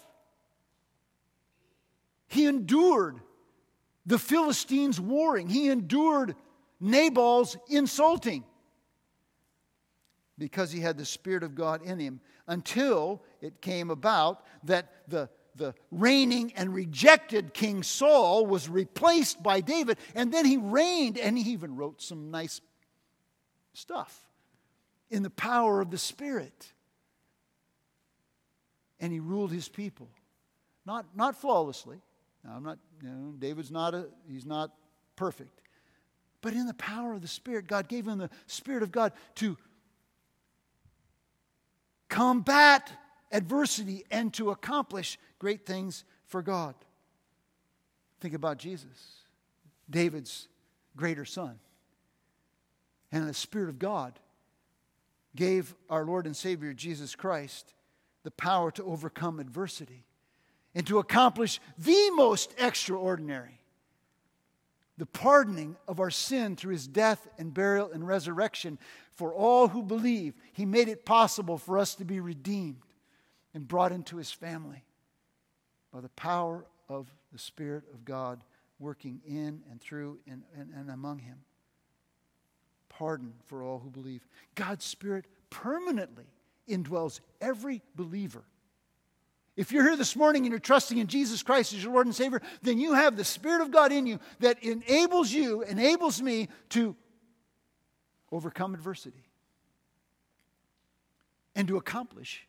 He 2.27 2.45
endured 2.45 3.19
the 4.05 4.19
Philistines 4.19 5.01
warring. 5.01 5.49
He 5.49 5.69
endured 5.69 6.35
Nabal's 6.79 7.57
insulting 7.69 8.43
because 10.37 10.71
he 10.71 10.79
had 10.79 10.97
the 10.97 11.05
Spirit 11.05 11.43
of 11.43 11.55
God 11.55 11.81
in 11.83 11.99
him 11.99 12.19
until 12.47 13.23
it 13.41 13.61
came 13.61 13.89
about 13.89 14.45
that 14.63 14.91
the, 15.07 15.29
the 15.55 15.73
reigning 15.91 16.53
and 16.55 16.73
rejected 16.73 17.53
King 17.53 17.83
Saul 17.83 18.45
was 18.45 18.69
replaced 18.69 19.41
by 19.41 19.61
David, 19.61 19.97
and 20.15 20.31
then 20.31 20.45
he 20.45 20.57
reigned 20.57 21.17
and 21.17 21.37
he 21.37 21.51
even 21.51 21.75
wrote 21.75 22.01
some 22.01 22.31
nice 22.31 22.61
stuff 23.73 24.23
in 25.09 25.23
the 25.23 25.29
power 25.29 25.81
of 25.81 25.89
the 25.89 25.97
Spirit. 25.97 26.73
And 28.99 29.13
he 29.13 29.19
ruled 29.19 29.51
his 29.51 29.69
people. 29.69 30.09
Not, 30.85 31.05
not 31.15 31.35
flawlessly. 31.35 31.99
Now, 32.43 32.53
I'm 32.55 32.63
not, 32.63 32.79
you 33.03 33.09
know, 33.09 33.33
David's 33.37 33.71
not 33.71 33.93
a, 33.93 34.07
he's 34.27 34.45
not 34.45 34.71
perfect. 35.15 35.61
But 36.41 36.53
in 36.53 36.65
the 36.65 36.73
power 36.75 37.13
of 37.13 37.21
the 37.21 37.27
Spirit, 37.27 37.67
God 37.67 37.87
gave 37.87 38.07
him 38.07 38.19
the 38.19 38.29
Spirit 38.45 38.83
of 38.83 38.91
God 38.91 39.11
to 39.35 39.57
combat 42.09 42.91
adversity 43.31 44.05
and 44.09 44.33
to 44.33 44.51
accomplish 44.51 45.17
great 45.39 45.65
things 45.65 46.03
for 46.25 46.41
God. 46.41 46.75
Think 48.19 48.33
about 48.33 48.57
Jesus, 48.57 49.23
David's 49.89 50.47
greater 50.95 51.25
son. 51.25 51.59
And 53.11 53.27
the 53.27 53.33
Spirit 53.33 53.69
of 53.69 53.79
God 53.79 54.19
gave 55.35 55.75
our 55.89 56.05
Lord 56.05 56.25
and 56.25 56.35
Savior 56.35 56.73
Jesus 56.73 57.15
Christ 57.15 57.73
the 58.23 58.31
power 58.31 58.71
to 58.71 58.83
overcome 58.83 59.39
adversity 59.39 60.03
and 60.75 60.85
to 60.87 60.99
accomplish 60.99 61.59
the 61.77 62.11
most 62.15 62.53
extraordinary 62.57 63.57
the 64.97 65.05
pardoning 65.05 65.75
of 65.87 65.99
our 65.99 66.09
sin 66.09 66.55
through 66.55 66.73
his 66.73 66.87
death 66.87 67.27
and 67.37 67.53
burial 67.53 67.91
and 67.91 68.07
resurrection 68.07 68.79
for 69.17 69.33
all 69.33 69.67
who 69.67 69.83
believe. 69.83 70.35
He 70.53 70.65
made 70.65 70.87
it 70.87 71.05
possible 71.05 71.57
for 71.57 71.77
us 71.77 71.95
to 71.95 72.05
be 72.05 72.19
redeemed 72.19 72.83
and 73.53 73.67
brought 73.67 73.91
into 73.91 74.17
his 74.17 74.31
family 74.31 74.83
by 75.91 76.01
the 76.01 76.09
power 76.09 76.65
of 76.87 77.11
the 77.33 77.39
Spirit 77.39 77.83
of 77.93 78.05
God 78.05 78.43
working 78.79 79.19
in 79.27 79.63
and 79.71 79.81
through 79.81 80.19
and, 80.29 80.43
and, 80.55 80.71
and 80.75 80.91
among 80.91 81.19
him. 81.19 81.39
Pardon 82.89 83.33
for 83.47 83.63
all 83.63 83.79
who 83.79 83.89
believe. 83.89 84.25
God's 84.55 84.85
Spirit 84.85 85.25
permanently 85.49 86.25
indwells 86.69 87.19
every 87.41 87.81
believer. 87.95 88.43
If 89.55 89.71
you're 89.71 89.83
here 89.83 89.97
this 89.97 90.15
morning 90.15 90.43
and 90.43 90.51
you're 90.51 90.59
trusting 90.59 90.99
in 90.99 91.07
Jesus 91.07 91.41
Christ 91.41 91.73
as 91.73 91.83
your 91.83 91.93
Lord 91.93 92.05
and 92.05 92.15
Savior, 92.15 92.43
then 92.61 92.77
you 92.77 92.93
have 92.93 93.17
the 93.17 93.25
Spirit 93.25 93.61
of 93.61 93.71
God 93.71 93.91
in 93.91 94.05
you 94.05 94.19
that 94.39 94.63
enables 94.63 95.31
you, 95.31 95.63
enables 95.63 96.21
me 96.21 96.49
to 96.69 96.95
overcome 98.31 98.73
adversity 98.73 99.23
and 101.55 101.67
to 101.67 101.77
accomplish 101.77 102.47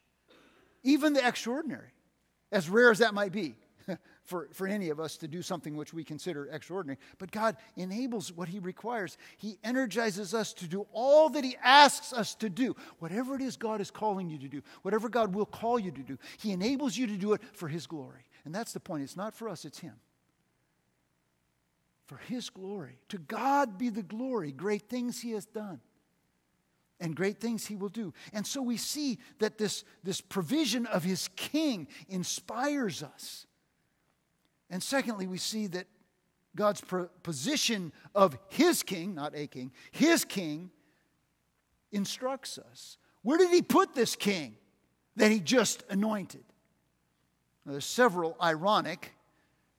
even 0.83 1.13
the 1.13 1.27
extraordinary, 1.27 1.89
as 2.53 2.69
rare 2.69 2.91
as 2.91 2.99
that 2.99 3.15
might 3.15 3.33
be 3.33 3.57
for, 4.25 4.49
for 4.53 4.67
any 4.67 4.91
of 4.91 5.01
us 5.01 5.17
to 5.17 5.29
do 5.29 5.43
something 5.43 5.77
which 5.77 5.93
we 5.93 6.05
consider 6.05 6.49
extraordinary. 6.53 6.99
But 7.19 7.31
God 7.31 7.57
enables 7.77 8.33
what 8.33 8.49
He 8.49 8.59
requires. 8.59 9.17
He 9.39 9.59
energizes 9.65 10.35
us 10.35 10.53
to 10.55 10.67
do 10.67 10.87
all 10.93 11.31
that 11.31 11.45
He 11.45 11.57
asks 11.63 12.13
us 12.13 12.35
to 12.37 12.49
do. 12.49 12.77
Whatever 12.99 13.35
it 13.35 13.43
is 13.43 13.57
God 13.57 13.81
is 13.81 13.91
calling 13.91 14.29
you 14.29 14.39
to 14.39 14.49
do, 14.49 14.63
whatever 14.83 15.09
God 15.09 15.35
will 15.35 15.47
call 15.47 15.79
you 15.79 15.91
to 15.91 16.03
do, 16.03 16.19
He 16.39 16.53
enables 16.53 16.97
you 16.97 17.07
to 17.07 17.17
do 17.17 17.33
it 17.33 17.41
for 17.55 17.69
His 17.69 17.87
glory. 17.87 18.25
And 18.45 18.55
that's 18.55 18.73
the 18.73 18.81
point. 18.81 19.03
It's 19.03 19.17
not 19.17 19.35
for 19.35 19.49
us, 19.49 19.65
it's 19.65 19.81
Him. 19.81 19.95
For 22.09 22.17
His 22.17 22.51
glory. 22.51 22.99
To 23.11 23.19
God 23.19 23.79
be 23.79 23.89
the 23.89 24.03
glory, 24.03 24.51
great 24.51 24.89
things 24.89 25.21
He 25.21 25.31
has 25.31 25.47
done 25.47 25.81
and 27.01 27.15
great 27.15 27.39
things 27.39 27.67
he 27.67 27.77
will 27.77 27.89
do. 27.89 28.13
And 28.33 28.47
so 28.47 28.63
we 28.63 28.77
see 28.77 29.19
that 29.39 29.59
this, 29.59 29.85
this 30.03 30.21
provision 30.21 30.87
of 30.87 31.05
his 31.05 31.29
king 31.37 31.87
inspires 32.09 33.03
us. 33.03 33.47
And 34.71 34.83
secondly, 34.83 35.27
we 35.27 35.39
see 35.39 35.67
that 35.69 35.87
God's 36.57 36.83
position 37.23 37.93
of 38.15 38.37
his 38.49 38.83
king, 38.83 39.15
not 39.15 39.35
a 39.35 39.47
king, 39.47 39.73
his 39.91 40.25
king 40.25 40.71
instructs 41.93 42.59
us. 42.59 42.99
Where 43.23 43.39
did 43.39 43.51
he 43.51 43.63
put 43.63 43.95
this 43.95 44.17
king 44.17 44.57
that 45.17 45.31
he 45.31 45.41
just 45.41 45.85
anointed? 45.89 46.45
Now, 47.65 47.73
there's 47.73 47.85
several 47.85 48.37
ironic 48.43 49.13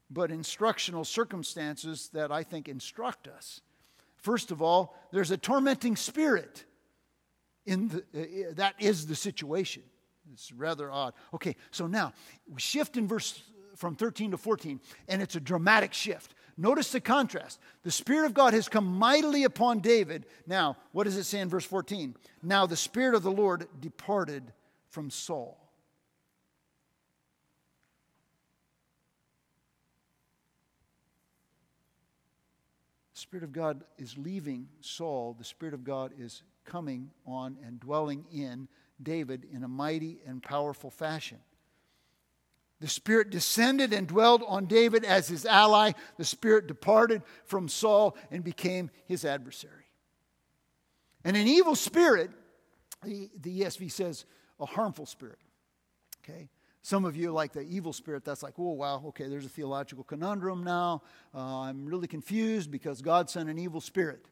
but 0.10 0.32
instructional 0.32 1.06
circumstances 1.06 2.10
that 2.14 2.32
I 2.32 2.44
think 2.44 2.68
instruct 2.68 3.28
us. 3.28 3.62
First 4.18 4.52
of 4.52 4.62
all, 4.62 4.96
there's 5.12 5.32
a 5.32 5.38
tormenting 5.38 5.96
spirit 5.96 6.66
in 7.66 7.88
the, 7.90 8.00
uh, 8.00 8.54
that 8.56 8.76
is 8.80 9.08
the 9.08 9.16
situation. 9.16 9.84
It's 10.34 10.52
rather 10.52 10.92
odd. 10.92 11.14
Okay, 11.34 11.56
so 11.72 11.88
now 11.88 12.14
we 12.48 12.60
shift 12.60 12.98
in 12.98 13.08
verse 13.08 13.42
from 13.76 13.96
13 13.96 14.32
to 14.32 14.38
14, 14.38 14.80
and 15.08 15.22
it's 15.22 15.36
a 15.36 15.40
dramatic 15.40 15.94
shift. 15.94 16.34
Notice 16.58 16.92
the 16.92 17.00
contrast. 17.00 17.58
The 17.84 17.92
Spirit 17.92 18.26
of 18.26 18.34
God 18.34 18.54
has 18.54 18.68
come 18.68 18.86
mightily 18.86 19.46
upon 19.46 19.80
David. 19.80 20.26
Now, 20.46 20.76
what 20.92 21.06
does 21.06 21.16
it 21.16 21.24
say 21.24 21.40
in 21.40 21.48
verse 21.48 21.64
14? 21.64 22.16
Now 22.44 22.66
the 22.66 22.76
Spirit 22.76 23.16
of 23.16 23.24
the 23.24 23.32
Lord 23.32 23.68
departed 23.80 24.44
from 24.90 25.10
Saul. 25.10 25.58
The 33.09 33.09
Spirit 33.20 33.44
of 33.44 33.52
God 33.52 33.84
is 33.98 34.18
leaving 34.18 34.68
Saul. 34.82 35.36
The 35.38 35.44
Spirit 35.44 35.74
of 35.74 35.84
God 35.84 36.14
is 36.18 36.44
coming 36.66 37.12
on 37.26 37.58
and 37.66 37.80
dwelling 37.80 38.26
in 38.34 38.68
David 39.02 39.46
in 39.52 39.64
a 39.64 39.68
mighty 39.68 40.20
and 40.26 40.42
powerful 40.42 40.90
fashion. 40.90 41.40
The 42.80 42.88
Spirit 42.88 43.30
descended 43.30 43.92
and 43.92 44.08
dwelled 44.08 44.44
on 44.48 44.66
David 44.66 45.04
as 45.04 45.28
his 45.28 45.46
ally. 45.46 45.92
The 46.18 46.26
Spirit 46.26 46.68
departed 46.68 47.24
from 47.44 47.68
Saul 47.68 48.16
and 48.32 48.44
became 48.44 48.90
his 49.06 49.26
adversary. 49.26 49.90
And 51.26 51.36
an 51.36 51.48
evil 51.48 51.76
spirit, 51.76 52.32
the, 53.04 53.30
the 53.40 53.62
ESV 53.62 53.92
says, 53.92 54.26
a 54.60 54.66
harmful 54.66 55.06
spirit. 55.06 55.40
Okay? 56.24 56.50
Some 56.90 57.06
of 57.06 57.16
you 57.16 57.32
like 57.32 57.54
the 57.54 57.62
evil 57.62 57.94
spirit, 57.94 58.26
that's 58.26 58.42
like, 58.42 58.56
oh, 58.58 58.72
wow, 58.72 59.04
okay, 59.10 59.28
there's 59.28 59.46
a 59.46 59.50
theological 59.50 60.04
conundrum 60.04 60.64
now. 60.64 61.04
Uh, 61.36 61.60
I'm 61.60 61.86
really 61.86 62.08
confused 62.08 62.72
because 62.72 63.04
God 63.04 63.30
sent 63.30 63.48
an 63.48 63.60
evil 63.60 63.80
spirit. 63.80 64.26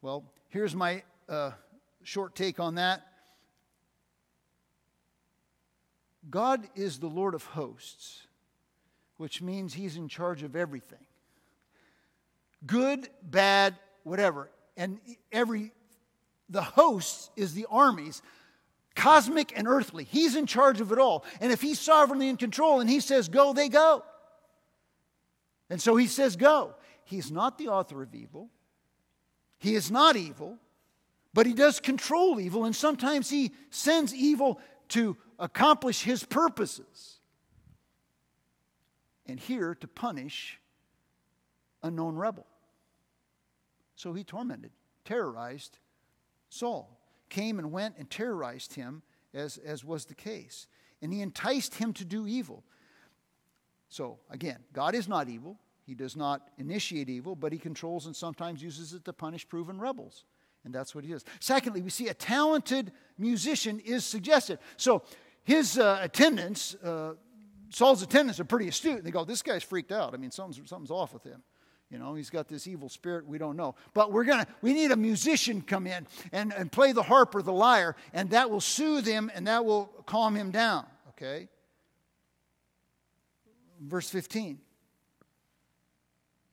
Well, 0.00 0.24
here's 0.48 0.74
my 0.74 1.02
uh, 1.28 1.50
short 2.02 2.34
take 2.34 2.58
on 2.58 2.76
that. 2.76 3.06
God 6.30 6.66
is 6.74 7.00
the 7.00 7.06
Lord 7.06 7.34
of 7.34 7.44
hosts, 7.44 8.28
which 9.18 9.42
means 9.42 9.74
he's 9.74 9.98
in 9.98 10.08
charge 10.08 10.42
of 10.42 10.56
everything 10.56 11.04
good, 12.64 13.10
bad, 13.22 13.74
whatever. 14.04 14.48
And 14.74 15.00
every, 15.30 15.70
the 16.48 16.62
hosts 16.62 17.28
is 17.36 17.52
the 17.52 17.66
armies, 17.70 18.22
cosmic 18.94 19.52
and 19.56 19.66
earthly. 19.66 20.04
He's 20.04 20.36
in 20.36 20.46
charge 20.46 20.80
of 20.80 20.92
it 20.92 20.98
all. 20.98 21.24
And 21.40 21.52
if 21.52 21.60
he's 21.60 21.80
sovereignly 21.80 22.28
in 22.28 22.36
control 22.36 22.80
and 22.80 22.88
he 22.88 23.00
says 23.00 23.28
go, 23.28 23.52
they 23.52 23.68
go. 23.68 24.04
And 25.70 25.80
so 25.80 25.96
he 25.96 26.06
says 26.06 26.36
go. 26.36 26.74
He's 27.04 27.30
not 27.30 27.58
the 27.58 27.68
author 27.68 28.02
of 28.02 28.14
evil. 28.14 28.50
He 29.58 29.74
is 29.74 29.90
not 29.90 30.16
evil, 30.16 30.58
but 31.32 31.46
he 31.46 31.54
does 31.54 31.80
control 31.80 32.38
evil, 32.38 32.64
and 32.64 32.76
sometimes 32.76 33.30
he 33.30 33.52
sends 33.70 34.14
evil 34.14 34.60
to 34.90 35.16
accomplish 35.38 36.02
his 36.02 36.22
purposes. 36.22 37.18
And 39.26 39.40
here 39.40 39.74
to 39.76 39.88
punish 39.88 40.60
a 41.82 41.90
known 41.90 42.16
rebel. 42.16 42.46
So 43.96 44.12
he 44.12 44.22
tormented, 44.22 44.72
terrorized 45.04 45.78
Saul, 46.50 47.00
came 47.28 47.58
and 47.58 47.72
went 47.72 47.96
and 47.98 48.10
terrorized 48.10 48.74
him, 48.74 49.02
as, 49.32 49.58
as 49.58 49.84
was 49.84 50.04
the 50.04 50.14
case. 50.14 50.66
And 51.02 51.12
he 51.12 51.20
enticed 51.20 51.74
him 51.74 51.92
to 51.94 52.04
do 52.04 52.26
evil. 52.26 52.64
So, 53.88 54.18
again, 54.30 54.58
God 54.72 54.94
is 54.94 55.08
not 55.08 55.28
evil. 55.28 55.58
He 55.86 55.94
does 55.94 56.16
not 56.16 56.48
initiate 56.58 57.08
evil, 57.08 57.36
but 57.36 57.52
he 57.52 57.58
controls 57.58 58.06
and 58.06 58.16
sometimes 58.16 58.62
uses 58.62 58.94
it 58.94 59.04
to 59.04 59.12
punish 59.12 59.46
proven 59.46 59.78
rebels. 59.78 60.24
And 60.64 60.74
that's 60.74 60.94
what 60.94 61.04
he 61.04 61.12
does. 61.12 61.24
Secondly, 61.40 61.82
we 61.82 61.90
see 61.90 62.08
a 62.08 62.14
talented 62.14 62.90
musician 63.18 63.80
is 63.80 64.04
suggested. 64.04 64.58
So 64.78 65.02
his 65.44 65.78
uh, 65.78 65.98
attendants, 66.00 66.74
uh, 66.76 67.14
Saul's 67.68 68.02
attendants 68.02 68.40
are 68.40 68.44
pretty 68.44 68.68
astute. 68.68 69.04
They 69.04 69.10
go, 69.10 69.24
This 69.24 69.42
guy's 69.42 69.62
freaked 69.62 69.92
out. 69.92 70.14
I 70.14 70.16
mean, 70.16 70.30
something's, 70.30 70.68
something's 70.68 70.90
off 70.90 71.12
with 71.12 71.24
him. 71.24 71.42
You 71.90 71.98
know, 71.98 72.14
he's 72.14 72.30
got 72.30 72.48
this 72.48 72.66
evil 72.66 72.88
spirit 72.88 73.26
we 73.26 73.38
don't 73.38 73.56
know. 73.56 73.74
But 73.92 74.10
we're 74.10 74.24
gonna 74.24 74.46
we 74.62 74.72
need 74.72 74.90
a 74.90 74.96
musician 74.96 75.62
come 75.62 75.86
in 75.86 76.06
and, 76.32 76.52
and 76.52 76.72
play 76.72 76.92
the 76.92 77.02
harp 77.02 77.34
or 77.34 77.42
the 77.42 77.52
lyre, 77.52 77.94
and 78.12 78.30
that 78.30 78.50
will 78.50 78.60
soothe 78.60 79.06
him 79.06 79.30
and 79.34 79.46
that 79.46 79.64
will 79.64 79.86
calm 80.06 80.34
him 80.34 80.50
down. 80.50 80.86
Okay? 81.10 81.48
Verse 83.80 84.08
15. 84.08 84.58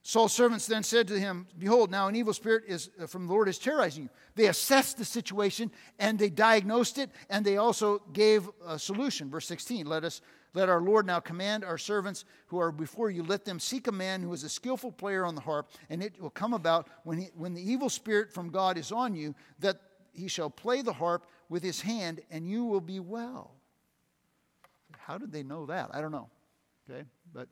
Saul's 0.04 0.34
servants 0.34 0.66
then 0.66 0.84
said 0.84 1.08
to 1.10 1.20
him, 1.20 1.48
Behold, 1.58 1.92
now 1.92 2.08
an 2.08 2.16
evil 2.16 2.34
spirit 2.34 2.64
is 2.68 2.90
uh, 3.00 3.06
from 3.06 3.28
the 3.28 3.34
Lord 3.34 3.48
is 3.48 3.60
terrorizing 3.60 4.04
you. 4.04 4.10
They 4.36 4.48
assessed 4.48 4.98
the 4.98 5.06
situation 5.06 5.72
and 6.00 6.18
they 6.18 6.30
diagnosed 6.30 6.98
it 6.98 7.12
and 7.30 7.46
they 7.46 7.58
also 7.58 8.00
gave 8.12 8.50
a 8.66 8.80
solution. 8.80 9.30
Verse 9.30 9.46
16, 9.48 9.86
let 9.86 10.04
us 10.04 10.22
let 10.54 10.70
our 10.70 10.82
Lord 10.82 11.06
now 11.06 11.20
command 11.20 11.64
our 11.64 11.78
servants 11.78 12.26
who 12.48 12.60
are 12.60 12.72
before 12.72 13.10
you, 13.10 13.24
let 13.24 13.46
them 13.46 13.60
seek 13.60 13.88
a 13.88 13.92
man 13.92 14.22
who 14.22 14.34
is 14.34 14.44
a 14.44 14.50
skillful 14.50 14.92
player 14.92 15.26
on 15.26 15.36
the 15.36 15.42
harp, 15.42 15.72
and 15.90 16.04
it 16.04 16.22
will 16.22 16.30
come 16.30 16.54
about 16.54 16.90
when, 17.04 17.20
he, 17.20 17.30
when 17.36 17.54
the 17.54 17.72
evil 17.72 17.90
spirit 17.90 18.34
from 18.34 18.50
God 18.50 18.78
is 18.78 18.92
on 18.92 19.16
you, 19.16 19.34
that 19.60 19.80
he 20.12 20.28
shall 20.28 20.50
play 20.50 20.82
the 20.82 20.94
harp 20.94 21.26
with 21.48 21.64
his 21.64 21.82
hand, 21.82 22.22
and 22.30 22.50
you 22.50 22.66
will 22.66 22.82
be 22.82 23.00
well. 23.00 23.52
How 24.98 25.18
did 25.18 25.32
they 25.32 25.44
know 25.44 25.66
that? 25.68 25.90
I 25.94 26.02
don't 26.02 26.12
know. 26.12 26.30
Okay, 26.90 27.06
but 27.34 27.48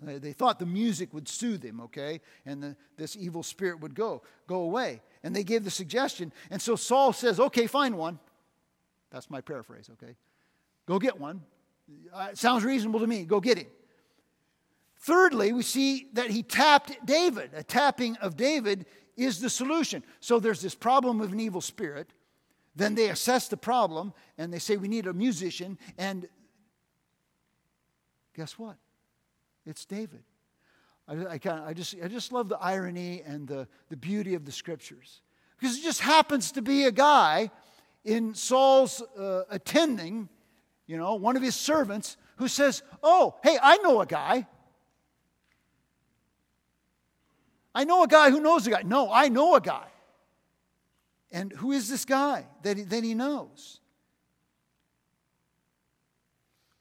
they 0.00 0.32
thought 0.32 0.58
the 0.58 0.66
music 0.66 1.12
would 1.12 1.28
soothe 1.28 1.62
him, 1.62 1.80
okay, 1.82 2.20
and 2.46 2.62
the, 2.62 2.76
this 2.96 3.16
evil 3.16 3.42
spirit 3.42 3.80
would 3.80 3.94
go 3.94 4.22
go 4.46 4.62
away. 4.62 5.00
And 5.22 5.36
they 5.36 5.44
gave 5.44 5.64
the 5.64 5.70
suggestion, 5.70 6.32
and 6.50 6.60
so 6.60 6.76
Saul 6.76 7.12
says, 7.12 7.38
"Okay, 7.38 7.66
find 7.66 7.96
one." 7.96 8.18
That's 9.10 9.30
my 9.30 9.40
paraphrase. 9.40 9.90
Okay, 9.92 10.16
go 10.86 10.98
get 10.98 11.20
one. 11.20 11.42
Uh, 12.12 12.28
sounds 12.34 12.64
reasonable 12.64 13.00
to 13.00 13.06
me. 13.06 13.24
Go 13.24 13.40
get 13.40 13.58
him. 13.58 13.66
Thirdly, 15.00 15.52
we 15.52 15.62
see 15.62 16.08
that 16.12 16.30
he 16.30 16.42
tapped 16.42 17.04
David. 17.04 17.50
A 17.54 17.62
tapping 17.62 18.16
of 18.18 18.36
David 18.36 18.86
is 19.16 19.40
the 19.40 19.50
solution. 19.50 20.04
So 20.20 20.38
there's 20.38 20.60
this 20.60 20.74
problem 20.74 21.20
of 21.20 21.32
an 21.32 21.40
evil 21.40 21.60
spirit. 21.60 22.12
Then 22.74 22.94
they 22.94 23.08
assess 23.08 23.48
the 23.48 23.56
problem 23.56 24.14
and 24.38 24.52
they 24.52 24.58
say, 24.58 24.76
We 24.76 24.88
need 24.88 25.06
a 25.06 25.12
musician. 25.12 25.78
And 25.98 26.28
guess 28.34 28.58
what? 28.58 28.76
It's 29.66 29.84
David. 29.84 30.22
I, 31.08 31.14
I, 31.14 31.40
I, 31.66 31.72
just, 31.74 31.96
I 32.02 32.08
just 32.08 32.32
love 32.32 32.48
the 32.48 32.58
irony 32.58 33.22
and 33.26 33.46
the, 33.46 33.68
the 33.88 33.96
beauty 33.96 34.34
of 34.34 34.44
the 34.44 34.52
scriptures. 34.52 35.20
Because 35.58 35.78
it 35.78 35.82
just 35.82 36.00
happens 36.00 36.52
to 36.52 36.62
be 36.62 36.84
a 36.84 36.92
guy 36.92 37.50
in 38.04 38.34
Saul's 38.34 39.00
uh, 39.18 39.44
attending, 39.50 40.28
you 40.92 40.98
know, 40.98 41.14
one 41.14 41.36
of 41.36 41.42
his 41.42 41.56
servants 41.56 42.18
who 42.36 42.48
says, 42.48 42.82
Oh, 43.02 43.36
hey, 43.42 43.56
I 43.62 43.78
know 43.78 44.02
a 44.02 44.06
guy. 44.06 44.46
I 47.74 47.84
know 47.84 48.02
a 48.02 48.06
guy 48.06 48.30
who 48.30 48.40
knows 48.40 48.66
a 48.66 48.70
guy. 48.70 48.82
No, 48.82 49.10
I 49.10 49.30
know 49.30 49.54
a 49.54 49.60
guy. 49.62 49.86
And 51.30 51.50
who 51.50 51.72
is 51.72 51.88
this 51.88 52.04
guy 52.04 52.44
that 52.62 52.76
he, 52.76 52.82
that 52.82 53.02
he 53.02 53.14
knows? 53.14 53.80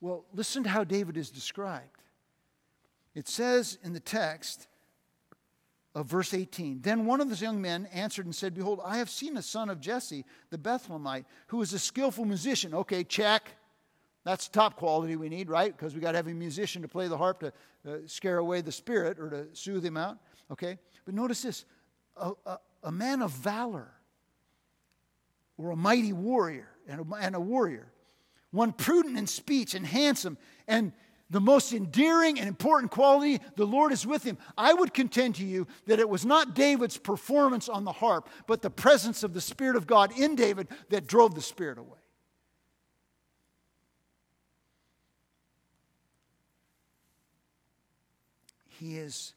Well, 0.01 0.25
listen 0.33 0.63
to 0.63 0.69
how 0.69 0.83
David 0.83 1.15
is 1.15 1.29
described. 1.29 2.03
It 3.15 3.29
says 3.29 3.77
in 3.81 3.93
the 3.93 4.01
text 4.01 4.67
of 5.95 6.07
verse 6.07 6.33
18 6.33 6.81
Then 6.81 7.05
one 7.05 7.21
of 7.21 7.29
the 7.29 7.35
young 7.37 7.61
men 7.61 7.87
answered 7.93 8.25
and 8.25 8.35
said, 8.35 8.55
Behold, 8.55 8.81
I 8.83 8.97
have 8.97 9.09
seen 9.09 9.37
a 9.37 9.41
son 9.41 9.69
of 9.69 9.79
Jesse, 9.79 10.25
the 10.49 10.57
Bethlehemite, 10.57 11.23
who 11.47 11.61
is 11.61 11.71
a 11.71 11.79
skillful 11.79 12.25
musician. 12.25 12.73
Okay, 12.73 13.05
check. 13.05 13.55
That's 14.23 14.47
top 14.47 14.75
quality 14.75 15.15
we 15.15 15.29
need, 15.29 15.49
right? 15.49 15.75
Because 15.75 15.95
we 15.95 16.01
got 16.01 16.11
to 16.11 16.17
have 16.17 16.27
a 16.27 16.33
musician 16.33 16.81
to 16.83 16.87
play 16.87 17.07
the 17.07 17.17
harp 17.17 17.39
to 17.39 17.53
uh, 17.87 17.97
scare 18.05 18.37
away 18.37 18.61
the 18.61 18.71
spirit 18.71 19.19
or 19.19 19.29
to 19.29 19.47
soothe 19.53 19.83
him 19.83 19.97
out. 19.97 20.17
Okay? 20.51 20.77
But 21.05 21.15
notice 21.15 21.41
this 21.41 21.65
a, 22.15 22.31
a, 22.45 22.59
a 22.83 22.91
man 22.91 23.21
of 23.21 23.31
valor 23.31 23.91
or 25.57 25.71
a 25.71 25.75
mighty 25.75 26.13
warrior 26.13 26.67
and 26.87 27.01
a, 27.01 27.15
and 27.15 27.35
a 27.35 27.39
warrior, 27.39 27.91
one 28.51 28.73
prudent 28.73 29.17
in 29.17 29.25
speech 29.25 29.73
and 29.73 29.85
handsome 29.85 30.37
and 30.67 30.93
the 31.31 31.39
most 31.39 31.71
endearing 31.71 32.37
and 32.37 32.47
important 32.47 32.91
quality, 32.91 33.39
the 33.55 33.65
Lord 33.65 33.93
is 33.93 34.05
with 34.05 34.21
him. 34.21 34.37
I 34.57 34.73
would 34.73 34.93
contend 34.93 35.35
to 35.35 35.45
you 35.45 35.65
that 35.87 35.97
it 35.97 36.09
was 36.09 36.25
not 36.25 36.53
David's 36.53 36.97
performance 36.97 37.69
on 37.69 37.85
the 37.85 37.93
harp, 37.93 38.27
but 38.47 38.61
the 38.61 38.69
presence 38.69 39.23
of 39.23 39.33
the 39.33 39.39
Spirit 39.39 39.77
of 39.77 39.87
God 39.87 40.11
in 40.19 40.35
David 40.35 40.67
that 40.89 41.07
drove 41.07 41.33
the 41.33 41.41
Spirit 41.41 41.77
away. 41.77 42.00
He 48.81 48.97
is 48.97 49.35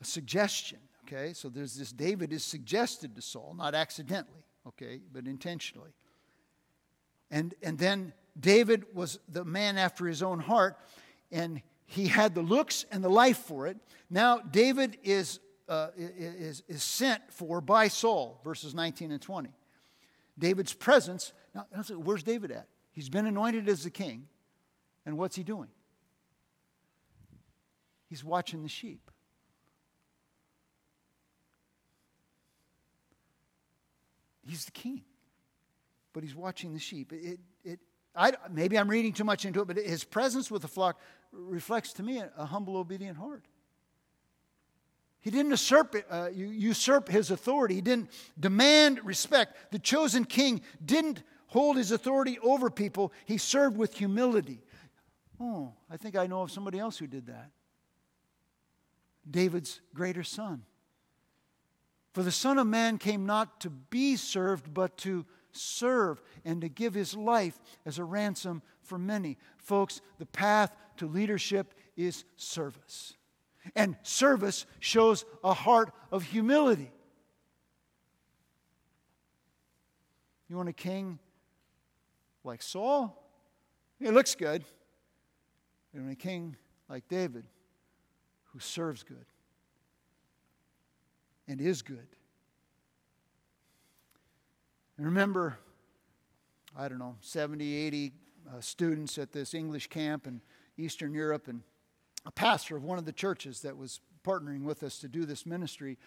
a 0.00 0.04
suggestion, 0.04 0.78
okay? 1.04 1.34
So 1.34 1.50
there's 1.50 1.74
this 1.74 1.92
David 1.92 2.32
is 2.32 2.42
suggested 2.42 3.14
to 3.16 3.20
Saul, 3.20 3.54
not 3.58 3.74
accidentally, 3.74 4.46
okay, 4.66 5.02
but 5.12 5.26
intentionally. 5.26 5.90
And, 7.30 7.52
and 7.62 7.76
then 7.76 8.14
David 8.38 8.86
was 8.94 9.18
the 9.28 9.44
man 9.44 9.76
after 9.76 10.06
his 10.06 10.22
own 10.22 10.40
heart, 10.40 10.78
and 11.30 11.60
he 11.84 12.06
had 12.08 12.34
the 12.34 12.40
looks 12.40 12.86
and 12.90 13.04
the 13.04 13.10
life 13.10 13.40
for 13.40 13.66
it. 13.66 13.76
Now, 14.08 14.38
David 14.38 14.96
is, 15.04 15.38
uh, 15.68 15.88
is, 15.98 16.62
is 16.66 16.82
sent 16.82 17.30
for 17.30 17.60
by 17.60 17.88
Saul, 17.88 18.40
verses 18.42 18.74
19 18.74 19.12
and 19.12 19.20
20. 19.20 19.50
David's 20.38 20.72
presence, 20.72 21.34
now, 21.54 21.66
where's 21.94 22.22
David 22.22 22.50
at? 22.52 22.68
He's 22.90 23.10
been 23.10 23.26
anointed 23.26 23.68
as 23.68 23.84
the 23.84 23.90
king, 23.90 24.26
and 25.10 25.18
what's 25.18 25.36
he 25.36 25.42
doing? 25.42 25.68
He's 28.08 28.24
watching 28.24 28.62
the 28.62 28.68
sheep. 28.68 29.10
He's 34.46 34.64
the 34.64 34.72
king 34.72 35.02
but 36.12 36.22
he's 36.22 36.34
watching 36.34 36.72
the 36.72 36.80
sheep. 36.80 37.12
It, 37.12 37.38
it, 37.64 37.80
I, 38.14 38.32
maybe 38.50 38.78
I'm 38.78 38.88
reading 38.88 39.12
too 39.12 39.24
much 39.24 39.44
into 39.44 39.60
it, 39.60 39.66
but 39.66 39.76
his 39.76 40.04
presence 40.04 40.50
with 40.50 40.62
the 40.62 40.68
flock 40.68 40.98
reflects 41.32 41.92
to 41.94 42.02
me 42.02 42.18
a, 42.18 42.30
a 42.36 42.46
humble, 42.46 42.76
obedient 42.76 43.16
heart. 43.16 43.44
He 45.20 45.30
didn't 45.30 45.50
usurp, 45.50 45.94
uh, 46.10 46.30
usurp 46.32 47.08
his 47.08 47.30
authority. 47.30 47.74
He 47.74 47.80
didn't 47.82 48.10
demand 48.38 49.04
respect. 49.04 49.70
The 49.70 49.78
chosen 49.78 50.24
king 50.24 50.62
didn't 50.84 51.22
hold 51.48 51.76
his 51.76 51.92
authority 51.92 52.38
over 52.42 52.70
people. 52.70 53.12
He 53.26 53.36
served 53.36 53.76
with 53.76 53.94
humility. 53.94 54.62
Oh, 55.40 55.72
I 55.90 55.96
think 55.96 56.16
I 56.16 56.26
know 56.26 56.42
of 56.42 56.50
somebody 56.50 56.78
else 56.78 56.98
who 56.98 57.06
did 57.06 57.26
that. 57.26 57.50
David's 59.28 59.80
greater 59.94 60.22
son. 60.22 60.64
For 62.12 62.22
the 62.22 62.32
Son 62.32 62.58
of 62.58 62.66
Man 62.66 62.98
came 62.98 63.24
not 63.24 63.60
to 63.60 63.70
be 63.70 64.16
served, 64.16 64.74
but 64.74 64.96
to 64.98 65.24
serve, 65.52 66.20
and 66.44 66.60
to 66.60 66.68
give 66.68 66.94
his 66.94 67.16
life 67.16 67.58
as 67.86 67.98
a 67.98 68.04
ransom 68.04 68.62
for 68.82 68.98
many. 68.98 69.38
Folks, 69.58 70.00
the 70.18 70.26
path 70.26 70.76
to 70.98 71.06
leadership 71.06 71.74
is 71.96 72.24
service. 72.36 73.14
And 73.74 73.96
service 74.02 74.66
shows 74.80 75.24
a 75.42 75.54
heart 75.54 75.92
of 76.10 76.24
humility. 76.24 76.90
You 80.48 80.56
want 80.56 80.68
a 80.68 80.74
king 80.74 81.18
like 82.42 82.62
Saul? 82.62 83.16
It 84.00 84.12
looks 84.12 84.34
good. 84.34 84.64
Want 85.94 86.10
a 86.10 86.14
king 86.14 86.56
like 86.88 87.08
David 87.08 87.44
who 88.52 88.58
serves 88.58 89.02
good 89.02 89.26
and 91.48 91.60
is 91.60 91.82
good. 91.82 92.06
And 94.96 95.06
remember, 95.06 95.58
I 96.76 96.88
don't 96.88 96.98
know, 96.98 97.16
70, 97.20 97.74
80 97.74 98.12
uh, 98.48 98.60
students 98.60 99.18
at 99.18 99.32
this 99.32 99.54
English 99.54 99.88
camp 99.88 100.26
in 100.26 100.40
Eastern 100.76 101.12
Europe, 101.12 101.48
and 101.48 101.62
a 102.26 102.30
pastor 102.30 102.76
of 102.76 102.84
one 102.84 102.98
of 102.98 103.04
the 103.04 103.12
churches 103.12 103.62
that 103.62 103.76
was 103.76 104.00
partnering 104.24 104.62
with 104.62 104.82
us 104.82 104.98
to 104.98 105.08
do 105.08 105.24
this 105.24 105.46
ministry 105.46 105.98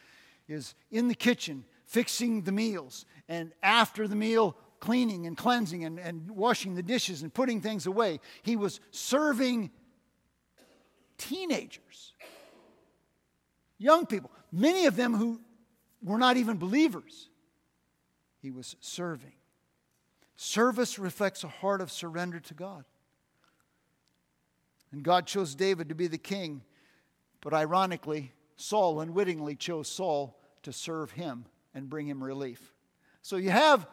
is 0.48 0.76
in 0.92 1.08
the 1.08 1.16
kitchen 1.16 1.66
fixing 1.86 2.44
the 2.44 2.52
meals, 2.52 3.06
and 3.28 3.52
after 3.62 4.08
the 4.08 4.16
meal, 4.16 4.56
cleaning 4.84 5.26
and 5.28 5.38
cleansing 5.38 5.86
and, 5.86 5.98
and 5.98 6.30
washing 6.30 6.76
the 6.76 6.84
dishes 6.84 7.22
and 7.22 7.34
putting 7.34 7.62
things 7.62 7.86
away. 7.86 8.20
He 8.42 8.58
was 8.58 8.82
serving 8.92 9.72
teenagers, 11.18 12.12
young 13.78 14.06
people, 14.06 14.30
many 14.52 14.86
of 14.86 14.98
them 14.98 15.14
who 15.14 15.40
were 16.04 16.18
not 16.18 16.36
even 16.36 16.58
believers. 16.58 17.30
He 18.42 18.52
was 18.52 18.76
serving. 18.82 19.32
Service 20.36 21.00
reflects 21.00 21.46
a 21.46 21.48
heart 21.48 21.80
of 21.80 21.90
surrender 21.90 22.42
to 22.42 22.54
God. 22.54 22.84
And 24.92 25.02
God 25.02 25.26
chose 25.28 25.56
David 25.56 25.88
to 25.88 25.96
be 25.96 26.08
the 26.08 26.18
king, 26.18 26.62
but 27.40 27.54
ironically, 27.54 28.34
Saul 28.58 29.00
unwittingly 29.00 29.56
chose 29.56 29.88
Saul 29.88 30.38
to 30.64 30.74
serve 30.74 31.12
him 31.12 31.46
and 31.74 31.90
bring 31.90 32.06
him 32.06 32.22
relief. 32.22 32.74
So 33.22 33.38
you 33.38 33.50
have 33.50 33.88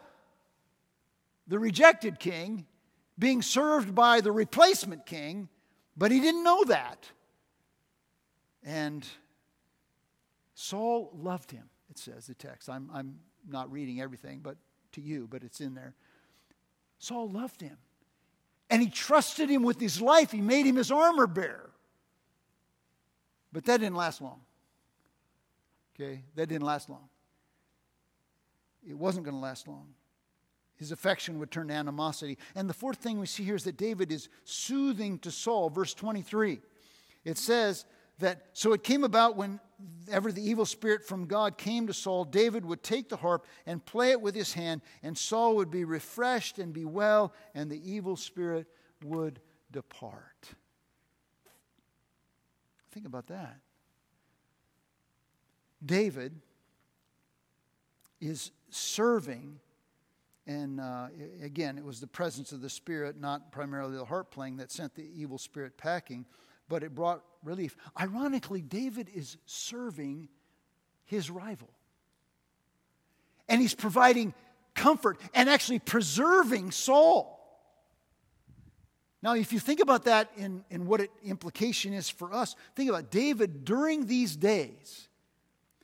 the 1.47 1.59
rejected 1.59 2.19
king 2.19 2.65
being 3.17 3.41
served 3.41 3.93
by 3.93 4.21
the 4.21 4.31
replacement 4.31 5.05
king, 5.05 5.49
but 5.95 6.11
he 6.11 6.19
didn't 6.19 6.43
know 6.43 6.63
that. 6.65 7.09
And 8.63 9.07
Saul 10.53 11.11
loved 11.13 11.51
him, 11.51 11.69
it 11.89 11.97
says 11.97 12.27
the 12.27 12.33
text. 12.33 12.69
I'm, 12.69 12.89
I'm 12.93 13.19
not 13.47 13.71
reading 13.71 14.01
everything 14.01 14.39
but 14.39 14.57
to 14.93 15.01
you, 15.01 15.27
but 15.29 15.43
it's 15.43 15.61
in 15.61 15.73
there. 15.73 15.95
Saul 16.99 17.29
loved 17.29 17.61
him. 17.61 17.77
And 18.69 18.81
he 18.81 18.89
trusted 18.89 19.49
him 19.49 19.63
with 19.63 19.79
his 19.79 20.01
life. 20.01 20.31
He 20.31 20.39
made 20.39 20.65
him 20.65 20.77
his 20.77 20.91
armor 20.91 21.27
bearer. 21.27 21.71
But 23.51 23.65
that 23.65 23.81
didn't 23.81 23.97
last 23.97 24.21
long. 24.21 24.41
Okay? 25.93 26.23
That 26.35 26.47
didn't 26.47 26.63
last 26.63 26.89
long. 26.89 27.09
It 28.87 28.97
wasn't 28.97 29.25
going 29.25 29.35
to 29.35 29.41
last 29.41 29.67
long. 29.67 29.87
His 30.81 30.91
affection 30.91 31.39
would 31.39 31.51
turn 31.51 31.69
to 31.69 31.73
animosity. 31.73 32.37
And 32.55 32.69
the 32.69 32.73
fourth 32.73 32.97
thing 32.97 33.19
we 33.19 33.27
see 33.27 33.43
here 33.43 33.55
is 33.55 33.63
that 33.63 33.77
David 33.77 34.11
is 34.11 34.27
soothing 34.43 35.19
to 35.19 35.31
Saul. 35.31 35.69
Verse 35.69 35.93
23. 35.93 36.59
It 37.23 37.37
says, 37.37 37.85
that 38.21 38.45
so 38.53 38.73
it 38.73 38.83
came 38.83 39.03
about 39.03 39.35
whenever 39.35 40.31
the 40.31 40.41
evil 40.41 40.65
spirit 40.65 41.03
from 41.03 41.25
God 41.25 41.57
came 41.57 41.87
to 41.87 41.93
Saul, 41.93 42.23
David 42.23 42.63
would 42.65 42.81
take 42.81 43.09
the 43.09 43.17
harp 43.17 43.45
and 43.65 43.83
play 43.85 44.11
it 44.11 44.21
with 44.21 44.33
his 44.33 44.53
hand, 44.53 44.81
and 45.03 45.17
Saul 45.17 45.57
would 45.57 45.69
be 45.69 45.83
refreshed 45.83 46.57
and 46.57 46.71
be 46.71 46.85
well, 46.85 47.33
and 47.53 47.69
the 47.69 47.91
evil 47.91 48.15
spirit 48.15 48.67
would 49.03 49.39
depart. 49.71 50.49
Think 52.91 53.05
about 53.05 53.27
that. 53.27 53.57
David 55.83 56.33
is 58.19 58.51
serving, 58.69 59.59
and 60.47 60.79
uh, 60.79 61.07
again, 61.41 61.77
it 61.77 61.83
was 61.83 61.99
the 61.99 62.07
presence 62.07 62.51
of 62.51 62.61
the 62.61 62.69
Spirit, 62.69 63.19
not 63.19 63.51
primarily 63.51 63.95
the 63.95 64.05
harp 64.05 64.31
playing, 64.31 64.57
that 64.57 64.71
sent 64.71 64.95
the 64.95 65.07
evil 65.15 65.37
spirit 65.37 65.77
packing 65.77 66.25
but 66.71 66.83
it 66.83 66.95
brought 66.95 67.21
relief. 67.43 67.75
Ironically, 67.99 68.61
David 68.61 69.09
is 69.13 69.35
serving 69.45 70.29
his 71.03 71.29
rival. 71.29 71.67
And 73.49 73.59
he's 73.59 73.75
providing 73.75 74.33
comfort 74.73 75.19
and 75.33 75.49
actually 75.49 75.79
preserving 75.79 76.71
Saul. 76.71 77.37
Now, 79.21 79.35
if 79.35 79.51
you 79.51 79.59
think 79.59 79.81
about 79.81 80.05
that 80.05 80.31
in, 80.37 80.63
in 80.69 80.87
what 80.87 81.01
it 81.01 81.11
implication 81.25 81.91
is 81.91 82.09
for 82.09 82.33
us, 82.33 82.55
think 82.73 82.89
about 82.89 83.11
David 83.11 83.65
during 83.65 84.05
these 84.05 84.37
days, 84.37 85.09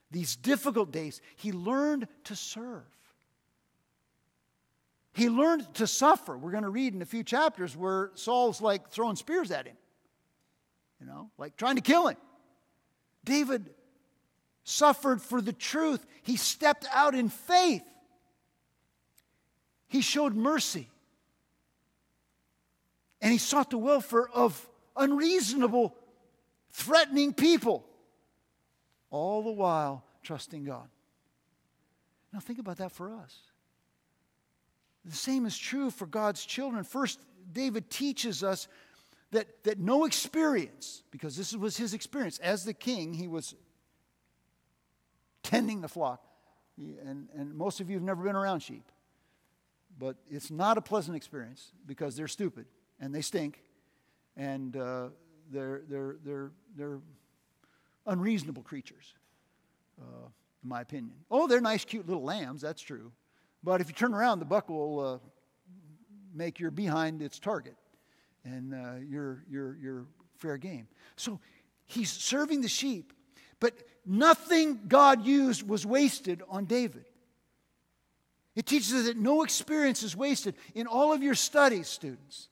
these 0.10 0.38
difficult 0.38 0.90
days, 0.90 1.20
he 1.36 1.52
learned 1.52 2.08
to 2.24 2.36
serve. 2.38 2.86
He 5.18 5.30
learned 5.30 5.74
to 5.76 5.88
suffer. 5.88 6.38
We're 6.38 6.52
going 6.52 6.64
to 6.64 6.70
read 6.70 6.94
in 6.94 7.02
a 7.02 7.06
few 7.06 7.24
chapters 7.24 7.76
where 7.76 8.12
Saul's 8.14 8.62
like 8.62 8.90
throwing 8.90 9.16
spears 9.16 9.52
at 9.52 9.66
him 9.66 9.76
you 11.00 11.06
know, 11.06 11.30
like 11.38 11.56
trying 11.58 11.76
to 11.76 11.82
kill 11.82 12.08
him. 12.08 12.18
David 13.24 13.70
suffered 14.64 15.22
for 15.22 15.42
the 15.42 15.54
truth, 15.54 16.06
he 16.24 16.36
stepped 16.36 16.86
out 16.92 17.16
in 17.16 17.30
faith, 17.30 17.84
he 19.88 20.02
showed 20.02 20.36
mercy, 20.36 20.90
and 23.22 23.32
he 23.32 23.38
sought 23.38 23.70
the 23.70 23.78
welfare 23.78 24.28
of 24.30 24.68
unreasonable, 24.96 25.96
threatening 26.72 27.34
people, 27.34 27.86
all 29.10 29.44
the 29.44 29.52
while 29.52 30.04
trusting 30.22 30.66
God. 30.66 30.90
Now, 32.34 32.40
think 32.40 32.60
about 32.60 32.78
that 32.78 32.92
for 32.92 33.14
us. 33.14 33.38
The 35.08 35.16
same 35.16 35.46
is 35.46 35.58
true 35.58 35.90
for 35.90 36.06
God's 36.06 36.46
children. 36.46 36.84
First, 36.84 37.20
David 37.52 37.90
teaches 37.90 38.44
us 38.44 38.68
that, 39.32 39.64
that 39.64 39.80
no 39.80 40.06
experience, 40.06 41.04
because 41.12 41.38
this 41.38 41.56
was 41.56 41.78
his 41.78 41.94
experience 41.94 42.40
as 42.40 42.66
the 42.66 42.74
king, 42.74 43.14
he 43.14 43.28
was 43.28 43.56
tending 45.44 45.82
the 45.82 45.88
flock. 45.88 46.24
And, 46.78 47.30
and 47.36 47.56
most 47.56 47.80
of 47.80 47.90
you 47.90 47.96
have 47.96 48.04
never 48.04 48.24
been 48.24 48.36
around 48.36 48.60
sheep. 48.60 48.92
But 49.98 50.18
it's 50.30 50.52
not 50.52 50.78
a 50.78 50.82
pleasant 50.82 51.16
experience 51.16 51.72
because 51.86 52.16
they're 52.16 52.28
stupid 52.28 52.66
and 53.00 53.16
they 53.16 53.22
stink 53.22 53.62
and 54.36 54.76
uh, 54.78 55.08
they're, 55.52 55.82
they're, 55.90 56.18
they're, 56.24 56.52
they're 56.76 57.00
unreasonable 58.06 58.62
creatures, 58.62 59.16
uh, 60.00 60.28
in 60.64 60.70
my 60.70 60.82
opinion. 60.82 61.16
Oh, 61.32 61.48
they're 61.48 61.62
nice, 61.62 61.84
cute 61.84 62.08
little 62.08 62.24
lambs, 62.24 62.62
that's 62.62 62.82
true. 62.82 63.12
But 63.64 63.82
if 63.82 63.88
you 63.88 63.94
turn 63.94 64.14
around, 64.14 64.40
the 64.40 64.46
buck 64.46 64.70
will 64.70 65.00
uh, 65.00 65.18
make 66.34 66.60
your 66.60 66.72
behind 66.72 67.22
its 67.22 67.40
target 67.40 67.76
and 68.54 68.74
uh, 68.74 68.94
you're, 69.08 69.44
you're, 69.50 69.78
you're 69.82 70.06
fair 70.38 70.58
game. 70.58 70.88
So 71.16 71.40
he's 71.86 72.12
serving 72.12 72.62
the 72.62 72.68
sheep, 72.68 73.14
but 73.60 73.74
nothing 74.06 74.80
God 74.88 75.26
used 75.26 75.68
was 75.68 75.86
wasted 75.86 76.42
on 76.50 76.66
David. 76.66 77.06
It 78.56 78.66
teaches 78.66 78.94
us 78.94 79.06
that 79.06 79.18
no 79.18 79.44
experience 79.44 80.02
is 80.02 80.16
wasted 80.16 80.56
in 80.74 80.88
all 80.88 81.14
of 81.14 81.22
your 81.22 81.36
studies, 81.36 81.88
students. 81.88 82.50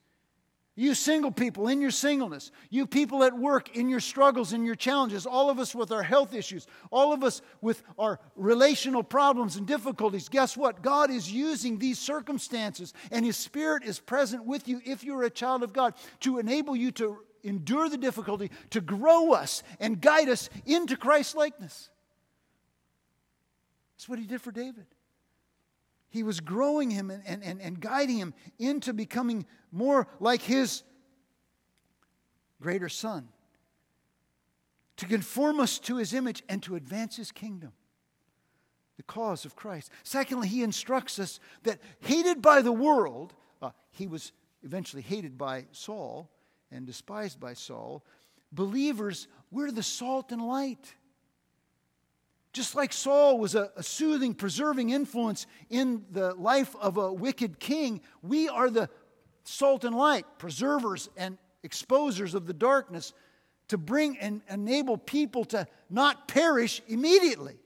You 0.78 0.94
single 0.94 1.32
people 1.32 1.70
in 1.70 1.80
your 1.80 1.92
singleness, 1.92 2.52
you 2.70 2.86
people 2.86 3.24
at 3.24 3.34
work 3.34 3.78
in 3.78 3.88
your 3.88 4.02
struggles 4.02 4.52
and 4.52 4.66
your 4.66 4.76
challenges, 4.76 5.26
all 5.26 5.50
of 5.50 5.58
us 5.58 5.74
with 5.74 5.90
our 5.90 6.04
health 6.04 6.34
issues, 6.34 6.68
all 6.92 7.14
of 7.14 7.24
us 7.24 7.42
with 7.62 7.82
our 7.98 8.20
relational 8.36 9.02
problems 9.02 9.56
and 9.56 9.66
difficulties. 9.66 10.28
Guess 10.28 10.58
what? 10.58 10.82
God 10.82 11.12
is 11.12 11.32
using 11.32 11.80
these 11.80 11.98
circumstances, 11.98 12.94
and 13.10 13.26
His 13.26 13.38
Spirit 13.38 13.84
is 13.84 14.00
present 14.00 14.46
with 14.46 14.68
you 14.68 14.82
if 14.84 15.02
you're 15.02 15.24
a 15.24 15.30
child 15.30 15.64
of 15.64 15.72
God 15.72 15.94
to 16.22 16.40
enable 16.40 16.76
you 16.76 16.92
to 16.92 17.20
endure 17.46 17.88
the 17.88 17.98
difficulty, 17.98 18.52
to 18.72 18.82
grow 18.82 19.32
us 19.32 19.64
and 19.80 20.02
guide 20.02 20.28
us 20.28 20.50
into 20.66 20.98
Christ 20.98 21.36
likeness. 21.36 21.90
That's 23.96 24.10
what 24.10 24.20
He 24.20 24.26
did 24.26 24.42
for 24.42 24.52
David. 24.52 24.88
He 26.16 26.24
was 26.24 26.40
growing 26.40 26.92
him 26.92 27.12
and, 27.12 27.44
and, 27.44 27.60
and 27.62 27.78
guiding 27.78 28.16
him 28.16 28.34
into 28.58 28.94
becoming 28.94 29.46
more 29.70 30.08
like 30.22 30.42
his 30.42 30.84
greater 32.62 32.88
son, 32.88 33.28
to 34.96 35.06
conform 35.08 35.60
us 35.60 35.78
to 35.80 35.98
his 35.98 36.14
image 36.14 36.42
and 36.48 36.64
to 36.64 36.78
advance 36.78 37.18
his 37.18 37.34
kingdom, 37.34 37.74
the 38.96 39.04
cause 39.04 39.44
of 39.44 39.58
Christ. 39.58 39.92
Secondly, 40.04 40.48
he 40.48 40.64
instructs 40.64 41.20
us 41.20 41.42
that 41.64 41.80
hated 42.00 42.42
by 42.42 42.62
the 42.62 42.72
world, 42.72 43.34
uh, 43.62 43.72
he 43.92 44.08
was 44.08 44.32
eventually 44.64 45.02
hated 45.02 45.38
by 45.38 45.66
Saul 45.74 46.32
and 46.72 46.86
despised 46.86 47.42
by 47.42 47.56
Saul. 47.56 48.06
Believers, 48.54 49.28
we're 49.52 49.70
the 49.70 49.84
salt 49.84 50.32
and 50.32 50.42
light. 50.42 50.96
Just 52.56 52.74
like 52.74 52.94
Saul 52.94 53.38
was 53.38 53.54
a, 53.54 53.70
a, 53.76 53.84
soothing, 53.84 54.34
preserving 54.34 54.92
influence 54.92 55.46
in 55.70 56.06
the 56.12 56.34
life 56.36 56.74
of 56.80 56.96
a 56.96 57.12
wicked 57.12 57.60
king, 57.60 58.00
we 58.24 58.48
are 58.48 58.70
the 58.70 58.90
salt 59.44 59.84
and 59.84 59.94
light, 59.94 60.26
preservers 60.38 61.10
and 61.18 61.38
exposers 61.66 62.34
of 62.34 62.46
the 62.46 62.54
darkness 62.54 63.12
to 63.68 63.78
bring 63.78 64.18
and 64.20 64.42
enable 64.50 64.98
people 64.98 65.44
to 65.44 65.68
not 65.90 66.30
perish 66.30 66.82
immediately. 66.88 67.58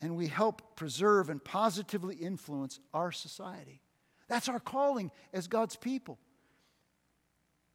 And 0.00 0.16
we 0.16 0.28
help 0.28 0.74
preserve 0.74 1.28
and 1.28 1.44
positively 1.44 2.14
influence 2.14 2.80
our 2.94 3.12
society. 3.12 3.82
That's 4.28 4.48
our 4.48 4.60
calling 4.60 5.10
as 5.34 5.48
God's 5.48 5.76
people. 5.76 6.18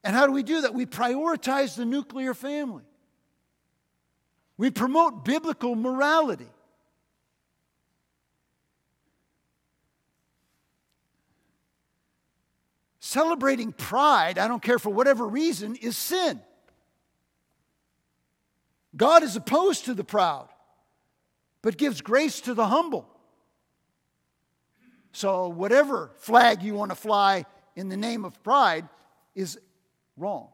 And 0.04 0.16
how 0.16 0.26
do 0.26 0.32
we 0.34 0.41
do 0.41 0.62
that? 0.62 0.74
We 0.74 0.88
prioritize 0.88 1.76
the 1.76 1.86
nuclear 1.86 2.34
family. 2.34 2.86
We 4.64 4.72
promote 4.72 5.26
biblical 5.26 5.76
morality. 5.76 6.47
Celebrating 13.01 13.74
pride, 13.74 14.38
I 14.38 14.47
don't 14.47 14.64
care 14.64 14.80
for 14.80 14.89
whatever 14.89 15.28
reason, 15.28 15.76
is 15.76 15.97
sin. 15.97 16.39
God 18.95 19.22
is 19.24 19.36
opposed 19.36 19.84
to 19.84 19.93
the 19.93 20.05
proud, 20.05 20.47
but 21.61 21.76
gives 21.76 21.99
grace 21.99 22.39
to 22.39 22.53
the 22.53 22.68
humble. 22.68 23.05
So, 25.11 25.49
whatever 25.49 26.11
flag 26.20 26.64
you 26.64 26.74
want 26.76 26.91
to 26.91 26.95
fly 26.95 27.45
in 27.76 27.89
the 27.89 27.97
name 27.97 28.24
of 28.24 28.41
pride 28.43 28.88
is 29.36 29.59
wrong. 30.16 30.53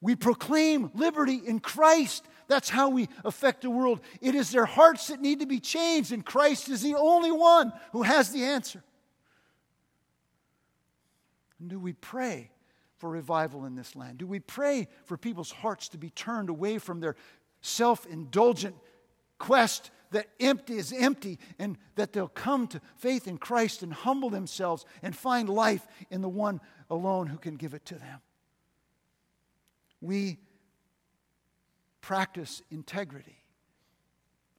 We 0.00 0.14
proclaim 0.14 0.90
liberty 0.94 1.40
in 1.44 1.60
Christ. 1.60 2.24
That's 2.48 2.68
how 2.68 2.90
we 2.90 3.08
affect 3.24 3.62
the 3.62 3.70
world. 3.70 4.00
It 4.20 4.34
is 4.34 4.50
their 4.50 4.66
hearts 4.66 5.08
that 5.08 5.20
need 5.20 5.40
to 5.40 5.46
be 5.46 5.58
changed, 5.58 6.12
and 6.12 6.24
Christ 6.24 6.68
is 6.68 6.82
the 6.82 6.94
only 6.94 7.32
one 7.32 7.72
who 7.92 8.02
has 8.02 8.30
the 8.30 8.44
answer. 8.44 8.82
And 11.58 11.70
do 11.70 11.78
we 11.78 11.94
pray 11.94 12.50
for 12.98 13.10
revival 13.10 13.64
in 13.64 13.74
this 13.74 13.96
land? 13.96 14.18
Do 14.18 14.26
we 14.26 14.40
pray 14.40 14.88
for 15.04 15.16
people's 15.16 15.50
hearts 15.50 15.88
to 15.90 15.98
be 15.98 16.10
turned 16.10 16.50
away 16.50 16.78
from 16.78 17.00
their 17.00 17.16
self 17.62 18.06
indulgent 18.06 18.76
quest 19.38 19.90
that 20.12 20.28
empty 20.38 20.76
is 20.76 20.92
empty 20.92 21.38
and 21.58 21.76
that 21.96 22.12
they'll 22.12 22.28
come 22.28 22.68
to 22.68 22.80
faith 22.96 23.26
in 23.26 23.38
Christ 23.38 23.82
and 23.82 23.92
humble 23.92 24.30
themselves 24.30 24.84
and 25.02 25.16
find 25.16 25.48
life 25.48 25.86
in 26.10 26.20
the 26.20 26.28
one 26.28 26.60
alone 26.88 27.26
who 27.26 27.38
can 27.38 27.56
give 27.56 27.74
it 27.74 27.84
to 27.86 27.94
them. 27.94 28.20
We 30.06 30.38
practice 32.00 32.62
integrity. 32.70 33.42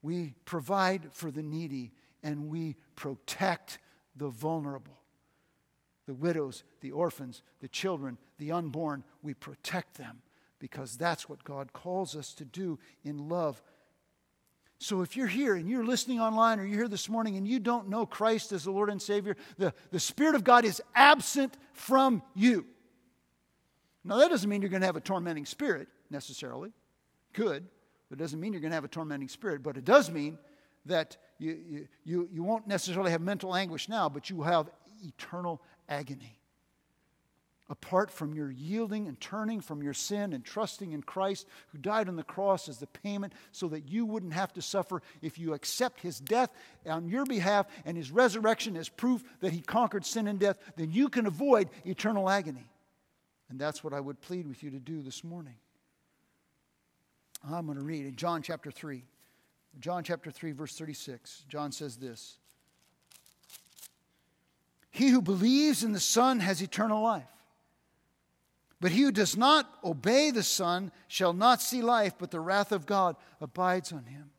We 0.02 0.34
provide 0.46 1.14
for 1.14 1.32
the 1.32 1.42
needy 1.42 1.94
and 2.22 2.50
we 2.50 2.76
protect 2.96 3.80
the 4.16 4.28
vulnerable. 4.28 5.00
The 6.06 6.14
widows, 6.14 6.64
the 6.82 6.92
orphans, 6.92 7.42
the 7.62 7.68
children, 7.68 8.18
the 8.38 8.52
unborn, 8.52 9.04
we 9.22 9.34
protect 9.34 9.98
them 9.98 10.22
because 10.60 10.98
that's 10.98 11.30
what 11.30 11.44
God 11.44 11.72
calls 11.72 12.16
us 12.16 12.34
to 12.36 12.46
do 12.46 12.80
in 13.04 13.30
love 13.30 13.62
so 14.80 15.02
if 15.02 15.18
you're 15.18 15.28
here 15.28 15.56
and 15.56 15.68
you're 15.68 15.86
listening 15.86 16.20
online 16.20 16.60
or 16.60 16.66
you're 16.66 16.80
here 16.80 16.88
this 16.88 17.10
morning 17.10 17.36
and 17.36 17.48
you 17.48 17.60
don't 17.60 17.90
know 17.90 18.06
Christ 18.06 18.52
as 18.52 18.66
the 18.66 18.72
Lord 18.72 18.90
and 18.90 19.02
Savior, 19.02 19.36
the, 19.58 19.74
the 19.92 20.00
Spirit 20.00 20.36
of 20.36 20.44
God 20.44 20.66
is 20.66 20.82
absent 20.94 21.58
from 21.74 22.22
you. 22.36 22.66
Now, 24.08 24.18
that 24.18 24.30
doesn't 24.30 24.50
mean 24.50 24.62
you're 24.62 24.72
going 24.72 24.82
to 24.82 24.88
have 24.88 24.96
a 24.96 25.02
tormenting 25.02 25.46
spirit 25.46 25.88
necessarily. 26.10 26.72
Could, 27.34 27.68
but 28.10 28.18
it 28.18 28.22
doesn't 28.22 28.40
mean 28.40 28.54
you're 28.54 28.62
going 28.62 28.72
to 28.72 28.76
have 28.76 28.86
a 28.86 28.90
tormenting 28.90 29.28
spirit. 29.28 29.62
But 29.62 29.78
it 29.78 29.86
does 29.86 30.10
mean 30.10 30.38
that 30.86 31.18
you, 31.38 31.88
you, 32.06 32.30
you, 32.32 32.42
won't 32.42 32.68
necessarily 32.68 33.12
have 33.12 33.22
mental 33.22 33.54
anguish 33.54 33.90
now, 33.90 34.08
but 34.08 34.30
you 34.30 34.38
will 34.38 34.46
have 34.46 34.70
eternal 35.04 35.62
agony 35.90 36.40
apart 37.70 38.10
from 38.10 38.34
your 38.34 38.50
yielding 38.50 39.08
and 39.08 39.20
turning 39.20 39.60
from 39.60 39.84
your 39.84 39.94
sin 39.94 40.34
and 40.34 40.44
trusting 40.44 40.94
in 40.94 41.04
Christ, 41.04 41.48
who 41.72 41.78
died 41.78 42.08
on 42.08 42.16
the 42.16 42.24
cross 42.24 42.70
as 42.70 42.78
the 42.78 42.88
payment 42.88 43.34
so 43.52 43.68
that 43.70 43.90
you 43.90 44.06
wouldn't 44.06 44.34
have 44.34 44.54
to 44.54 44.62
suffer, 44.62 45.02
if 45.22 45.38
you 45.38 45.54
accept 45.54 46.00
his 46.00 46.20
death 46.20 46.50
on 46.86 47.10
your 47.10 47.26
behalf 47.26 47.68
and 47.86 47.98
his 47.98 48.12
resurrection 48.12 48.78
as 48.78 48.90
proof 48.90 49.24
that 49.42 49.52
he 49.52 49.62
conquered 49.62 50.06
sin 50.06 50.28
and 50.28 50.40
death, 50.40 50.58
then 50.78 50.92
you 50.92 51.10
can 51.10 51.26
avoid 51.26 51.70
eternal 51.86 52.30
agony. 52.30 52.70
And 53.50 53.60
that's 53.60 53.84
what 53.84 53.94
I 53.94 54.00
would 54.00 54.20
plead 54.22 54.48
with 54.48 54.64
you 54.64 54.72
to 54.72 54.80
do 54.80 55.02
this 55.02 55.24
morning. 55.24 55.56
I'm 57.50 57.66
going 57.66 57.78
to 57.78 57.84
read 57.84 58.06
in 58.06 58.16
John 58.16 58.42
chapter 58.42 58.72
3. 58.72 59.04
John 59.80 60.04
chapter 60.04 60.32
3, 60.32 60.52
verse 60.52 60.76
36. 60.76 61.46
John 61.48 61.72
says 61.72 61.98
this 61.98 62.38
He 64.90 65.10
who 65.10 65.22
believes 65.22 65.84
in 65.84 65.92
the 65.92 66.00
Son 66.00 66.40
has 66.40 66.62
eternal 66.62 67.02
life. 67.02 67.24
But 68.80 68.92
he 68.92 69.02
who 69.02 69.12
does 69.12 69.36
not 69.36 69.68
obey 69.84 70.30
the 70.30 70.44
Son 70.44 70.92
shall 71.08 71.34
not 71.34 71.62
see 71.62 71.82
life, 71.82 72.14
but 72.20 72.30
the 72.30 72.40
wrath 72.40 72.72
of 72.72 72.86
God 72.86 73.16
abides 73.42 73.92
on 73.92 74.06
him. 74.06 74.30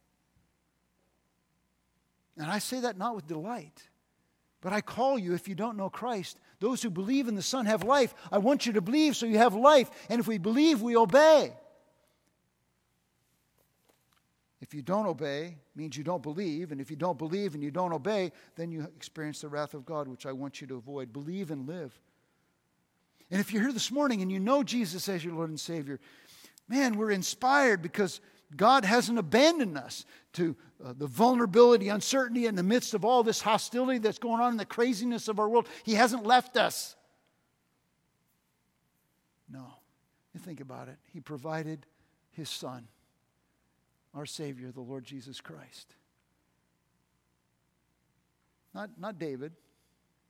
And 2.36 2.48
I 2.48 2.61
say 2.61 2.80
that 2.80 2.96
not 2.96 3.16
with 3.16 3.26
delight, 3.26 3.88
but 4.61 4.72
I 4.72 4.80
call 4.80 5.18
you, 5.18 5.34
if 5.34 5.48
you 5.48 5.54
don't 5.54 5.76
know 5.76 5.88
Christ, 5.88 6.38
those 6.61 6.82
who 6.82 6.90
believe 6.90 7.28
in 7.28 7.36
the 7.36 7.42
Son 7.42 7.66
have 7.66 7.84
life. 7.84 8.14
I 8.32 8.38
want 8.38 8.66
you 8.66 8.72
to 8.72 8.80
believe 8.80 9.16
so 9.16 9.26
you 9.26 9.38
have 9.38 9.54
life. 9.54 9.90
And 10.09 10.20
if 10.20 10.26
we 10.26 10.38
believe, 10.38 10.82
we 10.82 10.96
obey. 10.96 11.52
If 14.61 14.74
you 14.74 14.82
don't 14.82 15.06
obey, 15.06 15.56
means 15.76 15.96
you 15.96 16.02
don't 16.02 16.22
believe. 16.22 16.72
And 16.72 16.80
if 16.80 16.90
you 16.90 16.96
don't 16.96 17.16
believe 17.16 17.54
and 17.54 17.62
you 17.62 17.70
don't 17.70 17.92
obey, 17.92 18.32
then 18.56 18.72
you 18.72 18.82
experience 18.96 19.40
the 19.40 19.48
wrath 19.48 19.74
of 19.74 19.86
God, 19.86 20.09
which 20.09 20.26
I 20.26 20.32
want 20.32 20.61
you 20.61 20.66
to 20.66 20.74
avoid. 20.74 21.12
Believe 21.12 21.52
and 21.52 21.68
live. 21.68 21.98
And 23.30 23.40
if 23.40 23.52
you're 23.52 23.62
here 23.62 23.72
this 23.72 23.92
morning 23.92 24.22
and 24.22 24.32
you 24.32 24.40
know 24.40 24.64
Jesus 24.64 25.09
as 25.09 25.24
your 25.24 25.34
Lord 25.34 25.50
and 25.50 25.61
Savior, 25.61 26.00
man, 26.66 26.96
we're 26.96 27.12
inspired 27.12 27.82
because 27.82 28.20
God 28.57 28.84
hasn't 28.84 29.18
abandoned 29.18 29.76
us 29.76 30.05
to 30.34 30.57
uh, 30.84 30.94
the 30.96 31.07
vulnerability, 31.07 31.88
uncertainty 31.88 32.46
in 32.46 32.55
the 32.55 32.62
midst 32.62 32.94
of 32.94 33.05
all 33.05 33.22
this 33.22 33.42
hostility 33.42 33.99
that's 33.99 34.18
going 34.18 34.40
on 34.40 34.53
in 34.53 34.57
the 34.57 34.64
craziness 34.64 35.28
of 35.28 35.38
our 35.38 35.49
world. 35.49 35.68
He 35.84 35.94
hasn't 35.94 36.24
left 36.24 36.57
us. 36.57 36.96
No. 39.51 39.66
You 40.34 40.40
think 40.40 40.61
about 40.61 40.88
it. 40.88 40.96
He 41.12 41.20
provided 41.20 41.84
His 42.30 42.49
Son, 42.49 42.86
our 44.14 44.26
Savior, 44.26 44.70
the 44.70 44.80
Lord 44.80 45.05
Jesus 45.05 45.40
Christ. 45.40 45.94
Not, 48.74 48.90
not 48.99 49.18
David, 49.18 49.53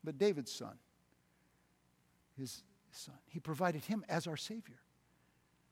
but 0.02 0.16
David's 0.16 0.52
son. 0.52 0.78
His 2.38 2.62
Son. 2.90 3.14
He 3.26 3.40
provided 3.40 3.84
him 3.84 4.04
as 4.08 4.26
our 4.26 4.36
Savior. 4.36 4.78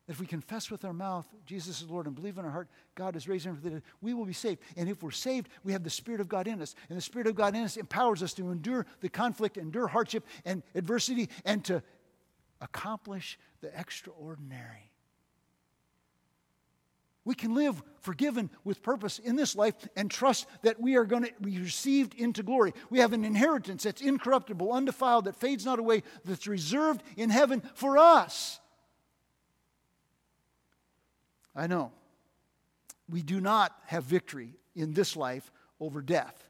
If 0.08 0.20
we 0.20 0.26
confess 0.26 0.70
with 0.70 0.84
our 0.84 0.92
mouth 0.92 1.26
Jesus 1.46 1.82
is 1.82 1.90
Lord 1.90 2.06
and 2.06 2.14
believe 2.14 2.38
in 2.38 2.44
our 2.44 2.50
heart 2.50 2.68
God 2.94 3.16
is 3.16 3.28
raising 3.28 3.50
him 3.50 3.56
from 3.56 3.64
the 3.64 3.70
dead, 3.76 3.82
we 4.00 4.14
will 4.14 4.24
be 4.24 4.32
saved. 4.32 4.60
And 4.76 4.88
if 4.88 5.02
we're 5.02 5.10
saved, 5.10 5.48
we 5.64 5.72
have 5.72 5.82
the 5.82 5.90
Spirit 5.90 6.20
of 6.20 6.28
God 6.28 6.46
in 6.46 6.62
us. 6.62 6.74
And 6.88 6.96
the 6.96 7.02
Spirit 7.02 7.26
of 7.26 7.34
God 7.34 7.54
in 7.54 7.62
us 7.62 7.76
empowers 7.76 8.22
us 8.22 8.32
to 8.34 8.50
endure 8.50 8.86
the 9.00 9.08
conflict, 9.08 9.56
endure 9.56 9.88
hardship 9.88 10.24
and 10.44 10.62
adversity, 10.74 11.28
and 11.44 11.64
to 11.64 11.82
accomplish 12.60 13.38
the 13.60 13.76
extraordinary. 13.78 14.92
We 17.24 17.34
can 17.34 17.54
live 17.54 17.82
forgiven 18.02 18.50
with 18.62 18.84
purpose 18.84 19.18
in 19.18 19.34
this 19.34 19.56
life 19.56 19.74
and 19.96 20.08
trust 20.08 20.46
that 20.62 20.80
we 20.80 20.94
are 20.94 21.04
going 21.04 21.24
to 21.24 21.32
be 21.42 21.58
received 21.58 22.14
into 22.14 22.44
glory. 22.44 22.72
We 22.88 23.00
have 23.00 23.12
an 23.12 23.24
inheritance 23.24 23.82
that's 23.82 24.00
incorruptible, 24.00 24.72
undefiled, 24.72 25.24
that 25.24 25.34
fades 25.34 25.64
not 25.64 25.80
away, 25.80 26.04
that's 26.24 26.46
reserved 26.46 27.02
in 27.16 27.30
heaven 27.30 27.62
for 27.74 27.98
us. 27.98 28.60
I 31.56 31.66
know 31.66 31.92
we 33.08 33.22
do 33.22 33.40
not 33.40 33.74
have 33.86 34.04
victory 34.04 34.54
in 34.74 34.92
this 34.92 35.16
life 35.16 35.50
over 35.80 36.02
death. 36.02 36.48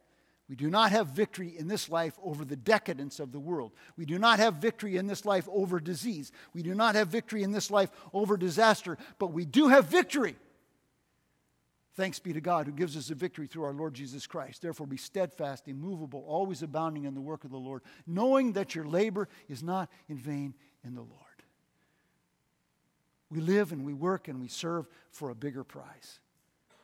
We 0.49 0.57
do 0.57 0.71
not 0.71 0.93
have 0.93 1.09
victory 1.09 1.57
in 1.57 1.69
this 1.69 1.89
life 1.89 2.19
over 2.23 2.45
the 2.45 2.57
decadence 2.57 3.19
of 3.19 3.33
the 3.33 3.39
world. 3.39 3.73
We 3.97 4.05
do 4.05 4.19
not 4.19 4.39
have 4.39 4.55
victory 4.55 4.97
in 4.97 5.07
this 5.07 5.25
life 5.25 5.49
over 5.51 5.81
disease. 5.81 6.33
We 6.55 6.63
do 6.63 6.75
not 6.75 6.95
have 6.95 7.09
victory 7.09 7.43
in 7.43 7.53
this 7.53 7.71
life 7.71 7.91
over 8.13 8.37
disaster, 8.37 8.97
but 9.19 9.33
we 9.33 9.45
do 9.45 9.69
have 9.69 9.87
victory 9.87 10.37
Thanks 11.97 12.19
be 12.19 12.35
to 12.35 12.43
God 12.43 12.67
who 12.67 12.73
gives 12.73 12.95
us 12.95 13.09
the 13.09 13.15
victory 13.15 13.47
through 13.47 13.65
our 13.65 13.73
Lord 13.73 13.95
Jesus 13.95 14.27
Christ. 14.27 14.61
Therefore, 14.61 14.87
be 14.87 14.99
steadfast, 14.99 15.67
immovable, 15.67 16.23
always 16.29 16.63
abounding 16.63 17.05
in 17.05 17.15
the 17.15 17.23
work 17.23 17.45
of 17.45 17.51
the 17.51 17.57
Lord, 17.57 17.83
knowing 18.07 18.53
that 18.53 18.75
your 18.75 18.87
labor 18.87 19.29
is 19.49 19.63
not 19.63 19.91
in 20.07 20.19
vain 20.19 20.55
in 20.85 20.95
the 20.95 21.01
Lord. 21.01 21.26
We 23.31 23.41
live 23.41 23.73
and 23.73 23.85
we 23.85 23.93
work 23.93 24.29
and 24.29 24.41
we 24.41 24.49
serve 24.49 24.89
for 25.11 25.31
a 25.31 25.35
bigger 25.35 25.65
prize 25.65 26.21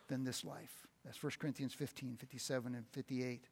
than 0.09 0.25
this 0.25 0.45
life. 0.45 0.87
That's 1.05 1.23
1 1.23 1.33
Corinthians 1.39 1.75
15, 1.75 2.17
57, 2.17 2.75
and 2.75 2.87
58. 2.89 3.45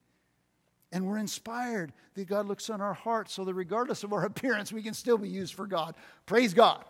And 0.93 1.07
we're 1.07 1.19
inspired 1.19 1.93
that 2.15 2.27
God 2.27 2.47
looks 2.47 2.69
on 2.69 2.81
our 2.81 2.95
hearts 2.95 3.33
so 3.33 3.45
that 3.45 3.55
regardless 3.55 4.03
of 4.03 4.13
our 4.13 4.25
appearance, 4.27 4.73
we 4.73 4.83
can 4.83 4.95
still 4.95 5.19
be 5.19 5.29
used 5.29 5.55
for 5.55 5.67
God. 5.67 5.95
Praise 6.27 6.55
God. 6.55 6.85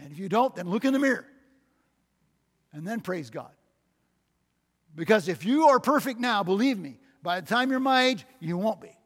And 0.00 0.10
if 0.10 0.18
you 0.18 0.28
don't, 0.28 0.54
then 0.54 0.68
look 0.68 0.84
in 0.84 0.92
the 0.92 0.98
mirror 0.98 1.26
and 2.72 2.86
then 2.86 3.00
praise 3.00 3.30
God. 3.30 3.52
Because 4.94 5.28
if 5.28 5.44
you 5.44 5.68
are 5.68 5.80
perfect 5.80 6.20
now, 6.20 6.42
believe 6.42 6.78
me, 6.78 6.98
by 7.22 7.40
the 7.40 7.46
time 7.46 7.70
you're 7.70 7.80
my 7.80 8.04
age, 8.04 8.26
you 8.40 8.56
won't 8.56 8.80
be. 8.80 8.96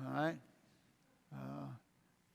All 0.00 0.12
right? 0.12 0.36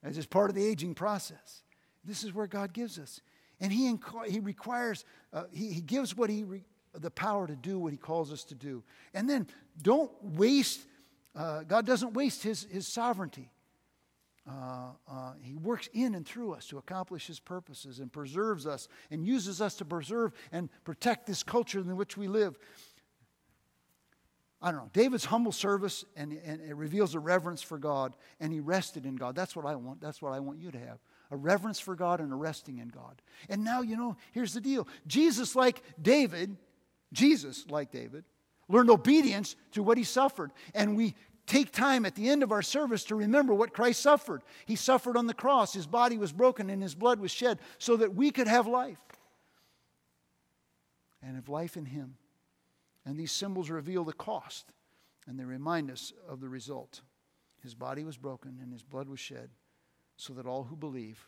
As 0.04 0.18
is 0.18 0.26
part 0.26 0.50
of 0.50 0.56
the 0.56 0.66
aging 0.66 0.94
process. 0.94 1.64
This 2.04 2.24
is 2.24 2.34
where 2.34 2.48
God 2.48 2.74
gives 2.74 3.00
us. 3.00 3.22
And 3.60 3.72
He, 3.72 3.94
he 4.28 4.40
requires, 4.40 5.06
uh, 5.32 5.46
he, 5.52 5.72
he 5.72 5.82
gives 5.82 6.16
what 6.16 6.30
He, 6.30 6.44
re- 6.44 6.66
the 6.94 7.12
power 7.12 7.48
to 7.48 7.56
do 7.56 7.80
what 7.80 7.92
He 7.92 7.98
calls 7.98 8.32
us 8.32 8.44
to 8.46 8.56
do. 8.56 8.84
And 9.14 9.30
then 9.30 9.48
don't 9.82 10.12
waste, 10.22 10.82
uh, 11.36 11.64
God 11.64 11.86
doesn't 11.86 12.14
waste 12.14 12.44
His, 12.44 12.68
his 12.70 12.88
sovereignty. 12.88 13.50
Uh, 14.46 14.92
uh, 15.10 15.34
he 15.42 15.56
works 15.56 15.88
in 15.94 16.16
and 16.16 16.28
through 16.28 16.54
us 16.54 16.68
to 16.68 16.78
accomplish 16.78 17.28
his 17.28 17.40
purposes 17.40 18.00
and 18.00 18.12
preserves 18.12 18.68
us 18.68 18.90
and 19.10 19.26
uses 19.26 19.62
us 19.62 19.76
to 19.76 19.86
preserve 19.86 20.34
and 20.52 20.68
protect 20.84 21.26
this 21.26 21.44
culture 21.44 21.80
in 21.80 21.96
which 21.96 22.18
we 22.18 22.28
live. 22.28 22.58
I 24.64 24.72
don't 24.72 24.80
know. 24.80 24.90
David's 24.94 25.26
humble 25.26 25.52
service 25.52 26.06
and, 26.16 26.32
and 26.46 26.62
it 26.62 26.76
reveals 26.76 27.14
a 27.14 27.20
reverence 27.20 27.62
for 27.62 27.78
God, 27.78 28.16
and 28.40 28.54
he 28.54 28.62
rested 28.62 29.06
in 29.06 29.18
God. 29.18 29.36
That's 29.36 29.56
what 29.56 29.66
I 29.66 29.76
want. 29.76 30.00
That's 30.00 30.22
what 30.22 30.32
I 30.32 30.40
want 30.40 30.58
you 30.60 30.72
to 30.72 30.80
have 30.80 31.00
a 31.32 31.36
reverence 31.36 31.80
for 31.80 31.96
God 31.96 32.20
and 32.20 32.32
a 32.32 32.36
resting 32.36 32.78
in 32.78 32.90
God. 32.90 33.22
And 33.50 33.64
now, 33.64 33.82
you 33.82 33.98
know, 33.98 34.16
here's 34.32 34.54
the 34.54 34.62
deal 34.62 34.88
Jesus, 35.08 35.56
like 35.56 35.82
David, 36.02 36.56
Jesus, 37.12 37.66
like 37.70 37.92
David, 37.92 38.24
learned 38.70 38.90
obedience 38.90 39.56
to 39.72 39.84
what 39.84 39.98
he 39.98 40.04
suffered. 40.04 40.52
And 40.74 40.96
we 40.96 41.16
take 41.48 41.72
time 41.72 42.06
at 42.06 42.16
the 42.16 42.30
end 42.30 42.44
of 42.44 42.52
our 42.52 42.62
service 42.62 43.04
to 43.06 43.16
remember 43.16 43.54
what 43.54 43.74
Christ 43.74 44.02
suffered. 44.02 44.44
He 44.66 44.76
suffered 44.76 45.18
on 45.18 45.28
the 45.28 45.34
cross, 45.34 45.74
his 45.74 45.88
body 45.88 46.18
was 46.18 46.32
broken, 46.32 46.70
and 46.70 46.82
his 46.82 46.96
blood 46.96 47.20
was 47.20 47.32
shed 47.32 47.60
so 47.80 47.98
that 47.98 48.16
we 48.16 48.32
could 48.32 48.48
have 48.48 48.68
life 48.68 49.02
and 51.22 51.36
have 51.36 51.50
life 51.50 51.76
in 51.76 51.86
him. 51.86 52.16
And 53.06 53.20
these 53.20 53.32
symbols 53.32 53.70
reveal 53.70 54.04
the 54.04 54.14
cost 54.14 54.72
and 55.28 55.40
they 55.40 55.46
remind 55.46 55.92
us 55.92 56.14
of 56.28 56.42
the 56.42 56.50
result. 56.50 57.02
His 57.62 57.76
body 57.76 58.04
was 58.04 58.18
broken 58.18 58.60
and 58.62 58.72
his 58.72 58.84
blood 58.84 59.08
was 59.08 59.20
shed 59.20 59.50
so 60.18 60.34
that 60.34 60.46
all 60.46 60.64
who 60.64 60.76
believe 60.76 61.28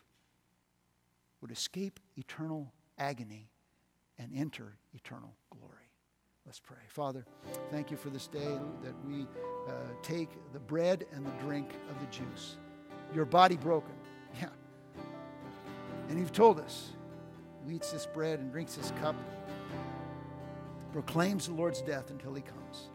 would 1.41 1.51
escape 1.51 1.99
eternal 2.17 2.73
agony 2.97 3.49
and 4.17 4.32
enter 4.36 4.78
eternal 4.93 5.36
glory. 5.49 5.73
Let's 6.45 6.59
pray. 6.59 6.78
Father, 6.88 7.26
thank 7.71 7.89
you 7.89 7.97
for 7.97 8.09
this 8.09 8.28
day 8.28 8.59
that 8.84 8.93
we 9.07 9.23
uh, 9.67 9.71
take 10.03 10.30
the 10.53 10.59
bread 10.59 11.05
and 11.11 11.26
the 11.26 11.32
drink 11.43 11.71
of 11.89 11.99
the 11.99 12.05
juice. 12.07 12.57
Your 13.13 13.26
body 13.26 13.57
broken. 13.57 13.93
Yeah. 14.39 14.49
And 16.09 16.19
you've 16.19 16.32
told 16.32 16.59
us 16.59 16.91
who 17.63 17.71
eats 17.71 17.91
this 17.91 18.05
bread 18.05 18.39
and 18.39 18.51
drinks 18.51 18.76
this 18.76 18.91
cup 19.01 19.15
proclaims 20.95 21.47
the 21.47 21.53
Lord's 21.53 21.81
death 21.81 22.09
until 22.09 22.33
he 22.33 22.41
comes. 22.41 22.87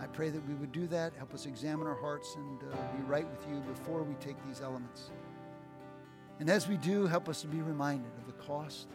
I 0.00 0.06
pray 0.06 0.30
that 0.30 0.48
we 0.48 0.54
would 0.54 0.72
do 0.72 0.86
that. 0.86 1.12
Help 1.14 1.34
us 1.34 1.44
examine 1.44 1.86
our 1.86 2.00
hearts 2.00 2.34
and 2.36 2.62
uh, 2.62 2.76
be 2.96 3.02
right 3.02 3.28
with 3.30 3.46
you 3.50 3.60
before 3.68 4.02
we 4.02 4.14
take 4.14 4.42
these 4.46 4.62
elements. 4.62 5.10
And 6.40 6.48
as 6.48 6.68
we 6.68 6.78
do, 6.78 7.06
help 7.06 7.28
us 7.28 7.42
to 7.42 7.46
be 7.46 7.60
reminded 7.60 8.10
of 8.16 8.24
the 8.24 8.32
cost 8.42 8.88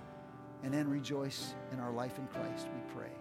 and 0.64 0.74
then 0.74 0.90
rejoice 0.90 1.54
in 1.72 1.80
our 1.80 1.92
life 1.92 2.18
in 2.18 2.26
Christ, 2.26 2.70
we 2.74 2.94
pray. 2.96 3.12